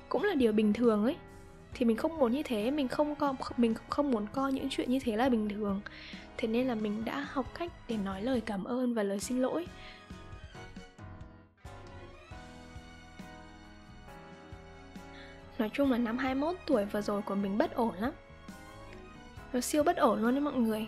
cũng 0.10 0.24
là 0.24 0.36
điều 0.36 0.51
bình 0.51 0.74
thường 0.74 1.03
ấy. 1.03 1.15
Thì 1.74 1.86
mình 1.86 1.98
không 1.98 2.17
muốn 2.17 2.32
như 2.32 2.44
thế, 2.44 2.72
mình 2.72 2.88
không 2.88 3.15
co, 3.15 3.36
mình 3.58 3.75
không 3.89 4.12
muốn 4.12 4.27
coi 4.34 4.53
những 4.53 4.70
chuyện 4.70 4.91
như 4.91 5.00
thế 5.00 5.15
là 5.15 5.29
bình 5.29 5.50
thường. 5.50 5.82
Thế 6.38 6.48
nên 6.48 6.67
là 6.67 6.75
mình 6.75 7.05
đã 7.05 7.27
học 7.29 7.46
cách 7.60 7.72
để 7.88 7.98
nói 7.98 8.22
lời 8.22 8.41
cảm 8.41 8.63
ơn 8.63 8.94
và 8.94 9.03
lời 9.03 9.20
xin 9.20 9.41
lỗi. 9.41 9.67
Nói 15.58 15.70
chung 15.74 15.91
là 15.91 15.98
năm 15.98 16.17
21 16.17 16.55
tuổi 16.67 16.86
vừa 16.86 17.01
rồi 17.01 17.22
của 17.22 17.36
mình 17.36 17.58
bất 17.58 17.75
ổn 17.75 17.94
lắm. 18.00 18.12
Nó 19.53 19.62
siêu 19.62 19.84
bất 19.84 19.98
ổn 19.98 20.22
luôn 20.22 20.32
đấy 20.32 20.41
mọi 20.41 20.53
người 20.53 20.88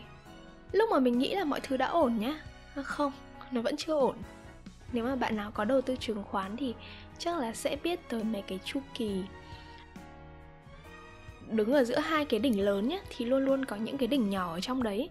lúc 0.71 0.89
mà 0.91 0.99
mình 0.99 1.19
nghĩ 1.19 1.35
là 1.35 1.43
mọi 1.43 1.59
thứ 1.59 1.77
đã 1.77 1.87
ổn 1.87 2.19
nhá. 2.19 2.39
À, 2.75 2.83
không 2.83 3.11
nó 3.51 3.61
vẫn 3.61 3.77
chưa 3.77 3.93
ổn. 3.93 4.15
Nếu 4.93 5.03
mà 5.03 5.15
bạn 5.15 5.35
nào 5.35 5.51
có 5.51 5.65
đầu 5.65 5.81
tư 5.81 5.95
chứng 5.99 6.23
khoán 6.23 6.57
thì 6.57 6.75
chắc 7.17 7.37
là 7.39 7.53
sẽ 7.53 7.77
biết 7.83 8.09
tới 8.09 8.23
mấy 8.23 8.41
cái 8.41 8.59
chu 8.65 8.79
kỳ. 8.93 9.23
Đứng 11.47 11.73
ở 11.73 11.83
giữa 11.83 11.99
hai 11.99 12.25
cái 12.25 12.39
đỉnh 12.39 12.65
lớn 12.65 12.87
nhá 12.87 12.99
thì 13.09 13.25
luôn 13.25 13.45
luôn 13.45 13.65
có 13.65 13.75
những 13.75 13.97
cái 13.97 14.07
đỉnh 14.07 14.29
nhỏ 14.29 14.53
ở 14.53 14.59
trong 14.59 14.83
đấy. 14.83 15.09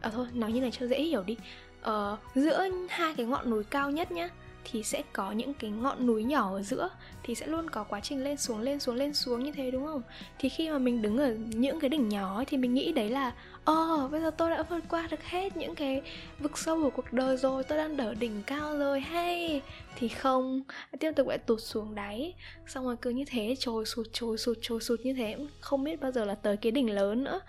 À 0.00 0.10
thôi 0.10 0.26
nói 0.32 0.52
như 0.52 0.60
này 0.60 0.70
cho 0.70 0.86
dễ 0.86 1.02
hiểu 1.02 1.22
đi. 1.22 1.36
Ờ, 1.82 2.16
giữa 2.34 2.68
hai 2.88 3.14
cái 3.14 3.26
ngọn 3.26 3.50
núi 3.50 3.64
cao 3.64 3.90
nhất 3.90 4.12
nhá 4.12 4.28
thì 4.64 4.82
sẽ 4.82 5.02
có 5.12 5.32
những 5.32 5.54
cái 5.54 5.70
ngọn 5.70 6.06
núi 6.06 6.24
nhỏ 6.24 6.54
ở 6.54 6.62
giữa 6.62 6.88
thì 7.22 7.34
sẽ 7.34 7.46
luôn 7.46 7.70
có 7.70 7.84
quá 7.84 8.00
trình 8.00 8.24
lên 8.24 8.36
xuống 8.36 8.60
lên 8.60 8.80
xuống 8.80 8.96
lên 8.96 9.14
xuống 9.14 9.44
như 9.44 9.52
thế 9.52 9.70
đúng 9.70 9.86
không? 9.86 10.02
Thì 10.38 10.48
khi 10.48 10.70
mà 10.70 10.78
mình 10.78 11.02
đứng 11.02 11.18
ở 11.18 11.34
những 11.34 11.80
cái 11.80 11.90
đỉnh 11.90 12.08
nhỏ 12.08 12.36
ấy, 12.36 12.44
thì 12.44 12.56
mình 12.56 12.74
nghĩ 12.74 12.92
đấy 12.92 13.10
là 13.10 13.32
ồ 13.64 14.04
oh, 14.04 14.10
bây 14.10 14.20
giờ 14.20 14.30
tôi 14.30 14.50
đã 14.50 14.62
vượt 14.62 14.84
qua 14.88 15.06
được 15.10 15.22
hết 15.24 15.56
những 15.56 15.74
cái 15.74 16.02
vực 16.38 16.58
sâu 16.58 16.82
của 16.82 16.90
cuộc 16.90 17.12
đời 17.12 17.36
rồi 17.36 17.64
tôi 17.64 17.78
đang 17.78 17.96
ở 17.96 18.14
đỉnh 18.14 18.42
cao 18.46 18.78
rồi 18.78 19.00
hay! 19.00 19.62
Thì 19.96 20.08
không 20.08 20.62
tiếp 21.00 21.12
tục 21.16 21.28
lại 21.28 21.38
tụt 21.38 21.60
xuống 21.60 21.94
đáy. 21.94 22.34
Xong 22.66 22.84
rồi 22.84 22.96
cứ 23.02 23.10
như 23.10 23.24
thế 23.26 23.54
trồi 23.58 23.84
sụt 23.84 24.06
trồi 24.12 24.38
sụt 24.38 24.58
trồi 24.60 24.80
sụt 24.80 25.00
như 25.00 25.14
thế 25.14 25.36
không 25.60 25.84
biết 25.84 26.00
bao 26.00 26.12
giờ 26.12 26.24
là 26.24 26.34
tới 26.34 26.56
cái 26.56 26.72
đỉnh 26.72 26.94
lớn 26.94 27.24
nữa. 27.24 27.40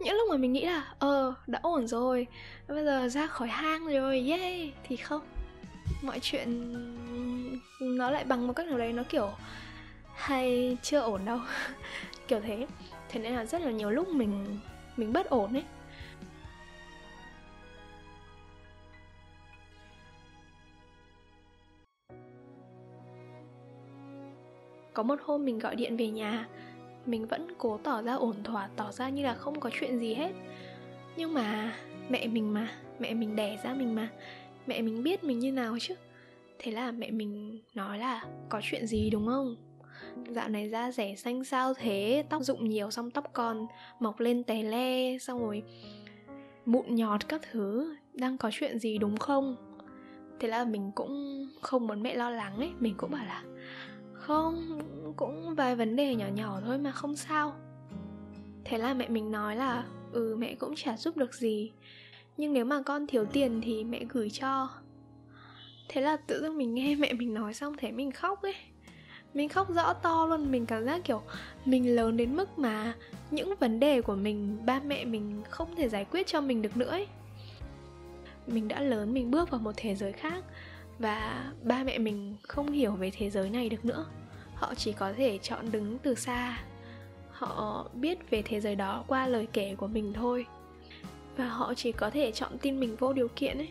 Những 0.00 0.14
lúc 0.14 0.30
mà 0.30 0.36
mình 0.36 0.52
nghĩ 0.52 0.64
là 0.64 0.94
ờ 0.98 1.34
đã 1.46 1.58
ổn 1.62 1.86
rồi 1.86 2.26
bây 2.68 2.84
giờ 2.84 3.08
ra 3.08 3.26
khỏi 3.26 3.48
hang 3.48 3.86
rồi 3.86 4.24
yeah 4.28 4.74
thì 4.84 4.96
không 4.96 5.20
mọi 6.02 6.18
chuyện 6.22 6.72
nó 7.80 8.10
lại 8.10 8.24
bằng 8.24 8.46
một 8.46 8.52
cách 8.52 8.66
nào 8.66 8.78
đấy 8.78 8.92
nó 8.92 9.02
kiểu 9.08 9.30
hay 10.14 10.76
chưa 10.82 11.00
ổn 11.00 11.24
đâu. 11.24 11.38
Kiểu 12.28 12.40
thế. 12.40 12.66
Thế 13.08 13.20
nên 13.20 13.34
là 13.34 13.44
rất 13.44 13.62
là 13.62 13.70
nhiều 13.70 13.90
lúc 13.90 14.08
mình 14.08 14.58
mình 14.96 15.12
bất 15.12 15.28
ổn 15.28 15.52
ấy. 15.52 15.64
Có 24.94 25.02
một 25.02 25.18
hôm 25.24 25.44
mình 25.44 25.58
gọi 25.58 25.76
điện 25.76 25.96
về 25.96 26.08
nhà, 26.08 26.46
mình 27.06 27.26
vẫn 27.26 27.48
cố 27.58 27.78
tỏ 27.78 28.02
ra 28.02 28.14
ổn 28.14 28.42
thỏa, 28.44 28.68
tỏ 28.76 28.92
ra 28.92 29.08
như 29.08 29.22
là 29.22 29.34
không 29.34 29.60
có 29.60 29.70
chuyện 29.80 29.98
gì 29.98 30.14
hết. 30.14 30.32
Nhưng 31.16 31.34
mà 31.34 31.72
mẹ 32.08 32.26
mình 32.26 32.54
mà, 32.54 32.68
mẹ 32.98 33.14
mình 33.14 33.36
đẻ 33.36 33.58
ra 33.64 33.74
mình 33.74 33.94
mà 33.94 34.08
mẹ 34.66 34.82
mình 34.82 35.02
biết 35.02 35.24
mình 35.24 35.38
như 35.38 35.52
nào 35.52 35.76
chứ? 35.80 35.94
Thế 36.58 36.72
là 36.72 36.92
mẹ 36.92 37.10
mình 37.10 37.60
nói 37.74 37.98
là 37.98 38.24
có 38.48 38.60
chuyện 38.62 38.86
gì 38.86 39.10
đúng 39.10 39.26
không? 39.26 39.56
Dạo 40.28 40.48
này 40.48 40.68
da 40.68 40.92
rẻ 40.92 41.14
xanh 41.14 41.44
sao 41.44 41.74
thế, 41.74 42.24
tóc 42.30 42.42
rụng 42.42 42.68
nhiều 42.68 42.90
xong 42.90 43.10
tóc 43.10 43.30
còn 43.32 43.66
mọc 44.00 44.20
lên 44.20 44.44
tè 44.44 44.62
le, 44.62 45.18
xong 45.18 45.38
rồi 45.38 45.62
mụn 46.66 46.94
nhọt 46.94 47.28
các 47.28 47.40
thứ. 47.50 47.96
Đang 48.14 48.38
có 48.38 48.50
chuyện 48.52 48.78
gì 48.78 48.98
đúng 48.98 49.16
không? 49.16 49.56
Thế 50.40 50.48
là 50.48 50.64
mình 50.64 50.92
cũng 50.94 51.46
không 51.60 51.86
muốn 51.86 52.02
mẹ 52.02 52.14
lo 52.14 52.30
lắng 52.30 52.56
ấy. 52.56 52.70
Mình 52.78 52.94
cũng 52.96 53.10
bảo 53.10 53.24
là 53.24 53.42
không, 54.12 54.80
cũng 55.16 55.54
vài 55.54 55.76
vấn 55.76 55.96
đề 55.96 56.14
nhỏ 56.14 56.26
nhỏ 56.34 56.60
thôi 56.64 56.78
mà 56.78 56.90
không 56.90 57.16
sao. 57.16 57.54
Thế 58.64 58.78
là 58.78 58.94
mẹ 58.94 59.08
mình 59.08 59.30
nói 59.30 59.56
là 59.56 59.84
ừ 60.12 60.36
mẹ 60.38 60.54
cũng 60.54 60.74
chả 60.74 60.96
giúp 60.96 61.16
được 61.16 61.34
gì 61.34 61.72
nhưng 62.36 62.52
nếu 62.52 62.64
mà 62.64 62.82
con 62.82 63.06
thiếu 63.06 63.24
tiền 63.24 63.60
thì 63.64 63.84
mẹ 63.84 64.04
gửi 64.08 64.30
cho. 64.30 64.68
Thế 65.88 66.00
là 66.00 66.16
tự 66.16 66.42
dưng 66.42 66.58
mình 66.58 66.74
nghe 66.74 66.94
mẹ 66.98 67.12
mình 67.12 67.34
nói 67.34 67.54
xong 67.54 67.74
thế 67.76 67.90
mình 67.90 68.10
khóc 68.10 68.42
ấy. 68.42 68.54
Mình 69.34 69.48
khóc 69.48 69.74
rõ 69.74 69.92
to 69.92 70.26
luôn, 70.26 70.52
mình 70.52 70.66
cảm 70.66 70.84
giác 70.84 71.00
kiểu 71.04 71.22
mình 71.64 71.96
lớn 71.96 72.16
đến 72.16 72.36
mức 72.36 72.58
mà 72.58 72.94
những 73.30 73.54
vấn 73.60 73.80
đề 73.80 74.00
của 74.00 74.14
mình, 74.14 74.58
ba 74.66 74.80
mẹ 74.86 75.04
mình 75.04 75.42
không 75.50 75.76
thể 75.76 75.88
giải 75.88 76.04
quyết 76.04 76.26
cho 76.26 76.40
mình 76.40 76.62
được 76.62 76.76
nữa 76.76 76.90
ấy. 76.90 77.06
Mình 78.46 78.68
đã 78.68 78.80
lớn, 78.80 79.14
mình 79.14 79.30
bước 79.30 79.50
vào 79.50 79.60
một 79.60 79.72
thế 79.76 79.94
giới 79.94 80.12
khác 80.12 80.44
và 80.98 81.52
ba 81.62 81.84
mẹ 81.84 81.98
mình 81.98 82.36
không 82.42 82.72
hiểu 82.72 82.92
về 82.92 83.10
thế 83.10 83.30
giới 83.30 83.50
này 83.50 83.68
được 83.68 83.84
nữa. 83.84 84.06
Họ 84.54 84.74
chỉ 84.74 84.92
có 84.92 85.12
thể 85.12 85.38
chọn 85.38 85.72
đứng 85.72 85.98
từ 85.98 86.14
xa. 86.14 86.58
Họ 87.30 87.86
biết 87.94 88.30
về 88.30 88.42
thế 88.42 88.60
giới 88.60 88.74
đó 88.74 89.04
qua 89.06 89.26
lời 89.26 89.46
kể 89.52 89.74
của 89.74 89.86
mình 89.86 90.12
thôi 90.12 90.46
và 91.36 91.48
họ 91.48 91.74
chỉ 91.74 91.92
có 91.92 92.10
thể 92.10 92.32
chọn 92.32 92.58
tin 92.58 92.80
mình 92.80 92.96
vô 92.96 93.12
điều 93.12 93.28
kiện 93.28 93.58
ấy. 93.58 93.68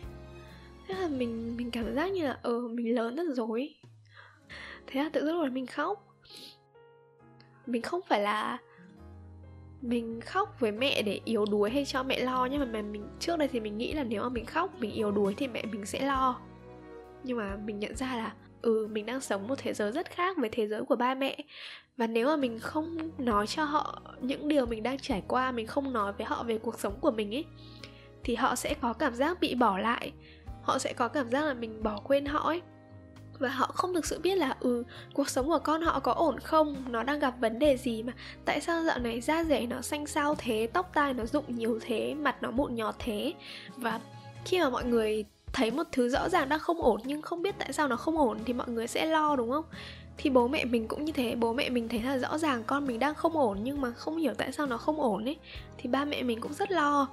Thế 0.88 0.94
là 0.94 1.08
mình 1.08 1.56
mình 1.56 1.70
cảm 1.70 1.94
giác 1.94 2.12
như 2.12 2.24
là 2.24 2.38
ờ 2.42 2.50
ừ, 2.50 2.68
mình 2.68 2.94
lớn 2.94 3.16
rất 3.16 3.26
rồi 3.34 3.74
thế 4.86 5.02
là 5.02 5.10
tự 5.12 5.24
dưng 5.24 5.42
là 5.42 5.50
mình 5.50 5.66
khóc. 5.66 6.16
Mình 7.66 7.82
không 7.82 8.00
phải 8.08 8.20
là 8.20 8.58
mình 9.80 10.20
khóc 10.20 10.60
với 10.60 10.72
mẹ 10.72 11.02
để 11.02 11.20
yếu 11.24 11.44
đuối 11.50 11.70
hay 11.70 11.84
cho 11.84 12.02
mẹ 12.02 12.20
lo 12.20 12.48
nhưng 12.50 12.72
mà 12.72 12.82
mình 12.82 13.06
trước 13.20 13.36
đây 13.38 13.48
thì 13.48 13.60
mình 13.60 13.78
nghĩ 13.78 13.92
là 13.92 14.04
nếu 14.04 14.22
mà 14.22 14.28
mình 14.28 14.44
khóc 14.44 14.70
mình 14.80 14.92
yếu 14.92 15.10
đuối 15.10 15.34
thì 15.36 15.48
mẹ 15.48 15.64
mình 15.72 15.86
sẽ 15.86 16.06
lo. 16.06 16.40
Nhưng 17.24 17.38
mà 17.38 17.56
mình 17.64 17.78
nhận 17.78 17.96
ra 17.96 18.16
là 18.16 18.34
ừ 18.66 18.88
mình 18.90 19.06
đang 19.06 19.20
sống 19.20 19.48
một 19.48 19.54
thế 19.58 19.74
giới 19.74 19.92
rất 19.92 20.10
khác 20.10 20.36
với 20.36 20.48
thế 20.48 20.66
giới 20.66 20.82
của 20.82 20.96
ba 20.96 21.14
mẹ. 21.14 21.36
Và 21.96 22.06
nếu 22.06 22.26
mà 22.26 22.36
mình 22.36 22.58
không 22.58 23.10
nói 23.18 23.46
cho 23.46 23.64
họ 23.64 24.02
những 24.20 24.48
điều 24.48 24.66
mình 24.66 24.82
đang 24.82 24.98
trải 24.98 25.22
qua, 25.28 25.52
mình 25.52 25.66
không 25.66 25.92
nói 25.92 26.12
với 26.12 26.26
họ 26.26 26.42
về 26.42 26.58
cuộc 26.58 26.80
sống 26.80 26.98
của 27.00 27.10
mình 27.10 27.34
ấy, 27.34 27.44
thì 28.24 28.34
họ 28.34 28.54
sẽ 28.54 28.74
có 28.80 28.92
cảm 28.92 29.14
giác 29.14 29.40
bị 29.40 29.54
bỏ 29.54 29.78
lại. 29.78 30.12
Họ 30.62 30.78
sẽ 30.78 30.92
có 30.92 31.08
cảm 31.08 31.30
giác 31.30 31.44
là 31.44 31.54
mình 31.54 31.82
bỏ 31.82 32.00
quên 32.04 32.26
họ 32.26 32.38
ấy. 32.38 32.62
Và 33.38 33.48
họ 33.48 33.66
không 33.66 33.94
thực 33.94 34.06
sự 34.06 34.20
biết 34.22 34.34
là 34.34 34.56
ừ 34.60 34.84
cuộc 35.14 35.28
sống 35.28 35.46
của 35.46 35.58
con 35.58 35.82
họ 35.82 36.00
có 36.00 36.12
ổn 36.12 36.40
không? 36.40 36.76
Nó 36.88 37.02
đang 37.02 37.18
gặp 37.18 37.34
vấn 37.40 37.58
đề 37.58 37.76
gì 37.76 38.02
mà? 38.02 38.12
Tại 38.44 38.60
sao 38.60 38.84
dạo 38.84 38.98
này 38.98 39.20
da 39.20 39.44
rẻ 39.44 39.66
nó 39.66 39.80
xanh 39.80 40.06
xao 40.06 40.34
thế, 40.38 40.68
tóc 40.72 40.90
tai 40.94 41.14
nó 41.14 41.26
rụng 41.26 41.44
nhiều 41.48 41.78
thế, 41.82 42.14
mặt 42.14 42.42
nó 42.42 42.50
mụn 42.50 42.74
nhọt 42.74 42.94
thế? 42.98 43.34
Và 43.76 44.00
khi 44.44 44.60
mà 44.60 44.70
mọi 44.70 44.84
người 44.84 45.24
thấy 45.56 45.70
một 45.70 45.82
thứ 45.92 46.08
rõ 46.08 46.28
ràng 46.28 46.48
đang 46.48 46.58
không 46.58 46.82
ổn 46.82 47.00
nhưng 47.04 47.22
không 47.22 47.42
biết 47.42 47.54
tại 47.58 47.72
sao 47.72 47.88
nó 47.88 47.96
không 47.96 48.18
ổn 48.18 48.38
thì 48.44 48.52
mọi 48.52 48.68
người 48.68 48.86
sẽ 48.86 49.06
lo, 49.06 49.36
đúng 49.36 49.50
không? 49.50 49.64
Thì 50.16 50.30
bố 50.30 50.48
mẹ 50.48 50.64
mình 50.64 50.88
cũng 50.88 51.04
như 51.04 51.12
thế, 51.12 51.34
bố 51.34 51.52
mẹ 51.52 51.70
mình 51.70 51.88
thấy 51.88 52.02
là 52.02 52.18
rõ 52.18 52.38
ràng 52.38 52.64
con 52.66 52.86
mình 52.86 52.98
đang 52.98 53.14
không 53.14 53.36
ổn 53.36 53.58
nhưng 53.62 53.80
mà 53.80 53.90
không 53.90 54.16
hiểu 54.16 54.34
tại 54.34 54.52
sao 54.52 54.66
nó 54.66 54.78
không 54.78 55.00
ổn 55.00 55.24
ấy, 55.24 55.36
thì 55.78 55.88
ba 55.88 56.04
mẹ 56.04 56.22
mình 56.22 56.40
cũng 56.40 56.52
rất 56.52 56.70
lo. 56.70 57.08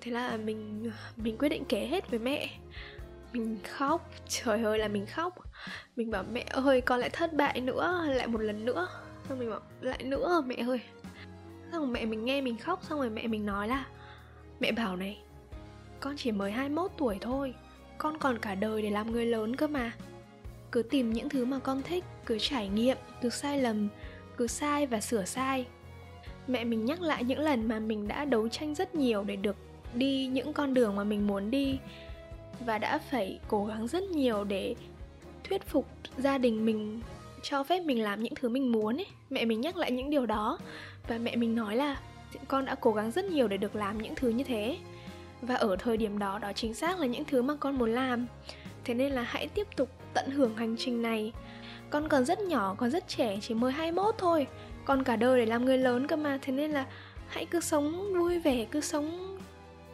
Thế 0.00 0.12
là 0.12 0.36
mình 0.36 0.90
mình 1.16 1.38
quyết 1.38 1.48
định 1.48 1.64
kể 1.64 1.86
hết 1.86 2.10
với 2.10 2.18
mẹ. 2.18 2.50
Mình 3.32 3.58
khóc, 3.68 4.10
trời 4.28 4.62
ơi 4.62 4.78
là 4.78 4.88
mình 4.88 5.06
khóc. 5.06 5.34
Mình 5.96 6.10
bảo, 6.10 6.24
mẹ 6.32 6.44
ơi, 6.50 6.80
con 6.80 7.00
lại 7.00 7.10
thất 7.10 7.32
bại 7.32 7.60
nữa, 7.60 8.04
lại 8.08 8.26
một 8.26 8.40
lần 8.40 8.64
nữa. 8.64 8.88
Xong 9.28 9.38
mình 9.38 9.50
bảo, 9.50 9.60
lại 9.80 10.02
nữa, 10.02 10.42
mẹ 10.46 10.56
ơi. 10.68 10.80
Xong 11.72 11.80
rồi 11.80 11.90
mẹ 11.90 12.04
mình 12.04 12.24
nghe 12.24 12.40
mình 12.40 12.56
khóc, 12.56 12.80
xong 12.88 12.98
rồi 12.98 13.10
mẹ 13.10 13.26
mình 13.26 13.46
nói 13.46 13.68
là, 13.68 13.84
mẹ 14.60 14.72
bảo 14.72 14.96
này 14.96 15.18
con 16.02 16.16
chỉ 16.16 16.32
mới 16.32 16.52
21 16.52 16.90
tuổi 16.96 17.18
thôi. 17.20 17.54
Con 17.98 18.18
còn 18.18 18.38
cả 18.38 18.54
đời 18.54 18.82
để 18.82 18.90
làm 18.90 19.12
người 19.12 19.26
lớn 19.26 19.56
cơ 19.56 19.66
mà. 19.66 19.92
Cứ 20.72 20.82
tìm 20.82 21.12
những 21.12 21.28
thứ 21.28 21.44
mà 21.44 21.58
con 21.58 21.82
thích, 21.82 22.04
cứ 22.26 22.38
trải 22.40 22.68
nghiệm, 22.68 22.96
cứ 23.22 23.30
sai 23.30 23.60
lầm, 23.62 23.88
cứ 24.36 24.46
sai 24.46 24.86
và 24.86 25.00
sửa 25.00 25.24
sai. 25.24 25.66
Mẹ 26.46 26.64
mình 26.64 26.84
nhắc 26.84 27.00
lại 27.00 27.24
những 27.24 27.38
lần 27.38 27.68
mà 27.68 27.78
mình 27.78 28.08
đã 28.08 28.24
đấu 28.24 28.48
tranh 28.48 28.74
rất 28.74 28.94
nhiều 28.94 29.24
để 29.24 29.36
được 29.36 29.56
đi 29.94 30.26
những 30.26 30.52
con 30.52 30.74
đường 30.74 30.96
mà 30.96 31.04
mình 31.04 31.26
muốn 31.26 31.50
đi. 31.50 31.78
Và 32.66 32.78
đã 32.78 32.98
phải 32.98 33.38
cố 33.48 33.64
gắng 33.64 33.88
rất 33.88 34.02
nhiều 34.02 34.44
để 34.44 34.74
thuyết 35.44 35.62
phục 35.62 35.86
gia 36.18 36.38
đình 36.38 36.64
mình, 36.64 37.00
cho 37.42 37.64
phép 37.64 37.80
mình 37.80 38.02
làm 38.02 38.22
những 38.22 38.34
thứ 38.34 38.48
mình 38.48 38.72
muốn 38.72 38.96
ấy. 38.96 39.06
Mẹ 39.30 39.44
mình 39.44 39.60
nhắc 39.60 39.76
lại 39.76 39.92
những 39.92 40.10
điều 40.10 40.26
đó 40.26 40.58
và 41.08 41.18
mẹ 41.18 41.36
mình 41.36 41.54
nói 41.54 41.76
là 41.76 42.00
con 42.48 42.64
đã 42.64 42.74
cố 42.74 42.92
gắng 42.92 43.10
rất 43.10 43.24
nhiều 43.24 43.48
để 43.48 43.56
được 43.56 43.76
làm 43.76 43.98
những 43.98 44.14
thứ 44.14 44.28
như 44.28 44.44
thế 44.44 44.76
và 45.42 45.54
ở 45.54 45.76
thời 45.78 45.96
điểm 45.96 46.18
đó 46.18 46.38
đó 46.38 46.52
chính 46.52 46.74
xác 46.74 46.98
là 46.98 47.06
những 47.06 47.24
thứ 47.24 47.42
mà 47.42 47.54
con 47.60 47.78
muốn 47.78 47.90
làm. 47.90 48.26
Thế 48.84 48.94
nên 48.94 49.12
là 49.12 49.22
hãy 49.22 49.48
tiếp 49.48 49.66
tục 49.76 49.88
tận 50.14 50.30
hưởng 50.30 50.56
hành 50.56 50.76
trình 50.78 51.02
này. 51.02 51.32
Con 51.90 52.08
còn 52.08 52.24
rất 52.24 52.40
nhỏ 52.40 52.74
còn 52.78 52.90
rất 52.90 53.08
trẻ, 53.08 53.38
chỉ 53.42 53.54
mới 53.54 53.72
21 53.72 54.14
thôi. 54.18 54.46
Còn 54.84 55.04
cả 55.04 55.16
đời 55.16 55.40
để 55.40 55.46
làm 55.46 55.64
người 55.64 55.78
lớn 55.78 56.06
cơ 56.06 56.16
mà. 56.16 56.38
Thế 56.42 56.52
nên 56.52 56.70
là 56.70 56.86
hãy 57.28 57.46
cứ 57.46 57.60
sống 57.60 58.14
vui 58.14 58.38
vẻ, 58.38 58.64
cứ 58.70 58.80
sống 58.80 59.38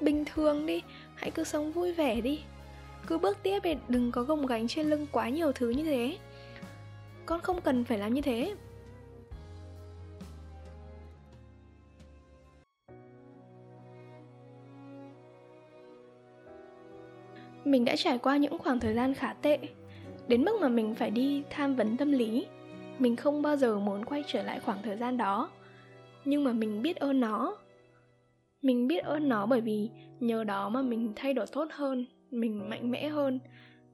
bình 0.00 0.24
thường 0.24 0.66
đi. 0.66 0.82
Hãy 1.14 1.30
cứ 1.30 1.44
sống 1.44 1.72
vui 1.72 1.92
vẻ 1.92 2.20
đi. 2.20 2.40
Cứ 3.06 3.18
bước 3.18 3.38
tiếp 3.42 3.60
để 3.62 3.76
đừng 3.88 4.12
có 4.12 4.22
gồng 4.22 4.46
gánh 4.46 4.68
trên 4.68 4.86
lưng 4.86 5.06
quá 5.12 5.28
nhiều 5.28 5.52
thứ 5.52 5.70
như 5.70 5.84
thế. 5.84 6.18
Con 7.26 7.40
không 7.40 7.60
cần 7.60 7.84
phải 7.84 7.98
làm 7.98 8.14
như 8.14 8.20
thế. 8.20 8.54
Mình 17.70 17.84
đã 17.84 17.96
trải 17.96 18.18
qua 18.18 18.36
những 18.36 18.58
khoảng 18.58 18.80
thời 18.80 18.94
gian 18.94 19.14
khá 19.14 19.34
tệ, 19.42 19.58
đến 20.28 20.44
mức 20.44 20.58
mà 20.60 20.68
mình 20.68 20.94
phải 20.94 21.10
đi 21.10 21.42
tham 21.50 21.76
vấn 21.76 21.96
tâm 21.96 22.12
lý. 22.12 22.46
Mình 22.98 23.16
không 23.16 23.42
bao 23.42 23.56
giờ 23.56 23.78
muốn 23.78 24.04
quay 24.04 24.24
trở 24.26 24.42
lại 24.42 24.60
khoảng 24.60 24.82
thời 24.82 24.96
gian 24.96 25.16
đó, 25.16 25.50
nhưng 26.24 26.44
mà 26.44 26.52
mình 26.52 26.82
biết 26.82 26.96
ơn 26.96 27.20
nó. 27.20 27.56
Mình 28.62 28.88
biết 28.88 29.04
ơn 29.04 29.28
nó 29.28 29.46
bởi 29.46 29.60
vì 29.60 29.90
nhờ 30.20 30.44
đó 30.44 30.68
mà 30.68 30.82
mình 30.82 31.12
thay 31.16 31.34
đổi 31.34 31.46
tốt 31.46 31.68
hơn, 31.70 32.06
mình 32.30 32.70
mạnh 32.70 32.90
mẽ 32.90 33.08
hơn 33.08 33.38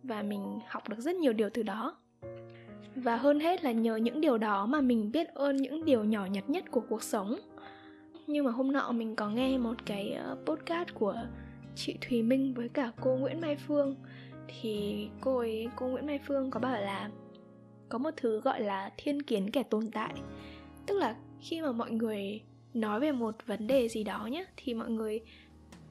và 0.02 0.22
mình 0.22 0.58
học 0.68 0.88
được 0.88 0.98
rất 0.98 1.16
nhiều 1.16 1.32
điều 1.32 1.50
từ 1.50 1.62
đó. 1.62 1.96
Và 2.96 3.16
hơn 3.16 3.40
hết 3.40 3.64
là 3.64 3.72
nhờ 3.72 3.96
những 3.96 4.20
điều 4.20 4.38
đó 4.38 4.66
mà 4.66 4.80
mình 4.80 5.12
biết 5.12 5.28
ơn 5.34 5.56
những 5.56 5.84
điều 5.84 6.04
nhỏ 6.04 6.26
nhặt 6.26 6.50
nhất 6.50 6.64
của 6.70 6.80
cuộc 6.80 7.02
sống. 7.02 7.36
Nhưng 8.26 8.44
mà 8.44 8.50
hôm 8.50 8.72
nọ 8.72 8.92
mình 8.92 9.16
có 9.16 9.28
nghe 9.28 9.58
một 9.58 9.74
cái 9.86 10.10
ờ, 10.10 10.36
podcast 10.46 10.94
của 10.94 11.14
chị 11.76 11.96
Thùy 12.00 12.22
Minh 12.22 12.54
với 12.54 12.68
cả 12.68 12.92
cô 13.00 13.16
Nguyễn 13.16 13.40
Mai 13.40 13.56
Phương. 13.56 13.96
Thì 14.48 15.08
cô 15.20 15.38
ấy, 15.38 15.68
cô 15.76 15.86
Nguyễn 15.86 16.06
Mai 16.06 16.20
Phương 16.26 16.50
có 16.50 16.60
bảo 16.60 16.80
là 16.80 17.10
có 17.88 17.98
một 17.98 18.10
thứ 18.16 18.40
gọi 18.40 18.60
là 18.60 18.90
thiên 18.96 19.22
kiến 19.22 19.50
kẻ 19.50 19.62
tồn 19.62 19.90
tại. 19.90 20.14
Tức 20.86 20.98
là 20.98 21.16
khi 21.40 21.60
mà 21.60 21.72
mọi 21.72 21.90
người 21.90 22.40
nói 22.74 23.00
về 23.00 23.12
một 23.12 23.34
vấn 23.46 23.66
đề 23.66 23.88
gì 23.88 24.04
đó 24.04 24.26
nhé 24.26 24.44
thì 24.56 24.74
mọi 24.74 24.90
người 24.90 25.20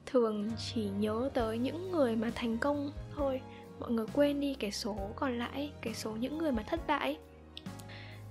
thường 0.06 0.50
chỉ 0.58 0.88
nhớ 0.98 1.30
tới 1.34 1.58
những 1.58 1.90
người 1.90 2.16
mà 2.16 2.32
thành 2.34 2.58
công 2.58 2.92
thôi. 3.16 3.40
Mọi 3.80 3.90
người 3.90 4.06
quên 4.12 4.40
đi 4.40 4.54
cái 4.54 4.72
số 4.72 4.96
còn 5.16 5.38
lại, 5.38 5.72
cái 5.82 5.94
số 5.94 6.10
những 6.10 6.38
người 6.38 6.52
mà 6.52 6.62
thất 6.62 6.86
bại. 6.86 7.18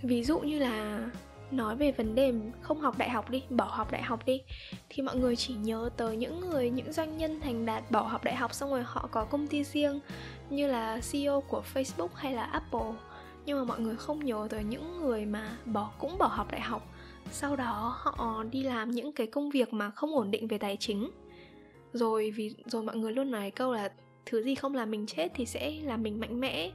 Ví 0.02 0.24
dụ 0.24 0.39
như 0.39 0.60
là 0.60 1.06
nói 1.51 1.75
về 1.75 1.91
vấn 1.91 2.15
đề 2.15 2.34
không 2.62 2.79
học 2.79 2.97
đại 2.97 3.10
học 3.10 3.29
đi, 3.29 3.43
bỏ 3.49 3.65
học 3.65 3.91
đại 3.91 4.01
học 4.01 4.25
đi. 4.25 4.41
Thì 4.89 5.03
mọi 5.03 5.15
người 5.15 5.36
chỉ 5.36 5.53
nhớ 5.53 5.89
tới 5.97 6.17
những 6.17 6.39
người, 6.39 6.69
những 6.69 6.93
doanh 6.93 7.17
nhân 7.17 7.39
thành 7.39 7.65
đạt 7.65 7.91
bỏ 7.91 8.01
học 8.01 8.23
đại 8.23 8.36
học 8.36 8.53
xong 8.53 8.69
rồi 8.69 8.84
họ 8.86 9.10
có 9.12 9.25
công 9.25 9.47
ty 9.47 9.63
riêng, 9.63 9.99
như 10.49 10.67
là 10.67 10.99
CEO 11.12 11.41
của 11.41 11.63
Facebook 11.73 12.10
hay 12.15 12.34
là 12.34 12.43
Apple. 12.43 12.93
Nhưng 13.45 13.58
mà 13.58 13.63
mọi 13.63 13.79
người 13.79 13.95
không 13.95 14.25
nhớ 14.25 14.47
tới 14.49 14.63
những 14.63 15.01
người 15.01 15.25
mà 15.25 15.58
bỏ, 15.65 15.91
cũng 15.99 16.17
bỏ 16.17 16.27
học 16.27 16.51
đại 16.51 16.62
học. 16.62 16.88
Sau 17.32 17.56
đó 17.56 17.95
họ 17.99 18.43
đi 18.51 18.63
làm 18.63 18.91
những 18.91 19.12
cái 19.12 19.27
công 19.27 19.49
việc 19.49 19.73
mà 19.73 19.89
không 19.89 20.15
ổn 20.15 20.32
định 20.32 20.47
về 20.47 20.58
tài 20.58 20.77
chính. 20.77 21.12
Rồi 21.93 22.32
vì, 22.32 22.56
rồi 22.65 22.84
mọi 22.84 22.95
người 22.95 23.12
luôn 23.12 23.32
nói 23.32 23.51
câu 23.51 23.73
là 23.73 23.91
thứ 24.25 24.43
gì 24.43 24.56
không 24.56 24.75
làm 24.75 24.91
mình 24.91 25.06
chết 25.06 25.32
thì 25.36 25.45
sẽ 25.45 25.71
làm 25.84 26.03
mình 26.03 26.19
mạnh 26.19 26.39
mẽ 26.39 26.71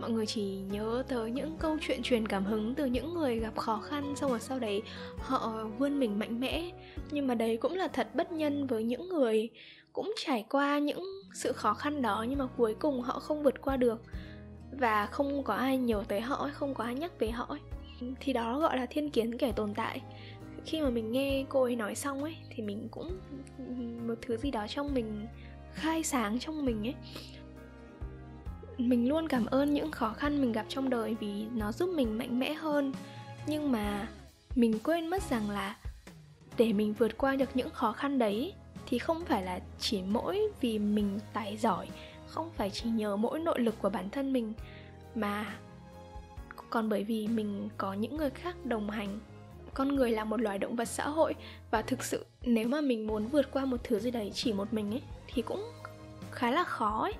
mọi 0.00 0.10
người 0.10 0.26
chỉ 0.26 0.42
nhớ 0.70 1.02
tới 1.08 1.30
những 1.30 1.56
câu 1.58 1.76
chuyện 1.80 2.02
truyền 2.02 2.28
cảm 2.28 2.44
hứng 2.44 2.74
từ 2.74 2.84
những 2.84 3.14
người 3.14 3.38
gặp 3.38 3.56
khó 3.56 3.80
khăn 3.80 4.16
xong 4.16 4.30
rồi 4.30 4.40
sau 4.40 4.58
đấy 4.58 4.82
họ 5.18 5.64
vươn 5.78 6.00
mình 6.00 6.18
mạnh 6.18 6.40
mẽ. 6.40 6.70
Nhưng 7.10 7.26
mà 7.26 7.34
đấy 7.34 7.56
cũng 7.56 7.74
là 7.74 7.88
thật 7.88 8.08
bất 8.14 8.32
nhân 8.32 8.66
với 8.66 8.84
những 8.84 9.08
người 9.08 9.50
cũng 9.92 10.14
trải 10.24 10.44
qua 10.50 10.78
những 10.78 11.04
sự 11.34 11.52
khó 11.52 11.74
khăn 11.74 12.02
đó 12.02 12.26
nhưng 12.28 12.38
mà 12.38 12.46
cuối 12.56 12.74
cùng 12.78 13.00
họ 13.00 13.18
không 13.18 13.42
vượt 13.42 13.62
qua 13.62 13.76
được. 13.76 14.02
Và 14.72 15.06
không 15.06 15.42
có 15.42 15.54
ai 15.54 15.78
nhớ 15.78 16.04
tới 16.08 16.20
họ 16.20 16.50
không 16.54 16.74
có 16.74 16.84
ai 16.84 16.94
nhắc 16.94 17.18
về 17.18 17.30
họ 17.30 17.56
thì 18.20 18.32
đó 18.32 18.58
gọi 18.58 18.76
là 18.76 18.86
thiên 18.86 19.10
kiến 19.10 19.38
kẻ 19.38 19.52
tồn 19.52 19.74
tại. 19.74 20.02
Khi 20.64 20.80
mà 20.80 20.90
mình 20.90 21.12
nghe 21.12 21.44
cô 21.48 21.62
ấy 21.62 21.76
nói 21.76 21.94
xong 21.94 22.22
ấy, 22.22 22.36
thì 22.50 22.62
mình 22.62 22.88
cũng 22.90 23.18
ừ, 23.58 23.64
một 24.06 24.14
thứ 24.22 24.36
gì 24.36 24.50
đó 24.50 24.66
trong 24.68 24.94
mình, 24.94 25.26
khai 25.72 26.02
sáng 26.02 26.38
trong 26.38 26.64
mình 26.64 26.86
ấy 26.86 26.94
mình 28.78 29.08
luôn 29.08 29.28
cảm 29.28 29.46
ơn 29.46 29.74
những 29.74 29.90
khó 29.90 30.12
khăn 30.12 30.40
mình 30.40 30.52
gặp 30.52 30.66
trong 30.68 30.90
đời 30.90 31.16
vì 31.20 31.46
nó 31.54 31.72
giúp 31.72 31.88
mình 31.94 32.18
mạnh 32.18 32.38
mẽ 32.38 32.54
hơn. 32.54 32.92
Nhưng 33.46 33.72
mà 33.72 34.08
mình 34.56 34.78
quên 34.78 35.06
mất 35.06 35.22
rằng 35.30 35.50
là 35.50 35.76
để 36.56 36.72
mình 36.72 36.92
vượt 36.92 37.18
qua 37.18 37.36
được 37.36 37.48
những 37.54 37.70
khó 37.70 37.92
khăn 37.92 38.18
đấy 38.18 38.54
thì 38.86 38.98
không 38.98 39.24
phải 39.24 39.42
là 39.42 39.60
chỉ 39.78 40.02
mỗi 40.02 40.40
vì 40.60 40.78
mình 40.78 41.18
tài 41.32 41.56
giỏi, 41.56 41.88
không 42.26 42.50
phải 42.56 42.70
chỉ 42.70 42.88
nhờ 42.88 43.16
mỗi 43.16 43.40
nội 43.40 43.60
lực 43.60 43.74
của 43.82 43.90
bản 43.90 44.10
thân 44.10 44.32
mình, 44.32 44.52
mà 45.14 45.54
còn 46.70 46.88
bởi 46.88 47.04
vì 47.04 47.28
mình 47.28 47.68
có 47.76 47.92
những 47.92 48.16
người 48.16 48.30
khác 48.30 48.66
đồng 48.66 48.90
hành. 48.90 49.18
Con 49.74 49.94
người 49.94 50.10
là 50.10 50.24
một 50.24 50.40
loài 50.40 50.58
động 50.58 50.76
vật 50.76 50.84
xã 50.84 51.08
hội 51.08 51.34
và 51.70 51.82
thực 51.82 52.04
sự 52.04 52.26
nếu 52.42 52.68
mà 52.68 52.80
mình 52.80 53.06
muốn 53.06 53.26
vượt 53.26 53.52
qua 53.52 53.64
một 53.64 53.80
thứ 53.84 53.98
gì 53.98 54.10
đấy 54.10 54.30
chỉ 54.34 54.52
một 54.52 54.72
mình 54.72 54.90
ấy, 54.90 55.02
thì 55.26 55.42
cũng 55.42 55.64
khá 56.30 56.50
là 56.50 56.64
khó 56.64 57.02
ấy 57.02 57.12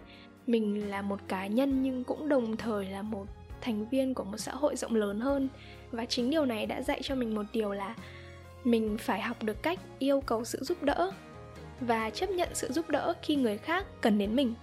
mình 0.46 0.90
là 0.90 1.02
một 1.02 1.20
cá 1.28 1.46
nhân 1.46 1.82
nhưng 1.82 2.04
cũng 2.04 2.28
đồng 2.28 2.56
thời 2.56 2.86
là 2.86 3.02
một 3.02 3.26
thành 3.60 3.88
viên 3.88 4.14
của 4.14 4.24
một 4.24 4.38
xã 4.38 4.52
hội 4.52 4.76
rộng 4.76 4.94
lớn 4.94 5.20
hơn. 5.20 5.48
Và 5.90 6.04
chính 6.04 6.30
điều 6.30 6.44
này 6.44 6.66
đã 6.66 6.82
dạy 6.82 7.00
cho 7.02 7.14
mình 7.14 7.34
một 7.34 7.46
điều 7.52 7.72
là 7.72 7.94
mình 8.64 8.96
phải 8.98 9.20
học 9.20 9.42
được 9.42 9.62
cách 9.62 9.80
yêu 9.98 10.20
cầu 10.20 10.44
sự 10.44 10.58
giúp 10.62 10.82
đỡ 10.82 11.12
và 11.80 12.10
chấp 12.10 12.30
nhận 12.30 12.48
sự 12.52 12.72
giúp 12.72 12.90
đỡ 12.90 13.14
khi 13.22 13.36
người 13.36 13.58
khác 13.58 13.86
cần 14.00 14.18
đến 14.18 14.36
mình. 14.36 14.54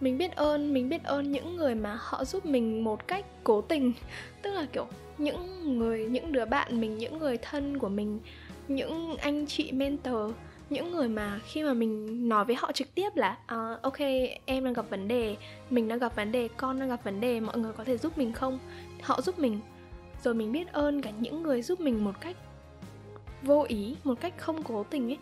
Mình 0.00 0.18
biết 0.18 0.36
ơn, 0.36 0.74
mình 0.74 0.88
biết 0.88 1.04
ơn 1.04 1.32
những 1.32 1.56
người 1.56 1.74
mà 1.74 1.98
họ 2.00 2.24
giúp 2.24 2.46
mình 2.46 2.84
một 2.84 3.08
cách 3.08 3.24
cố 3.44 3.60
tình. 3.60 3.92
Tức 4.42 4.50
là, 4.50 4.66
kiểu, 4.72 4.86
những 5.18 5.78
người, 5.78 6.06
những 6.06 6.32
đứa 6.32 6.44
bạn 6.44 6.80
mình, 6.80 6.98
những 6.98 7.18
người 7.18 7.36
thân 7.36 7.78
của 7.78 7.88
mình, 7.88 8.20
những 8.68 9.16
anh 9.16 9.46
chị, 9.46 9.72
mentor 9.72 10.32
những 10.72 10.92
người 10.92 11.08
mà 11.08 11.40
khi 11.44 11.62
mà 11.62 11.74
mình 11.74 12.28
nói 12.28 12.44
với 12.44 12.56
họ 12.56 12.72
trực 12.72 12.94
tiếp 12.94 13.16
là 13.16 13.36
uh, 13.54 13.82
ok 13.82 13.98
em 14.46 14.64
đang 14.64 14.72
gặp 14.72 14.90
vấn 14.90 15.08
đề 15.08 15.36
mình 15.70 15.88
đang 15.88 15.98
gặp 15.98 16.16
vấn 16.16 16.32
đề 16.32 16.48
con 16.56 16.80
đang 16.80 16.88
gặp 16.88 17.04
vấn 17.04 17.20
đề 17.20 17.40
mọi 17.40 17.58
người 17.58 17.72
có 17.72 17.84
thể 17.84 17.96
giúp 17.96 18.18
mình 18.18 18.32
không? 18.32 18.58
Họ 19.02 19.20
giúp 19.20 19.38
mình. 19.38 19.60
Rồi 20.22 20.34
mình 20.34 20.52
biết 20.52 20.72
ơn 20.72 21.02
cả 21.02 21.10
những 21.10 21.42
người 21.42 21.62
giúp 21.62 21.80
mình 21.80 22.04
một 22.04 22.20
cách 22.20 22.36
vô 23.42 23.64
ý 23.68 23.96
một 24.04 24.20
cách 24.20 24.34
không 24.36 24.62
cố 24.62 24.84
tình 24.90 25.10
ấy. 25.10 25.18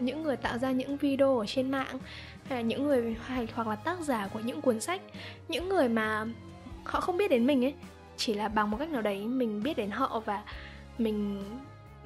Những 0.00 0.22
người 0.22 0.36
tạo 0.36 0.58
ra 0.58 0.70
những 0.70 0.96
video 0.96 1.38
ở 1.38 1.46
trên 1.46 1.70
mạng 1.70 1.98
hay 2.44 2.58
là 2.58 2.60
những 2.60 2.84
người 2.84 3.16
hay 3.24 3.48
hoặc 3.54 3.68
là 3.68 3.76
tác 3.76 4.00
giả 4.00 4.28
của 4.32 4.40
những 4.40 4.60
cuốn 4.60 4.80
sách. 4.80 5.00
Những 5.48 5.68
người 5.68 5.88
mà 5.88 6.26
họ 6.84 7.00
không 7.00 7.16
biết 7.16 7.30
đến 7.30 7.46
mình 7.46 7.64
ấy 7.64 7.74
chỉ 8.16 8.34
là 8.34 8.48
bằng 8.48 8.70
một 8.70 8.76
cách 8.80 8.90
nào 8.90 9.02
đấy 9.02 9.26
mình 9.26 9.62
biết 9.62 9.76
đến 9.76 9.90
họ 9.90 10.22
và 10.24 10.42
mình 10.98 11.42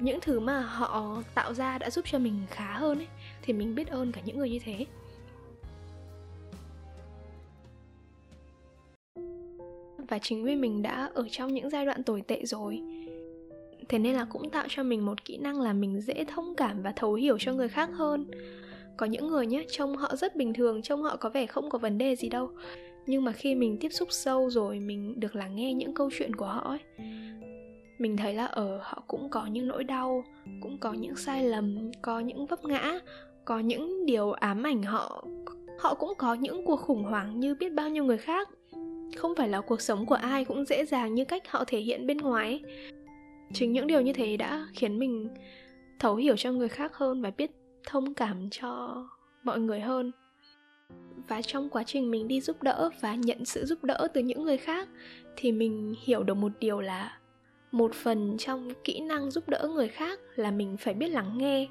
những 0.03 0.19
thứ 0.21 0.39
mà 0.39 0.61
họ 0.61 1.23
tạo 1.35 1.53
ra 1.53 1.77
đã 1.77 1.89
giúp 1.89 2.05
cho 2.07 2.19
mình 2.19 2.41
khá 2.49 2.73
hơn 2.73 2.97
ấy, 2.97 3.07
thì 3.41 3.53
mình 3.53 3.75
biết 3.75 3.87
ơn 3.87 4.11
cả 4.11 4.21
những 4.25 4.37
người 4.37 4.49
như 4.49 4.59
thế. 4.63 4.85
Và 10.09 10.19
chính 10.21 10.43
vì 10.43 10.55
mình 10.55 10.81
đã 10.81 11.09
ở 11.13 11.27
trong 11.31 11.53
những 11.53 11.69
giai 11.69 11.85
đoạn 11.85 12.03
tồi 12.03 12.21
tệ 12.21 12.45
rồi, 12.45 12.81
thế 13.89 13.99
nên 13.99 14.15
là 14.15 14.25
cũng 14.25 14.49
tạo 14.49 14.65
cho 14.69 14.83
mình 14.83 15.05
một 15.05 15.25
kỹ 15.25 15.37
năng 15.37 15.61
là 15.61 15.73
mình 15.73 16.01
dễ 16.01 16.25
thông 16.27 16.55
cảm 16.55 16.81
và 16.81 16.93
thấu 16.95 17.13
hiểu 17.13 17.37
cho 17.39 17.53
người 17.53 17.69
khác 17.69 17.89
hơn. 17.93 18.31
Có 18.97 19.05
những 19.05 19.27
người 19.27 19.47
nhé 19.47 19.65
trông 19.69 19.97
họ 19.97 20.15
rất 20.15 20.35
bình 20.35 20.53
thường, 20.53 20.81
trông 20.81 21.03
họ 21.03 21.15
có 21.15 21.29
vẻ 21.29 21.45
không 21.45 21.69
có 21.69 21.77
vấn 21.77 21.97
đề 21.97 22.15
gì 22.15 22.29
đâu. 22.29 22.49
Nhưng 23.05 23.23
mà 23.23 23.31
khi 23.31 23.55
mình 23.55 23.77
tiếp 23.79 23.89
xúc 23.89 24.07
sâu 24.11 24.49
rồi, 24.49 24.79
mình 24.79 25.19
được 25.19 25.35
lắng 25.35 25.55
nghe 25.55 25.73
những 25.73 25.93
câu 25.93 26.09
chuyện 26.17 26.35
của 26.35 26.45
họ 26.45 26.61
ấy 26.61 26.79
mình 28.03 28.17
thấy 28.17 28.33
là 28.33 28.45
ở 28.45 28.79
họ 28.83 29.03
cũng 29.07 29.29
có 29.29 29.45
những 29.45 29.67
nỗi 29.67 29.83
đau, 29.83 30.23
cũng 30.61 30.77
có 30.77 30.93
những 30.93 31.15
sai 31.15 31.43
lầm, 31.43 31.91
có 32.01 32.19
những 32.19 32.45
vấp 32.45 32.65
ngã, 32.65 32.99
có 33.45 33.59
những 33.59 34.05
điều 34.05 34.31
ám 34.31 34.63
ảnh 34.63 34.83
họ. 34.83 35.25
Họ 35.79 35.93
cũng 35.93 36.13
có 36.17 36.33
những 36.33 36.65
cuộc 36.65 36.75
khủng 36.75 37.03
hoảng 37.03 37.39
như 37.39 37.55
biết 37.55 37.73
bao 37.73 37.89
nhiêu 37.89 38.03
người 38.03 38.17
khác. 38.17 38.49
Không 39.17 39.35
phải 39.37 39.49
là 39.49 39.61
cuộc 39.61 39.81
sống 39.81 40.05
của 40.05 40.15
ai 40.15 40.45
cũng 40.45 40.65
dễ 40.65 40.85
dàng 40.85 41.13
như 41.13 41.25
cách 41.25 41.43
họ 41.47 41.63
thể 41.67 41.79
hiện 41.79 42.07
bên 42.07 42.17
ngoài. 42.17 42.61
Chính 43.53 43.71
những 43.71 43.87
điều 43.87 44.01
như 44.01 44.13
thế 44.13 44.37
đã 44.37 44.67
khiến 44.73 44.99
mình 44.99 45.29
thấu 45.99 46.15
hiểu 46.15 46.35
cho 46.37 46.51
người 46.51 46.69
khác 46.69 46.95
hơn 46.95 47.21
và 47.21 47.31
biết 47.37 47.51
thông 47.85 48.13
cảm 48.13 48.49
cho 48.51 49.03
mọi 49.43 49.59
người 49.59 49.79
hơn. 49.79 50.11
Và 51.27 51.41
trong 51.41 51.69
quá 51.69 51.83
trình 51.83 52.11
mình 52.11 52.27
đi 52.27 52.41
giúp 52.41 52.63
đỡ 52.63 52.89
và 53.01 53.15
nhận 53.15 53.45
sự 53.45 53.65
giúp 53.65 53.83
đỡ 53.83 54.07
từ 54.13 54.21
những 54.21 54.43
người 54.43 54.57
khác 54.57 54.89
thì 55.35 55.51
mình 55.51 55.95
hiểu 56.03 56.23
được 56.23 56.33
một 56.33 56.51
điều 56.59 56.81
là 56.81 57.17
một 57.73 57.93
phần 57.93 58.37
trong 58.37 58.69
kỹ 58.83 58.99
năng 58.99 59.31
giúp 59.31 59.49
đỡ 59.49 59.69
người 59.75 59.87
khác 59.87 60.19
là 60.35 60.51
mình 60.51 60.77
phải 60.77 60.93
biết 60.93 61.07
lắng 61.07 61.37
nghe. 61.37 61.67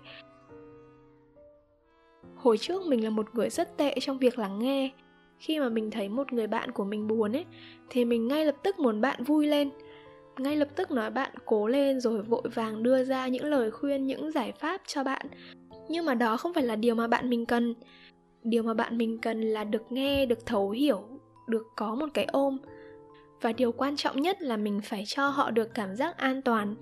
Hồi 2.36 2.58
trước 2.58 2.86
mình 2.86 3.04
là 3.04 3.10
một 3.10 3.34
người 3.34 3.50
rất 3.50 3.76
tệ 3.76 3.94
trong 4.00 4.18
việc 4.18 4.38
lắng 4.38 4.58
nghe. 4.58 4.90
Khi 5.38 5.60
mà 5.60 5.68
mình 5.68 5.90
thấy 5.90 6.08
một 6.08 6.32
người 6.32 6.46
bạn 6.46 6.70
của 6.70 6.84
mình 6.84 7.08
buồn 7.08 7.36
ấy, 7.36 7.44
thì 7.90 8.04
mình 8.04 8.28
ngay 8.28 8.44
lập 8.44 8.54
tức 8.62 8.78
muốn 8.78 9.00
bạn 9.00 9.24
vui 9.24 9.46
lên. 9.46 9.70
Ngay 10.38 10.56
lập 10.56 10.68
tức 10.76 10.90
nói 10.90 11.10
bạn 11.10 11.32
cố 11.44 11.66
lên 11.66 12.00
rồi 12.00 12.22
vội 12.22 12.42
vàng 12.54 12.82
đưa 12.82 13.04
ra 13.04 13.28
những 13.28 13.44
lời 13.44 13.70
khuyên, 13.70 14.06
những 14.06 14.32
giải 14.32 14.52
pháp 14.52 14.80
cho 14.86 15.04
bạn. 15.04 15.26
Nhưng 15.88 16.04
mà 16.04 16.14
đó 16.14 16.36
không 16.36 16.54
phải 16.54 16.64
là 16.64 16.76
điều 16.76 16.94
mà 16.94 17.06
bạn 17.06 17.30
mình 17.30 17.46
cần. 17.46 17.74
Điều 18.42 18.62
mà 18.62 18.74
bạn 18.74 18.98
mình 18.98 19.18
cần 19.18 19.40
là 19.40 19.64
được 19.64 19.92
nghe, 19.92 20.26
được 20.26 20.46
thấu 20.46 20.70
hiểu, 20.70 21.02
được 21.48 21.66
có 21.76 21.94
một 21.94 22.08
cái 22.14 22.24
ôm 22.24 22.58
và 23.42 23.52
điều 23.52 23.72
quan 23.72 23.96
trọng 23.96 24.22
nhất 24.22 24.42
là 24.42 24.56
mình 24.56 24.80
phải 24.84 25.04
cho 25.06 25.28
họ 25.28 25.50
được 25.50 25.74
cảm 25.74 25.96
giác 25.96 26.16
an 26.16 26.42
toàn, 26.42 26.74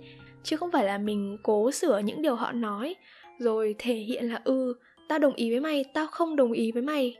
chứ 0.42 0.56
không 0.56 0.70
phải 0.70 0.84
là 0.84 0.98
mình 0.98 1.38
cố 1.42 1.70
sửa 1.70 1.98
những 1.98 2.22
điều 2.22 2.34
họ 2.34 2.52
nói, 2.52 2.94
rồi 3.38 3.74
thể 3.78 3.94
hiện 3.94 4.28
là 4.28 4.40
ừ 4.44 4.74
tao 5.08 5.18
đồng 5.18 5.34
ý 5.34 5.50
với 5.50 5.60
mày, 5.60 5.84
tao 5.94 6.06
không 6.06 6.36
đồng 6.36 6.52
ý 6.52 6.72
với 6.72 6.82
mày. 6.82 7.16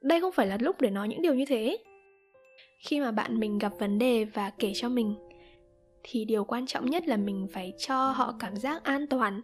Đây 0.00 0.20
không 0.20 0.32
phải 0.32 0.46
là 0.46 0.56
lúc 0.60 0.80
để 0.80 0.90
nói 0.90 1.08
những 1.08 1.22
điều 1.22 1.34
như 1.34 1.44
thế. 1.44 1.78
Khi 2.78 3.00
mà 3.00 3.12
bạn 3.12 3.40
mình 3.40 3.58
gặp 3.58 3.72
vấn 3.78 3.98
đề 3.98 4.24
và 4.24 4.50
kể 4.58 4.72
cho 4.74 4.88
mình, 4.88 5.14
thì 6.02 6.24
điều 6.24 6.44
quan 6.44 6.66
trọng 6.66 6.90
nhất 6.90 7.08
là 7.08 7.16
mình 7.16 7.46
phải 7.52 7.72
cho 7.78 8.10
họ 8.10 8.34
cảm 8.38 8.56
giác 8.56 8.84
an 8.84 9.06
toàn 9.06 9.40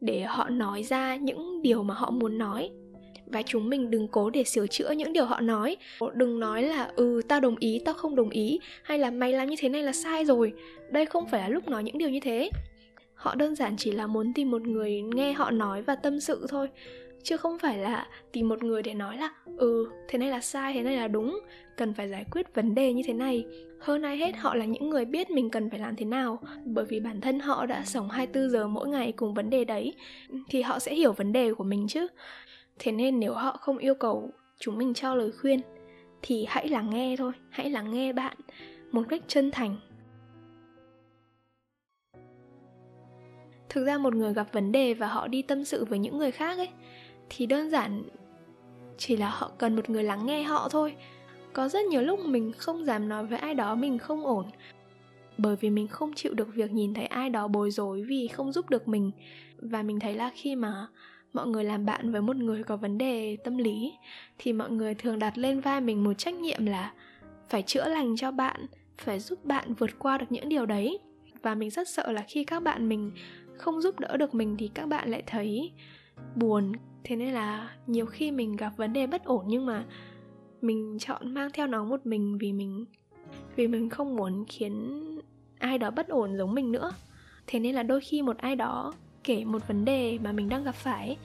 để 0.00 0.22
họ 0.22 0.48
nói 0.48 0.82
ra 0.82 1.16
những 1.16 1.62
điều 1.62 1.82
mà 1.82 1.94
họ 1.94 2.10
muốn 2.10 2.38
nói 2.38 2.70
và 3.26 3.42
chúng 3.42 3.68
mình 3.68 3.90
đừng 3.90 4.08
cố 4.08 4.30
để 4.30 4.44
sửa 4.44 4.66
chữa 4.66 4.90
những 4.90 5.12
điều 5.12 5.24
họ 5.24 5.40
nói. 5.40 5.76
Đừng 6.14 6.40
nói 6.40 6.62
là 6.62 6.90
ừ 6.96 7.22
tao 7.28 7.40
đồng 7.40 7.56
ý, 7.56 7.80
tao 7.84 7.94
không 7.94 8.16
đồng 8.16 8.30
ý, 8.30 8.60
hay 8.82 8.98
là 8.98 9.10
mày 9.10 9.32
làm 9.32 9.48
như 9.48 9.56
thế 9.58 9.68
này 9.68 9.82
là 9.82 9.92
sai 9.92 10.24
rồi. 10.24 10.52
Đây 10.90 11.06
không 11.06 11.28
phải 11.28 11.40
là 11.40 11.48
lúc 11.48 11.68
nói 11.68 11.84
những 11.84 11.98
điều 11.98 12.08
như 12.08 12.20
thế. 12.20 12.50
Họ 13.14 13.34
đơn 13.34 13.54
giản 13.54 13.76
chỉ 13.76 13.92
là 13.92 14.06
muốn 14.06 14.32
tìm 14.32 14.50
một 14.50 14.62
người 14.62 15.02
nghe 15.02 15.32
họ 15.32 15.50
nói 15.50 15.82
và 15.82 15.94
tâm 15.94 16.20
sự 16.20 16.46
thôi, 16.48 16.68
chứ 17.22 17.36
không 17.36 17.58
phải 17.58 17.78
là 17.78 18.06
tìm 18.32 18.48
một 18.48 18.62
người 18.62 18.82
để 18.82 18.94
nói 18.94 19.16
là 19.16 19.30
ừ 19.56 19.90
thế 20.08 20.18
này 20.18 20.30
là 20.30 20.40
sai, 20.40 20.72
thế 20.72 20.82
này 20.82 20.96
là 20.96 21.08
đúng, 21.08 21.40
cần 21.76 21.94
phải 21.94 22.08
giải 22.08 22.24
quyết 22.32 22.54
vấn 22.54 22.74
đề 22.74 22.92
như 22.92 23.02
thế 23.06 23.12
này. 23.12 23.44
Hơn 23.80 24.02
ai 24.02 24.16
hết, 24.16 24.36
họ 24.36 24.54
là 24.54 24.64
những 24.64 24.90
người 24.90 25.04
biết 25.04 25.30
mình 25.30 25.50
cần 25.50 25.70
phải 25.70 25.78
làm 25.78 25.96
thế 25.96 26.04
nào. 26.04 26.38
Bởi 26.64 26.84
vì 26.84 27.00
bản 27.00 27.20
thân 27.20 27.40
họ 27.40 27.66
đã 27.66 27.82
sống 27.84 28.08
24 28.08 28.50
giờ 28.50 28.68
mỗi 28.68 28.88
ngày 28.88 29.12
cùng 29.12 29.34
vấn 29.34 29.50
đề 29.50 29.64
đấy, 29.64 29.94
thì 30.48 30.62
họ 30.62 30.78
sẽ 30.78 30.94
hiểu 30.94 31.12
vấn 31.12 31.32
đề 31.32 31.54
của 31.54 31.64
mình 31.64 31.86
chứ 31.88 32.06
thế 32.78 32.92
nên 32.92 33.20
nếu 33.20 33.34
họ 33.34 33.56
không 33.60 33.78
yêu 33.78 33.94
cầu 33.94 34.30
chúng 34.58 34.78
mình 34.78 34.94
cho 34.94 35.14
lời 35.14 35.32
khuyên, 35.32 35.60
thì 36.22 36.46
hãy 36.48 36.68
lắng 36.68 36.90
nghe 36.90 37.16
thôi, 37.16 37.32
hãy 37.50 37.70
lắng 37.70 37.90
nghe 37.92 38.12
bạn 38.12 38.36
một 38.92 39.02
cách 39.08 39.22
chân 39.26 39.50
thành. 39.50 39.76
Thực 43.68 43.84
ra 43.84 43.98
một 43.98 44.14
người 44.14 44.34
gặp 44.34 44.52
vấn 44.52 44.72
đề 44.72 44.94
và 44.94 45.06
họ 45.06 45.28
đi 45.28 45.42
tâm 45.42 45.64
sự 45.64 45.84
với 45.84 45.98
những 45.98 46.18
người 46.18 46.30
khác 46.30 46.58
ấy, 46.58 46.68
thì 47.30 47.46
đơn 47.46 47.70
giản 47.70 48.02
chỉ 48.98 49.16
là 49.16 49.30
họ 49.30 49.50
cần 49.58 49.76
một 49.76 49.90
người 49.90 50.04
lắng 50.04 50.26
nghe 50.26 50.42
họ 50.42 50.68
thôi. 50.68 50.96
Có 51.52 51.68
rất 51.68 51.86
nhiều 51.86 52.02
lúc 52.02 52.20
mình 52.24 52.52
không 52.52 52.84
dám 52.84 53.08
nói 53.08 53.26
với 53.26 53.38
ai 53.38 53.54
đó 53.54 53.74
mình 53.74 53.98
không 53.98 54.26
ổn, 54.26 54.46
bởi 55.38 55.56
vì 55.56 55.70
mình 55.70 55.88
không 55.88 56.12
chịu 56.14 56.34
được 56.34 56.54
việc 56.54 56.72
nhìn 56.72 56.94
thấy 56.94 57.06
ai 57.06 57.30
đó 57.30 57.48
bối 57.48 57.70
rối 57.70 58.02
vì 58.02 58.28
không 58.28 58.52
giúp 58.52 58.70
được 58.70 58.88
mình. 58.88 59.10
Và 59.56 59.82
mình 59.82 60.00
thấy 60.00 60.14
là 60.14 60.30
khi 60.34 60.56
mà 60.56 60.86
mọi 61.36 61.46
người 61.46 61.64
làm 61.64 61.86
bạn 61.86 62.12
với 62.12 62.20
một 62.20 62.36
người 62.36 62.62
có 62.62 62.76
vấn 62.76 62.98
đề 62.98 63.36
tâm 63.44 63.56
lý, 63.56 63.92
thì 64.38 64.52
mọi 64.52 64.70
người 64.70 64.94
thường 64.94 65.18
đặt 65.18 65.38
lên 65.38 65.60
vai 65.60 65.80
mình 65.80 66.04
một 66.04 66.12
trách 66.14 66.34
nhiệm 66.34 66.66
là 66.66 66.92
phải 67.48 67.62
chữa 67.62 67.88
lành 67.88 68.16
cho 68.16 68.30
bạn, 68.30 68.66
phải 68.98 69.20
giúp 69.20 69.44
bạn 69.44 69.74
vượt 69.74 69.90
qua 69.98 70.18
được 70.18 70.26
những 70.30 70.48
điều 70.48 70.66
đấy. 70.66 70.98
Và 71.42 71.54
mình 71.54 71.70
rất 71.70 71.88
sợ 71.88 72.12
là 72.12 72.24
khi 72.28 72.44
các 72.44 72.62
bạn 72.62 72.88
mình 72.88 73.10
không 73.56 73.80
giúp 73.80 74.00
đỡ 74.00 74.16
được 74.16 74.34
mình 74.34 74.56
thì 74.58 74.68
các 74.68 74.86
bạn 74.86 75.10
lại 75.10 75.22
thấy 75.26 75.72
buồn. 76.36 76.72
Thế 77.04 77.16
nên 77.16 77.34
là 77.34 77.70
nhiều 77.86 78.06
khi 78.06 78.30
mình 78.30 78.56
gặp 78.56 78.72
vấn 78.76 78.92
đề 78.92 79.06
bất 79.06 79.24
ổn 79.24 79.44
nhưng 79.48 79.66
mà 79.66 79.84
mình 80.60 80.96
chọn 81.00 81.34
mang 81.34 81.50
theo 81.52 81.66
nó 81.66 81.84
một 81.84 82.06
mình 82.06 82.38
vì 82.38 82.52
mình 82.52 82.84
vì 83.56 83.68
mình 83.68 83.88
không 83.88 84.16
muốn 84.16 84.44
khiến 84.48 85.02
ai 85.58 85.78
đó 85.78 85.90
bất 85.90 86.08
ổn 86.08 86.36
giống 86.36 86.54
mình 86.54 86.72
nữa. 86.72 86.92
Thế 87.46 87.58
nên 87.58 87.74
là 87.74 87.82
đôi 87.82 88.00
khi 88.00 88.22
một 88.22 88.38
ai 88.38 88.56
đó 88.56 88.92
kể 89.26 89.44
một 89.44 89.68
vấn 89.68 89.84
đề 89.84 90.18
mà 90.18 90.32
mình 90.32 90.48
đang 90.48 90.64
gặp 90.64 90.74
phải 90.74 91.16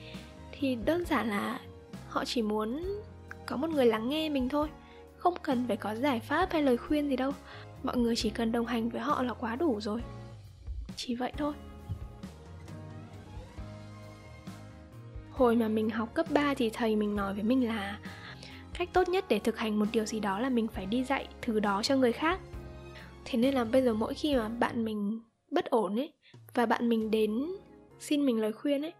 thì 0.52 0.74
đơn 0.84 1.04
giản 1.04 1.28
là 1.28 1.60
họ 2.08 2.24
chỉ 2.24 2.42
muốn 2.42 2.82
có 3.46 3.56
một 3.56 3.70
người 3.70 3.86
lắng 3.86 4.08
nghe 4.08 4.28
mình 4.28 4.48
thôi, 4.48 4.68
không 5.16 5.34
cần 5.42 5.64
phải 5.68 5.76
có 5.76 5.94
giải 5.94 6.20
pháp 6.20 6.52
hay 6.52 6.62
lời 6.62 6.76
khuyên 6.76 7.08
gì 7.08 7.16
đâu. 7.16 7.32
Mọi 7.82 7.96
người 7.96 8.16
chỉ 8.16 8.30
cần 8.30 8.52
đồng 8.52 8.66
hành 8.66 8.88
với 8.88 9.00
họ 9.00 9.22
là 9.22 9.34
quá 9.34 9.56
đủ 9.56 9.80
rồi. 9.80 10.00
Chỉ 10.96 11.14
vậy 11.14 11.32
thôi. 11.36 11.54
Hồi 15.30 15.56
mà 15.56 15.68
mình 15.68 15.90
học 15.90 16.14
cấp 16.14 16.26
3 16.30 16.54
thì 16.54 16.70
thầy 16.70 16.96
mình 16.96 17.16
nói 17.16 17.34
với 17.34 17.42
mình 17.42 17.68
là 17.68 17.98
cách 18.78 18.88
tốt 18.92 19.08
nhất 19.08 19.24
để 19.28 19.38
thực 19.38 19.58
hành 19.58 19.78
một 19.78 19.86
điều 19.92 20.06
gì 20.06 20.20
đó 20.20 20.40
là 20.40 20.48
mình 20.48 20.68
phải 20.68 20.86
đi 20.86 21.04
dạy 21.04 21.28
thứ 21.42 21.60
đó 21.60 21.82
cho 21.82 21.96
người 21.96 22.12
khác. 22.12 22.40
Thế 23.24 23.38
nên 23.38 23.54
là 23.54 23.64
bây 23.64 23.82
giờ 23.82 23.94
mỗi 23.94 24.14
khi 24.14 24.36
mà 24.36 24.48
bạn 24.48 24.84
mình 24.84 25.20
bất 25.50 25.64
ổn 25.64 25.96
ấy, 25.96 26.12
và 26.54 26.66
bạn 26.66 26.88
mình 26.88 27.10
đến 27.10 27.46
xin 28.02 28.26
mình 28.26 28.40
lời 28.40 28.52
khuyên 28.52 28.82
ấy, 28.82 28.92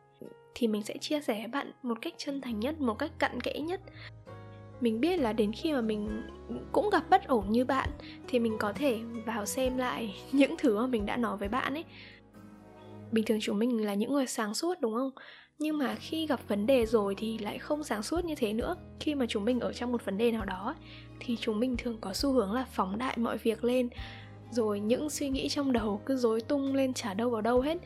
thì 0.55 0.69
mình 0.69 0.83
sẽ 0.83 0.97
chia 1.01 1.21
sẻ 1.21 1.35
với 1.35 1.47
bạn 1.47 1.73
một 1.83 1.99
cách 2.01 2.15
chân 2.17 2.41
thành 2.41 2.61
nhất, 2.61 2.81
một 2.81 2.95
cách 2.95 3.13
cặn 3.19 3.41
kẽ 3.41 3.61
nhất. 3.61 3.81
Mình 4.81 5.01
biết 5.01 5.17
là 5.17 5.33
đến 5.33 5.53
khi 5.53 5.73
mà 5.73 5.81
mình 5.81 6.23
cũng 6.73 6.91
gặp 6.91 7.11
bất 7.11 7.27
ổn 7.27 7.45
như 7.51 7.65
bạn, 7.65 7.89
thì 8.29 8.39
mình 8.39 8.57
có 8.59 8.73
thể 8.73 8.99
vào 9.27 9.47
xem 9.47 9.77
lại 9.79 10.15
những 10.33 10.55
thứ 10.59 10.79
mà 10.79 10.87
mình 10.87 11.07
đã 11.07 11.17
nói 11.17 11.37
với 11.37 11.49
bạn 11.49 11.75
ấy. 11.75 11.85
Bình 13.13 13.25
thường 13.25 13.39
chúng 13.41 13.59
mình 13.59 13.85
là 13.85 13.95
những 13.95 14.13
người 14.13 14.27
sáng 14.27 14.55
suốt, 14.55 14.81
đúng 14.81 14.95
không? 14.95 15.11
Nhưng 15.59 15.79
mà 15.79 15.95
khi 15.95 16.27
gặp 16.27 16.41
vấn 16.49 16.67
đề 16.67 16.87
rồi 16.87 17.15
thì 17.19 17.39
lại 17.39 17.59
không 17.59 17.85
sáng 17.85 18.03
suốt 18.03 18.25
như 18.25 18.35
thế 18.35 18.53
nữa. 18.53 18.77
Khi 19.01 19.15
mà 19.15 19.27
chúng 19.29 19.45
mình 19.45 19.61
ở 19.61 19.73
trong 19.73 19.93
một 19.93 20.05
vấn 20.05 20.19
đề 20.19 20.31
nào 20.31 20.45
đó 20.45 20.75
thì 21.21 21.37
chúng 21.41 21.61
mình 21.61 21.77
thường 21.79 21.99
có 22.01 22.13
xu 22.13 22.33
hướng 22.33 22.53
là 22.53 22.65
phóng 22.73 22.99
đại 22.99 23.17
mọi 23.19 23.39
việc 23.39 23.65
lên. 23.65 23.89
Rồi 24.51 24.81
những 24.81 25.11
suy 25.11 25.29
nghĩ 25.29 25.49
trong 25.49 25.73
đầu 25.73 26.01
cứ 26.07 26.17
rối 26.17 26.41
tung 26.41 26.75
lên 26.75 26.95
chả 26.95 27.15
đâu 27.15 27.31
vào 27.31 27.41
đâu 27.41 27.61
hết 27.61 27.79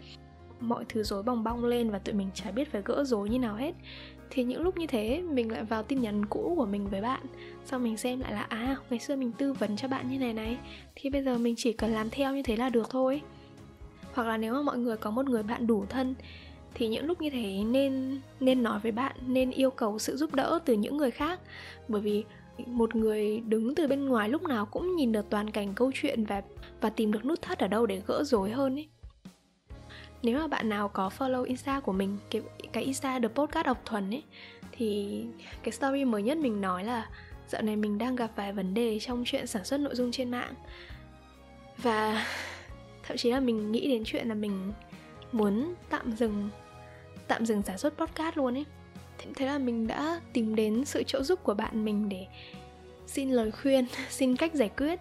mọi 0.61 0.85
thứ 0.89 1.03
rối 1.03 1.23
bong 1.23 1.45
bong 1.45 1.65
lên 1.65 1.91
và 1.91 1.99
tụi 1.99 2.15
mình 2.15 2.29
chả 2.35 2.51
biết 2.51 2.73
phải 2.73 2.83
gỡ 2.85 3.05
rối 3.05 3.29
như 3.29 3.39
nào 3.39 3.57
hết. 3.57 3.75
Thì 4.31 4.45
những 4.45 4.63
lúc 4.63 4.77
như 4.77 4.87
thế, 4.87 5.23
mình 5.23 5.53
lại 5.53 5.65
vào 5.65 5.83
tin 5.83 6.01
nhắn 6.01 6.27
cũ 6.27 6.55
của 6.57 6.67
mình 6.67 6.89
với 6.89 7.01
bạn. 7.01 7.21
Xong 7.65 7.83
mình 7.83 7.97
xem 7.97 8.21
lại 8.21 8.33
là 8.33 8.43
à 8.43 8.77
ngày 8.91 8.99
xưa 9.01 9.17
mình 9.17 9.33
tư 9.33 9.53
vấn 9.53 9.77
cho 9.77 9.89
bạn 9.89 10.09
như 10.09 10.19
này 10.19 10.33
này, 10.33 10.59
thì 10.95 11.11
bây 11.11 11.23
giờ 11.23 11.39
mình 11.39 11.55
chỉ 11.57 11.73
cần 11.73 11.91
làm 11.91 12.11
theo 12.11 12.35
như 12.35 12.43
thế 12.43 12.57
là 12.57 12.69
được 12.69 12.91
thôi. 12.91 13.23
Hoặc 14.13 14.25
là 14.29 14.37
nếu 14.37 14.55
mà 14.55 14.63
mọi 14.63 14.79
người 14.79 14.97
có 14.97 15.11
một 15.11 15.29
người 15.29 15.43
bạn 15.43 15.67
đủ 15.67 15.85
thân, 15.89 16.15
thì 16.75 16.89
những 16.89 17.07
lúc 17.07 17.21
như 17.21 17.31
thế 17.31 17.65
nên 17.67 18.21
nên 18.41 18.63
nói 18.63 18.81
với 18.83 18.93
bạn, 18.93 19.17
nên 19.27 19.51
yêu 19.51 19.71
cầu 19.71 19.99
sự 19.99 20.17
giúp 20.17 20.35
đỡ 20.35 20.59
từ 20.65 20.75
những 20.75 20.97
người 20.97 21.11
khác. 21.11 21.41
Bởi 21.89 22.01
vì 22.01 22.25
một 22.67 22.95
người 22.97 23.41
đứng 23.41 23.75
từ 23.75 23.87
bên 23.87 24.07
ngoài 24.07 24.29
lúc 24.29 24.43
nào 24.43 24.67
cũng 24.67 24.97
nhìn 24.97 25.13
được 25.13 25.31
toàn 25.31 25.51
cảnh 25.51 25.75
câu 25.75 25.91
chuyện 25.95 26.25
và 26.25 26.43
và 26.81 26.91
tìm 26.91 27.13
được 27.13 27.25
nút 27.25 27.43
thắt 27.43 27.59
ở 27.59 27.69
đâu 27.69 27.87
để 27.87 28.03
gỡ 28.07 28.25
rối 28.25 28.51
hơn 28.51 28.77
ấy 28.77 28.89
nếu 30.23 30.39
mà 30.39 30.47
bạn 30.47 30.69
nào 30.69 30.89
có 30.89 31.11
follow 31.19 31.43
insta 31.43 31.81
của 31.81 31.93
mình, 31.93 32.19
cái 32.31 32.43
cái 32.73 32.85
insta 32.85 33.19
the 33.19 33.29
podcast 33.29 33.67
độc 33.67 33.85
thuần 33.85 34.11
ấy, 34.11 34.23
thì 34.73 35.23
cái 35.63 35.73
story 35.73 36.05
mới 36.05 36.23
nhất 36.23 36.39
mình 36.39 36.61
nói 36.61 36.85
là 36.85 37.09
dạo 37.49 37.63
này 37.63 37.77
mình 37.77 37.99
đang 37.99 38.17
gặp 38.17 38.31
vài 38.37 38.53
vấn 38.53 38.75
đề 38.75 38.99
trong 39.01 39.23
chuyện 39.27 39.47
sản 39.47 39.65
xuất 39.65 39.81
nội 39.81 39.95
dung 39.95 40.13
trên 40.13 40.31
mạng. 40.31 40.55
Và 41.79 42.27
thậm 43.03 43.17
chí 43.17 43.31
là 43.31 43.41
mình 43.41 43.73
nghĩ 43.73 43.89
đến 43.89 44.03
chuyện 44.07 44.29
là 44.29 44.35
mình 44.35 44.73
muốn 45.33 45.75
tạm 45.91 46.13
dừng 46.13 46.49
tạm 47.29 47.47
dừng 47.47 47.63
sản 47.63 47.79
xuất 47.79 47.97
podcast 47.99 48.37
luôn 48.37 48.57
ấy. 48.57 48.65
Thế 49.37 49.47
là 49.47 49.59
mình 49.59 49.87
đã 49.87 50.21
tìm 50.33 50.55
đến 50.55 50.85
sự 50.85 51.03
trợ 51.03 51.23
giúp 51.23 51.43
của 51.43 51.55
bạn 51.55 51.85
mình 51.85 52.09
để 52.09 52.27
xin 53.07 53.31
lời 53.31 53.51
khuyên, 53.51 53.87
xin 54.11 54.37
cách 54.37 54.55
giải 54.55 54.69
quyết 54.69 55.01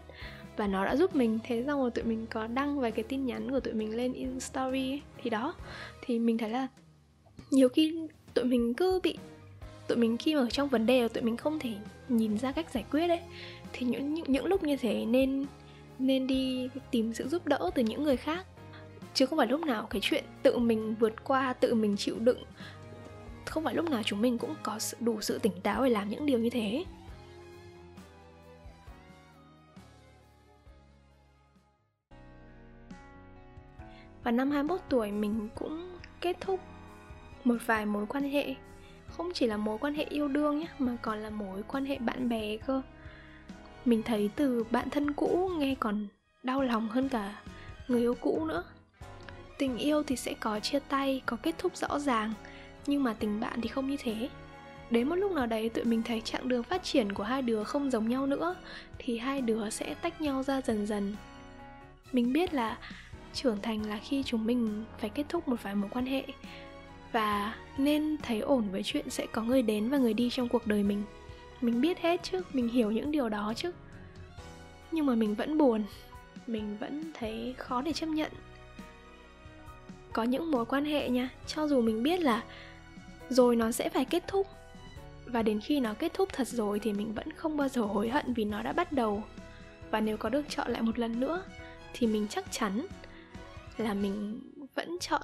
và 0.58 0.68
nó 0.68 0.86
đã 0.86 0.96
giúp 0.96 1.16
mình 1.16 1.40
thế 1.44 1.64
xong 1.68 1.82
rồi 1.82 1.92
tụi 1.92 2.04
mình 2.04 2.26
có 2.30 2.48
đăng 2.48 2.80
vài 2.80 2.92
cái 2.92 3.04
tin 3.04 3.26
nhắn 3.26 3.52
của 3.52 3.60
tụi 3.60 3.74
mình 3.74 3.96
lên 3.96 4.14
in 4.14 4.40
story 4.40 4.92
ấy. 4.92 5.02
thì 5.24 5.30
đó 5.30 5.56
thì 6.02 6.20
mình 6.20 6.38
thấy 6.38 6.50
là 6.50 6.68
nhiều 7.52 7.70
khi 7.70 8.08
tụi 8.34 8.46
mình 8.46 8.74
cứ 8.74 9.00
bị 9.04 9.18
tụi 9.88 9.98
mình 9.98 10.18
khi 10.18 10.36
mà 10.36 10.42
ở 10.42 10.50
trong 10.50 10.70
vấn 10.70 10.86
đề 10.86 11.08
tụi 11.08 11.24
mình 11.24 11.38
không 11.38 11.60
thể 11.60 11.74
nhìn 12.10 12.38
ra 12.38 12.52
cách 12.52 12.74
giải 12.74 12.86
quyết 12.92 13.08
ấy. 13.08 13.22
Thì 13.74 13.86
những 13.86 14.14
những, 14.14 14.26
những 14.28 14.46
lúc 14.46 14.64
như 14.64 14.78
thế 14.78 15.06
nên 15.06 15.46
nên 16.00 16.28
đi 16.28 16.70
tìm 16.92 17.14
sự 17.14 17.28
giúp 17.28 17.48
đỡ 17.48 17.72
từ 17.76 17.84
những 17.84 18.04
người 18.04 18.18
khác. 18.18 18.46
Chứ 19.14 19.26
không 19.26 19.38
phải 19.38 19.48
lúc 19.48 19.62
nào 19.66 19.88
cái 19.90 20.02
chuyện 20.04 20.24
tự 20.44 20.58
mình 20.58 20.96
vượt 21.00 21.24
qua 21.24 21.54
tự 21.54 21.74
mình 21.74 21.96
chịu 21.98 22.20
đựng 22.20 22.44
không 23.56 23.64
phải 23.64 23.76
lúc 23.76 23.90
nào 23.90 24.04
chúng 24.04 24.22
mình 24.22 24.38
cũng 24.38 24.56
có 24.64 24.80
đủ 25.00 25.22
sự 25.22 25.40
tỉnh 25.40 25.62
táo 25.64 25.84
để 25.84 25.90
làm 25.90 26.10
những 26.10 26.26
điều 26.26 26.40
như 26.40 26.50
thế. 26.50 26.84
Và 34.26 34.32
năm 34.32 34.52
21 34.52 34.80
tuổi 34.90 35.12
mình 35.12 35.50
cũng 35.56 35.98
kết 36.22 36.38
thúc 36.42 36.60
một 37.44 37.56
vài 37.66 37.86
mối 37.86 38.06
quan 38.06 38.24
hệ. 38.24 38.56
Không 39.08 39.32
chỉ 39.34 39.48
là 39.48 39.58
mối 39.58 39.78
quan 39.78 39.94
hệ 39.94 40.04
yêu 40.04 40.28
đương 40.28 40.60
nhé 40.60 40.68
Mà 40.80 40.98
còn 41.02 41.20
là 41.20 41.30
mối 41.30 41.64
quan 41.68 41.86
hệ 41.86 41.98
bạn 41.98 42.30
bè 42.30 42.58
cơ. 42.58 42.82
Mình 43.86 44.04
thấy 44.04 44.30
từ 44.36 44.64
bạn 44.72 44.90
thân 44.90 45.14
cũ 45.14 45.52
nghe 45.58 45.76
còn 45.80 46.08
đau 46.44 46.62
lòng 46.62 46.90
hơn 46.90 47.10
cả 47.10 47.42
người 47.88 48.02
yêu 48.02 48.16
cũ 48.22 48.46
nữa. 48.46 48.64
Tình 49.58 49.78
yêu 49.78 50.04
thì 50.04 50.16
sẽ 50.16 50.34
có 50.40 50.60
chia 50.60 50.80
tay, 50.80 51.22
có 51.26 51.38
kết 51.38 51.56
thúc 51.58 51.78
rõ 51.78 52.00
ràng 52.00 52.34
Nhưng 52.88 53.04
mà 53.04 53.16
tình 53.20 53.40
bạn 53.40 53.62
thì 53.62 53.70
không 53.70 53.90
như 53.90 53.98
thế. 54.00 54.30
Đến 54.90 55.10
một 55.10 55.16
lúc 55.16 55.32
nào 55.32 55.46
đấy 55.46 55.70
tụi 55.70 55.84
mình 55.84 56.04
thấy 56.04 56.22
chặng 56.22 56.48
đường 56.48 56.64
phát 56.64 56.84
triển 56.84 57.14
của 57.14 57.24
hai 57.24 57.42
đứa 57.42 57.64
không 57.64 57.92
giống 57.92 58.10
nhau 58.10 58.28
nữa 58.28 58.56
Thì 58.98 59.18
hai 59.18 59.42
đứa 59.42 59.70
sẽ 59.70 59.94
tách 59.94 60.22
nhau 60.22 60.44
ra 60.44 60.62
dần 60.62 60.86
dần. 60.86 61.16
Mình 62.12 62.34
biết 62.34 62.54
là 62.54 62.78
trưởng 63.36 63.62
thành 63.62 63.86
là 63.90 64.00
khi 64.04 64.24
chúng 64.24 64.46
mình 64.46 64.84
phải 65.00 65.10
kết 65.10 65.24
thúc 65.30 65.48
một 65.48 65.64
vài 65.64 65.76
mối 65.76 65.90
quan 65.94 66.06
hệ. 66.06 66.24
Và 67.12 67.56
nên 67.78 68.18
thấy 68.24 68.40
ổn 68.40 68.70
với 68.72 68.84
chuyện 68.84 69.10
sẽ 69.10 69.26
có 69.32 69.42
người 69.42 69.62
đến 69.62 69.90
và 69.90 69.98
người 69.98 70.14
đi 70.14 70.30
trong 70.30 70.50
cuộc 70.50 70.68
đời 70.68 70.84
mình. 70.84 71.04
Mình 71.62 71.82
biết 71.82 72.00
hết 72.00 72.24
chứ, 72.24 72.42
mình 72.54 72.68
hiểu 72.68 72.92
những 72.92 73.12
điều 73.12 73.30
đó 73.30 73.54
chứ. 73.56 73.72
Nhưng 74.92 75.06
mà 75.06 75.16
mình 75.16 75.36
vẫn 75.36 75.58
buồn, 75.58 75.84
mình 76.48 76.78
vẫn 76.78 77.12
thấy 77.14 77.56
khó 77.58 77.82
để 77.82 77.94
chấp 77.94 78.06
nhận. 78.06 78.32
Có 80.14 80.24
những 80.24 80.52
mối 80.52 80.66
quan 80.66 80.86
hệ 80.86 81.10
nha, 81.10 81.30
cho 81.48 81.68
dù 81.68 81.82
mình 81.82 82.04
biết 82.04 82.22
là 82.22 82.44
rồi 83.30 83.56
nó 83.56 83.72
sẽ 83.72 83.90
phải 83.90 84.06
kết 84.06 84.24
thúc, 84.28 84.48
và 85.26 85.44
đến 85.44 85.60
khi 85.60 85.80
nó 85.80 85.94
kết 85.94 86.14
thúc 86.14 86.30
thật 86.34 86.48
rồi 86.48 86.80
thì 86.80 86.94
mình 86.94 87.14
vẫn 87.14 87.34
không 87.34 87.58
bao 87.58 87.68
giờ 87.68 87.82
hối 87.82 88.10
hận 88.10 88.34
vì 88.34 88.46
nó 88.46 88.62
đã 88.62 88.74
bắt 88.74 88.92
đầu. 88.92 89.24
Và 89.92 90.00
nếu 90.00 90.18
có 90.18 90.30
được 90.30 90.46
chọn 90.50 90.72
lại 90.72 90.82
một 90.82 91.00
lần 91.00 91.20
nữa 91.20 91.44
thì 91.94 92.08
mình 92.08 92.28
chắc 92.30 92.52
chắn 92.52 92.86
là 93.78 93.94
mình 93.94 94.40
vẫn 94.76 94.98
chọn 95.00 95.22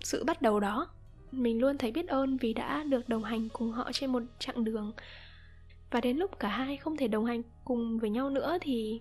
sự 0.00 0.24
bắt 0.24 0.42
đầu 0.42 0.60
đó. 0.60 0.86
Mình 1.32 1.60
luôn 1.60 1.78
thấy 1.78 1.92
biết 1.92 2.08
ơn 2.08 2.36
vì 2.36 2.52
đã 2.52 2.82
được 2.82 3.08
đồng 3.08 3.24
hành 3.24 3.48
cùng 3.48 3.72
họ 3.72 3.92
trên 3.92 4.12
một 4.12 4.22
chặng 4.38 4.64
đường. 4.64 4.92
Và 5.90 6.00
đến 6.00 6.16
lúc 6.16 6.38
cả 6.38 6.48
hai 6.48 6.76
không 6.76 6.96
thể 6.96 7.08
đồng 7.08 7.24
hành 7.24 7.42
cùng 7.64 7.98
với 7.98 8.10
nhau 8.10 8.30
nữa 8.30 8.58
thì 8.60 9.00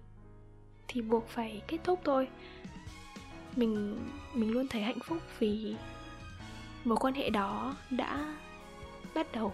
thì 0.88 1.02
buộc 1.02 1.28
phải 1.28 1.62
kết 1.68 1.78
thúc 1.84 2.00
thôi. 2.04 2.28
Mình 3.56 4.00
mình 4.34 4.52
luôn 4.52 4.68
thấy 4.68 4.82
hạnh 4.82 5.00
phúc 5.04 5.18
vì 5.40 5.76
mối 6.84 6.98
quan 7.02 7.14
hệ 7.14 7.30
đó 7.30 7.76
đã 7.90 8.36
bắt 9.16 9.28
đầu. 9.34 9.54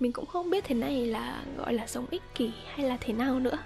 Mình 0.00 0.12
cũng 0.12 0.26
không 0.26 0.50
biết 0.50 0.64
thế 0.64 0.74
này 0.74 1.06
là 1.06 1.42
gọi 1.56 1.74
là 1.74 1.86
sống 1.86 2.06
ích 2.10 2.22
kỷ 2.34 2.50
hay 2.66 2.88
là 2.88 2.96
thế 3.00 3.12
nào 3.12 3.40
nữa. 3.40 3.58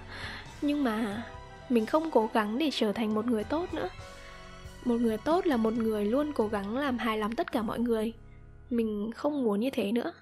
Nhưng 0.61 0.83
mà 0.83 1.23
mình 1.69 1.85
không 1.85 2.11
cố 2.11 2.29
gắng 2.33 2.57
để 2.57 2.69
trở 2.73 2.91
thành 2.91 3.13
một 3.13 3.25
người 3.25 3.43
tốt 3.43 3.73
nữa. 3.73 3.89
Một 4.85 5.01
người 5.01 5.17
tốt 5.17 5.45
là 5.45 5.57
một 5.57 5.73
người 5.73 6.05
luôn 6.05 6.31
cố 6.33 6.47
gắng 6.47 6.77
làm 6.77 6.97
hài 6.97 7.17
lòng 7.17 7.35
tất 7.35 7.51
cả 7.51 7.61
mọi 7.61 7.79
người. 7.79 8.13
Mình 8.69 9.11
không 9.15 9.43
muốn 9.43 9.59
như 9.59 9.69
thế 9.69 9.91
nữa. 9.91 10.13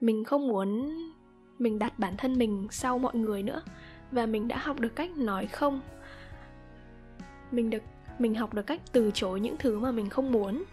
Mình 0.00 0.24
không 0.24 0.48
muốn 0.48 0.98
mình 1.58 1.78
đặt 1.78 1.98
bản 1.98 2.16
thân 2.16 2.38
mình 2.38 2.68
sau 2.70 2.98
mọi 2.98 3.14
người 3.14 3.42
nữa. 3.42 3.62
Và 4.10 4.26
mình 4.26 4.48
đã 4.48 4.56
học 4.58 4.80
được 4.80 4.96
cách 4.96 5.10
nói 5.16 5.46
không. 5.46 5.80
Mình 7.50 7.70
được, 7.70 7.82
mình 8.18 8.34
học 8.34 8.54
được 8.54 8.66
cách 8.66 8.80
từ 8.92 9.10
chối 9.14 9.40
những 9.40 9.56
thứ 9.58 9.78
mà 9.78 9.92
mình 9.92 10.08
không 10.08 10.32
muốn 10.32 10.64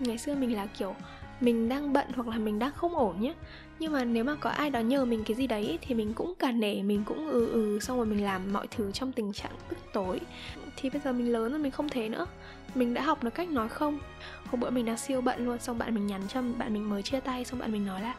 ngày 0.00 0.18
xưa 0.18 0.34
mình 0.34 0.56
là 0.56 0.66
kiểu 0.66 0.94
mình 1.40 1.68
đang 1.68 1.92
bận 1.92 2.06
hoặc 2.14 2.28
là 2.28 2.38
mình 2.38 2.58
đang 2.58 2.72
không 2.72 2.96
ổn 2.96 3.20
nhé 3.20 3.34
nhưng 3.80 3.92
mà 3.92 4.04
nếu 4.04 4.24
mà 4.24 4.34
có 4.34 4.50
ai 4.50 4.70
đó 4.70 4.80
nhờ 4.80 5.04
mình 5.04 5.24
cái 5.24 5.36
gì 5.36 5.46
đấy 5.46 5.78
thì 5.80 5.94
mình 5.94 6.14
cũng 6.14 6.34
cả 6.38 6.52
nể 6.52 6.82
mình 6.82 7.02
cũng 7.04 7.30
ừ 7.30 7.50
ừ 7.50 7.78
xong 7.80 7.96
rồi 7.96 8.06
mình 8.06 8.24
làm 8.24 8.52
mọi 8.52 8.66
thứ 8.66 8.92
trong 8.92 9.12
tình 9.12 9.32
trạng 9.32 9.52
tức 9.68 9.78
tối. 9.92 10.20
Thì 10.76 10.90
bây 10.90 11.00
giờ 11.04 11.12
mình 11.12 11.32
lớn 11.32 11.50
rồi 11.50 11.58
mình 11.58 11.72
không 11.72 11.88
thế 11.88 12.08
nữa. 12.08 12.26
Mình 12.74 12.94
đã 12.94 13.02
học 13.02 13.24
được 13.24 13.34
cách 13.34 13.48
nói 13.48 13.68
không. 13.68 13.98
Hôm 14.46 14.60
bữa 14.60 14.70
mình 14.70 14.84
đang 14.84 14.96
siêu 14.96 15.20
bận 15.20 15.44
luôn 15.44 15.58
xong 15.58 15.78
bạn 15.78 15.94
mình 15.94 16.06
nhắn 16.06 16.22
cho 16.28 16.42
bạn 16.58 16.74
mình 16.74 16.90
mới 16.90 17.02
chia 17.02 17.20
tay 17.20 17.44
xong 17.44 17.60
bạn 17.60 17.72
mình 17.72 17.86
nói 17.86 18.00
là 18.00 18.14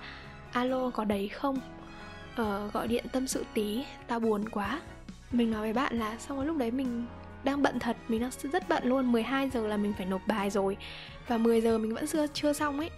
alo 0.51 0.89
có 0.89 1.03
đấy 1.03 1.27
không? 1.27 1.59
Ờ, 2.35 2.69
gọi 2.73 2.87
điện 2.87 3.05
tâm 3.11 3.27
sự 3.27 3.45
tí 3.53 3.83
tao 4.07 4.19
buồn 4.19 4.49
quá. 4.49 4.81
Mình 5.31 5.51
nói 5.51 5.61
với 5.61 5.73
bạn 5.73 5.99
là 5.99 6.17
xong 6.19 6.37
rồi 6.37 6.45
lúc 6.45 6.57
đấy 6.57 6.71
mình 6.71 7.05
đang 7.43 7.61
bận 7.61 7.79
thật, 7.79 7.97
mình 8.07 8.21
đang 8.21 8.31
rất 8.51 8.69
bận 8.69 8.83
luôn. 8.85 9.11
12 9.11 9.49
giờ 9.49 9.67
là 9.67 9.77
mình 9.77 9.93
phải 9.97 10.05
nộp 10.05 10.21
bài 10.27 10.49
rồi 10.49 10.77
và 11.27 11.37
10 11.37 11.61
giờ 11.61 11.77
mình 11.77 11.93
vẫn 11.93 12.07
chưa 12.07 12.27
chưa 12.27 12.53
xong 12.53 12.79
ấy. 12.79 12.89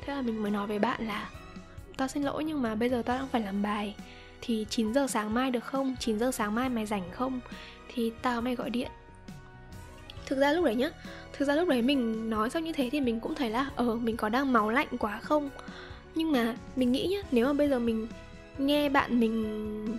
Thế 0.00 0.14
là 0.14 0.22
mình 0.22 0.42
mới 0.42 0.50
nói 0.50 0.66
với 0.66 0.78
bạn 0.78 1.06
là, 1.06 1.30
tao 1.96 2.08
xin 2.08 2.22
lỗi 2.22 2.44
nhưng 2.44 2.62
mà 2.62 2.74
bây 2.74 2.88
giờ 2.88 3.02
tao 3.06 3.18
đang 3.18 3.28
phải 3.28 3.40
làm 3.40 3.62
bài. 3.62 3.94
Thì 4.40 4.66
9 4.70 4.94
giờ 4.94 5.06
sáng 5.06 5.34
mai 5.34 5.50
được 5.50 5.64
không? 5.64 5.96
9 6.00 6.18
giờ 6.18 6.30
sáng 6.32 6.54
mai 6.54 6.68
mày 6.68 6.86
rảnh 6.86 7.10
không? 7.10 7.40
Thì 7.94 8.12
tao 8.22 8.40
mày 8.40 8.54
gọi 8.54 8.70
điện. 8.70 8.90
Thực 10.26 10.38
ra 10.38 10.52
lúc 10.52 10.64
đấy 10.64 10.74
nhá, 10.74 10.90
thực 11.32 11.48
ra 11.48 11.54
lúc 11.54 11.68
đấy 11.68 11.82
mình 11.82 12.30
nói 12.30 12.50
xong 12.50 12.64
như 12.64 12.72
thế 12.72 12.90
thì 12.92 13.00
mình 13.00 13.20
cũng 13.20 13.34
thấy 13.34 13.50
là 13.50 13.70
ờ 13.76 13.94
mình 13.94 14.16
có 14.16 14.28
đang 14.28 14.52
máu 14.52 14.70
lạnh 14.70 14.88
quá 14.98 15.20
không? 15.20 15.50
Nhưng 16.14 16.32
mà 16.32 16.56
mình 16.76 16.92
nghĩ 16.92 17.06
nhá, 17.06 17.18
nếu 17.30 17.46
mà 17.46 17.52
bây 17.52 17.68
giờ 17.68 17.78
mình 17.78 18.08
nghe 18.58 18.88
bạn 18.88 19.20
mình 19.20 19.98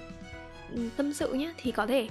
tâm 0.98 1.14
sự 1.14 1.34
nhá, 1.34 1.54
thì 1.58 1.72
có 1.72 1.88
thể 1.88 2.08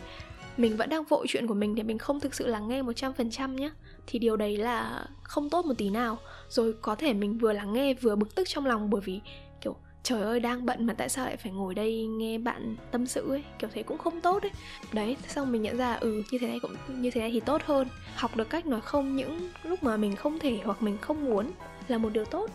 mình 0.56 0.76
vẫn 0.76 0.88
đang 0.88 1.04
vội 1.04 1.26
chuyện 1.28 1.46
của 1.46 1.54
mình 1.54 1.76
thì 1.76 1.82
mình 1.82 1.98
không 1.98 2.20
thực 2.20 2.34
sự 2.34 2.46
lắng 2.46 2.68
nghe 2.68 2.82
100% 2.82 3.54
nhé 3.54 3.70
thì 4.06 4.18
điều 4.18 4.36
đấy 4.36 4.56
là 4.56 5.06
không 5.22 5.50
tốt 5.50 5.66
một 5.66 5.74
tí 5.78 5.90
nào. 5.90 6.18
Rồi 6.48 6.74
có 6.82 6.94
thể 6.94 7.12
mình 7.12 7.38
vừa 7.38 7.52
lắng 7.52 7.72
nghe 7.72 7.94
vừa 7.94 8.16
bực 8.16 8.34
tức 8.34 8.48
trong 8.48 8.66
lòng 8.66 8.90
bởi 8.90 9.00
vì, 9.00 9.20
kiểu, 9.60 9.76
trời 10.02 10.22
ơi, 10.22 10.40
đang 10.40 10.66
bận 10.66 10.86
mà 10.86 10.94
tại 10.94 11.08
sao 11.08 11.24
lại 11.24 11.36
phải 11.36 11.52
ngồi 11.52 11.74
đây 11.74 12.06
nghe 12.06 12.38
bạn 12.38 12.76
tâm 12.90 13.06
sự 13.06 13.30
ấy? 13.30 13.44
Kiểu 13.58 13.70
thế 13.72 13.82
cũng 13.82 13.98
không 13.98 14.20
tốt 14.20 14.42
ấy. 14.42 14.50
Đấy, 14.92 15.16
xong 15.28 15.52
mình 15.52 15.62
nhận 15.62 15.76
ra 15.76 15.94
ừ 15.94 16.22
như 16.30 16.38
thế 16.38 16.48
này 16.48 16.58
cũng, 16.62 16.74
như 16.88 17.10
thế 17.10 17.20
này 17.20 17.30
thì 17.30 17.40
tốt 17.40 17.62
hơn. 17.64 17.88
Học 18.14 18.36
được 18.36 18.50
cách 18.50 18.66
nói 18.66 18.80
không 18.80 19.16
những 19.16 19.50
lúc 19.62 19.82
mà 19.82 19.96
mình 19.96 20.16
không 20.16 20.38
thể 20.38 20.58
hoặc 20.64 20.82
mình 20.82 20.98
không 20.98 21.24
muốn 21.24 21.50
là 21.88 21.98
một 21.98 22.12
điều 22.12 22.24
tốt. 22.24 22.50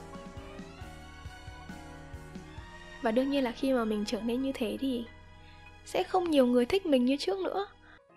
Và 3.02 3.12
đương 3.12 3.32
nhiên 3.32 3.44
là 3.44 3.52
khi 3.52 3.74
mà 3.74 3.86
mình 3.86 4.04
trở 4.08 4.22
nên 4.22 4.42
như 4.42 4.52
thế 4.56 4.78
thì 4.80 5.04
sẽ 5.86 6.04
không 6.04 6.32
nhiều 6.32 6.46
người 6.46 6.66
thích 6.66 6.86
mình 6.86 7.06
như 7.06 7.18
trước 7.18 7.40
nữa 7.40 7.68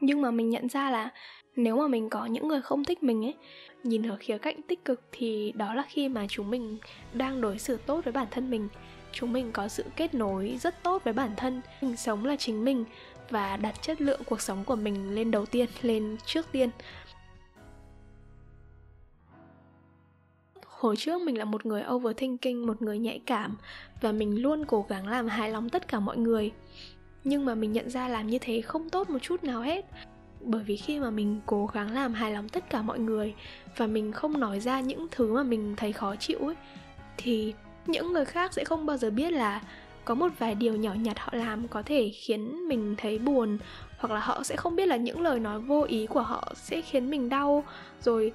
nhưng 0.01 0.23
mà 0.23 0.31
mình 0.31 0.51
nhận 0.51 0.69
ra 0.69 0.91
là 0.91 1.11
nếu 1.57 1.77
mà 1.77 1.89
mình 1.89 2.11
có 2.11 2.27
những 2.27 2.49
người 2.49 2.63
không 2.63 2.85
thích 2.85 3.03
mình 3.03 3.25
ấy, 3.25 3.35
nhìn 3.83 4.09
ở 4.09 4.17
khía 4.21 4.39
cạnh 4.39 4.63
tích 4.63 4.85
cực 4.85 5.01
thì 5.13 5.53
đó 5.53 5.75
là 5.75 5.83
khi 5.89 6.09
mà 6.09 6.27
chúng 6.29 6.51
mình 6.51 6.79
đang 7.13 7.41
đối 7.41 7.59
xử 7.59 7.77
tốt 7.87 8.05
với 8.05 8.13
bản 8.13 8.27
thân 8.31 8.51
mình. 8.51 8.69
Chúng 9.13 9.33
mình 9.33 9.53
có 9.53 9.69
sự 9.69 9.85
kết 9.97 10.15
nối 10.15 10.59
rất 10.61 10.83
tốt 10.83 11.05
với 11.05 11.13
bản 11.13 11.31
thân. 11.37 11.61
Mình 11.83 11.97
sống 11.97 12.25
là 12.25 12.37
chính 12.37 12.65
mình 12.65 12.85
và 13.31 13.57
đặt 13.57 13.83
chất 13.83 14.01
lượng 14.01 14.21
cuộc 14.27 14.41
sống 14.41 14.65
của 14.65 14.77
mình 14.77 15.15
lên 15.15 15.31
đầu 15.31 15.47
tiên, 15.47 15.69
lên 15.83 16.17
trước 16.27 16.47
tiên. 16.53 16.71
Hồi 20.67 20.97
trước 20.97 21.23
mình 21.23 21.39
là 21.39 21.45
một 21.45 21.67
người 21.67 21.83
overthinking, 21.91 22.67
một 22.67 22.83
người 22.83 22.99
nhạy 22.99 23.21
cảm 23.27 23.57
và 24.01 24.13
mình 24.13 24.43
luôn 24.43 24.65
cố 24.65 24.87
gắng 24.89 25.09
làm 25.09 25.29
hài 25.29 25.51
lòng 25.51 25.69
tất 25.69 25.89
cả 25.89 26.01
mọi 26.01 26.17
người 26.17 26.53
nhưng 27.25 27.45
mà 27.45 27.55
mình 27.55 27.73
nhận 27.73 27.91
ra 27.91 28.09
làm 28.09 28.27
như 28.27 28.39
thế 28.41 28.61
không 28.61 28.91
tốt 28.91 29.11
một 29.11 29.19
chút 29.23 29.45
nào 29.45 29.61
hết. 29.61 29.85
Bởi 30.41 30.63
vì 30.63 30.77
khi 30.77 31.01
mà 31.01 31.11
mình 31.11 31.41
cố 31.47 31.67
gắng 31.67 31.95
làm 31.95 32.15
hài 32.15 32.33
lòng 32.33 32.49
tất 32.49 32.71
cả 32.71 32.83
mọi 32.83 32.99
người 32.99 33.35
và 33.77 33.87
mình 33.87 34.13
không 34.13 34.41
nói 34.41 34.61
ra 34.61 34.81
những 34.81 35.07
thứ 35.11 35.35
mà 35.35 35.43
mình 35.43 35.75
thấy 35.77 35.93
khó 35.93 36.17
chịu 36.17 36.39
ấy, 36.39 36.55
thì 37.17 37.55
những 37.87 38.13
người 38.13 38.25
khác 38.25 38.53
sẽ 38.53 38.65
không 38.65 38.87
bao 38.87 38.97
giờ 38.97 39.11
biết 39.11 39.33
là 39.33 39.63
có 40.05 40.15
một 40.15 40.33
vài 40.39 40.55
điều 40.55 40.77
nhỏ 40.77 40.95
nhặt 40.95 41.19
họ 41.19 41.33
làm 41.33 41.69
có 41.69 41.83
thể 41.83 42.11
khiến 42.15 42.69
mình 42.69 42.95
thấy 42.99 43.19
buồn, 43.19 43.59
hoặc 43.99 44.15
là 44.15 44.21
họ 44.21 44.43
sẽ 44.43 44.57
không 44.57 44.77
biết 44.77 44.87
là 44.87 44.97
những 44.97 45.21
lời 45.21 45.41
nói 45.41 45.61
vô 45.61 45.83
ý 45.89 46.07
của 46.07 46.23
họ 46.23 46.53
sẽ 46.57 46.81
khiến 46.81 47.11
mình 47.11 47.29
đau. 47.29 47.65
Rồi 48.01 48.33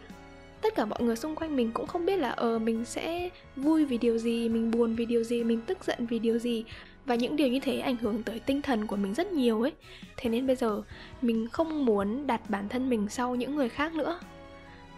tất 0.61 0.75
cả 0.75 0.85
mọi 0.85 1.01
người 1.01 1.15
xung 1.15 1.35
quanh 1.35 1.55
mình 1.55 1.71
cũng 1.73 1.87
không 1.87 2.05
biết 2.05 2.17
là 2.17 2.29
ờ 2.29 2.59
mình 2.59 2.85
sẽ 2.85 3.29
vui 3.55 3.85
vì 3.85 3.97
điều 3.97 4.17
gì, 4.17 4.49
mình 4.49 4.71
buồn 4.71 4.95
vì 4.95 5.05
điều 5.05 5.23
gì, 5.23 5.43
mình 5.43 5.61
tức 5.61 5.77
giận 5.83 6.05
vì 6.05 6.19
điều 6.19 6.37
gì 6.37 6.63
và 7.09 7.15
những 7.15 7.35
điều 7.35 7.47
như 7.47 7.59
thế 7.59 7.79
ảnh 7.79 7.95
hưởng 7.95 8.23
tới 8.23 8.39
tinh 8.39 8.61
thần 8.61 8.87
của 8.87 8.95
mình 8.95 9.13
rất 9.13 9.31
nhiều 9.31 9.61
ấy. 9.61 9.71
Thế 10.17 10.29
nên 10.29 10.47
bây 10.47 10.55
giờ, 10.55 10.81
mình 11.21 11.47
không 11.51 11.85
muốn 11.85 12.27
đặt 12.27 12.49
bản 12.49 12.69
thân 12.69 12.89
mình 12.89 13.09
sau 13.09 13.35
những 13.35 13.55
người 13.55 13.69
khác 13.69 13.93
nữa. 13.93 14.19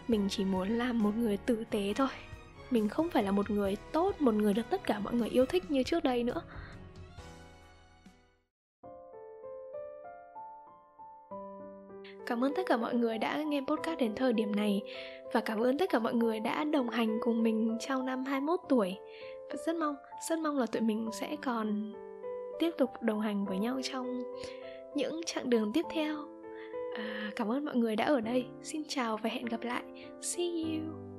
Mình 0.07 0.27
chỉ 0.29 0.45
muốn 0.45 0.67
làm 0.67 1.03
một 1.03 1.15
người 1.17 1.37
tử 1.37 1.63
tế 1.69 1.93
thôi. 1.95 2.07
Mình 2.71 2.89
không 2.89 3.09
phải 3.09 3.23
là 3.23 3.31
một 3.31 3.49
người 3.49 3.75
tốt, 3.91 4.21
một 4.21 4.33
người 4.33 4.53
được 4.53 4.69
tất 4.69 4.83
cả 4.83 4.99
mọi 4.99 5.13
người 5.13 5.29
yêu 5.29 5.45
thích 5.45 5.71
như 5.71 5.83
trước 5.83 6.03
đây 6.03 6.23
nữa. 6.23 6.41
Cảm 12.25 12.43
ơn 12.43 12.53
tất 12.55 12.63
cả 12.65 12.77
mọi 12.77 12.93
người 12.93 13.17
đã 13.17 13.37
nghe 13.37 13.61
podcast 13.67 13.99
đến 13.99 14.15
thời 14.15 14.33
điểm 14.33 14.55
này. 14.55 14.81
Và 15.33 15.41
cảm 15.41 15.59
ơn 15.59 15.77
tất 15.77 15.89
cả 15.89 15.99
mọi 15.99 16.13
người 16.13 16.39
đã 16.39 16.63
đồng 16.63 16.89
hành 16.89 17.19
cùng 17.21 17.43
mình 17.43 17.77
trong 17.87 18.05
năm 18.05 18.25
21 18.25 18.59
tuổi 18.69 18.97
rất 19.65 19.75
mong 19.75 19.95
rất 20.29 20.39
mong 20.39 20.57
là 20.57 20.65
tụi 20.65 20.81
mình 20.81 21.09
sẽ 21.13 21.35
còn 21.45 21.93
tiếp 22.59 22.71
tục 22.77 22.89
đồng 23.01 23.19
hành 23.19 23.45
với 23.45 23.57
nhau 23.57 23.79
trong 23.83 24.23
những 24.95 25.21
chặng 25.25 25.49
đường 25.49 25.71
tiếp 25.73 25.85
theo. 25.91 26.17
À, 26.95 27.31
cảm 27.35 27.51
ơn 27.51 27.65
mọi 27.65 27.75
người 27.75 27.95
đã 27.95 28.05
ở 28.05 28.21
đây. 28.21 28.45
Xin 28.63 28.83
chào 28.87 29.17
và 29.17 29.29
hẹn 29.29 29.45
gặp 29.45 29.61
lại. 29.63 29.83
See 30.21 30.45
you. 30.45 31.10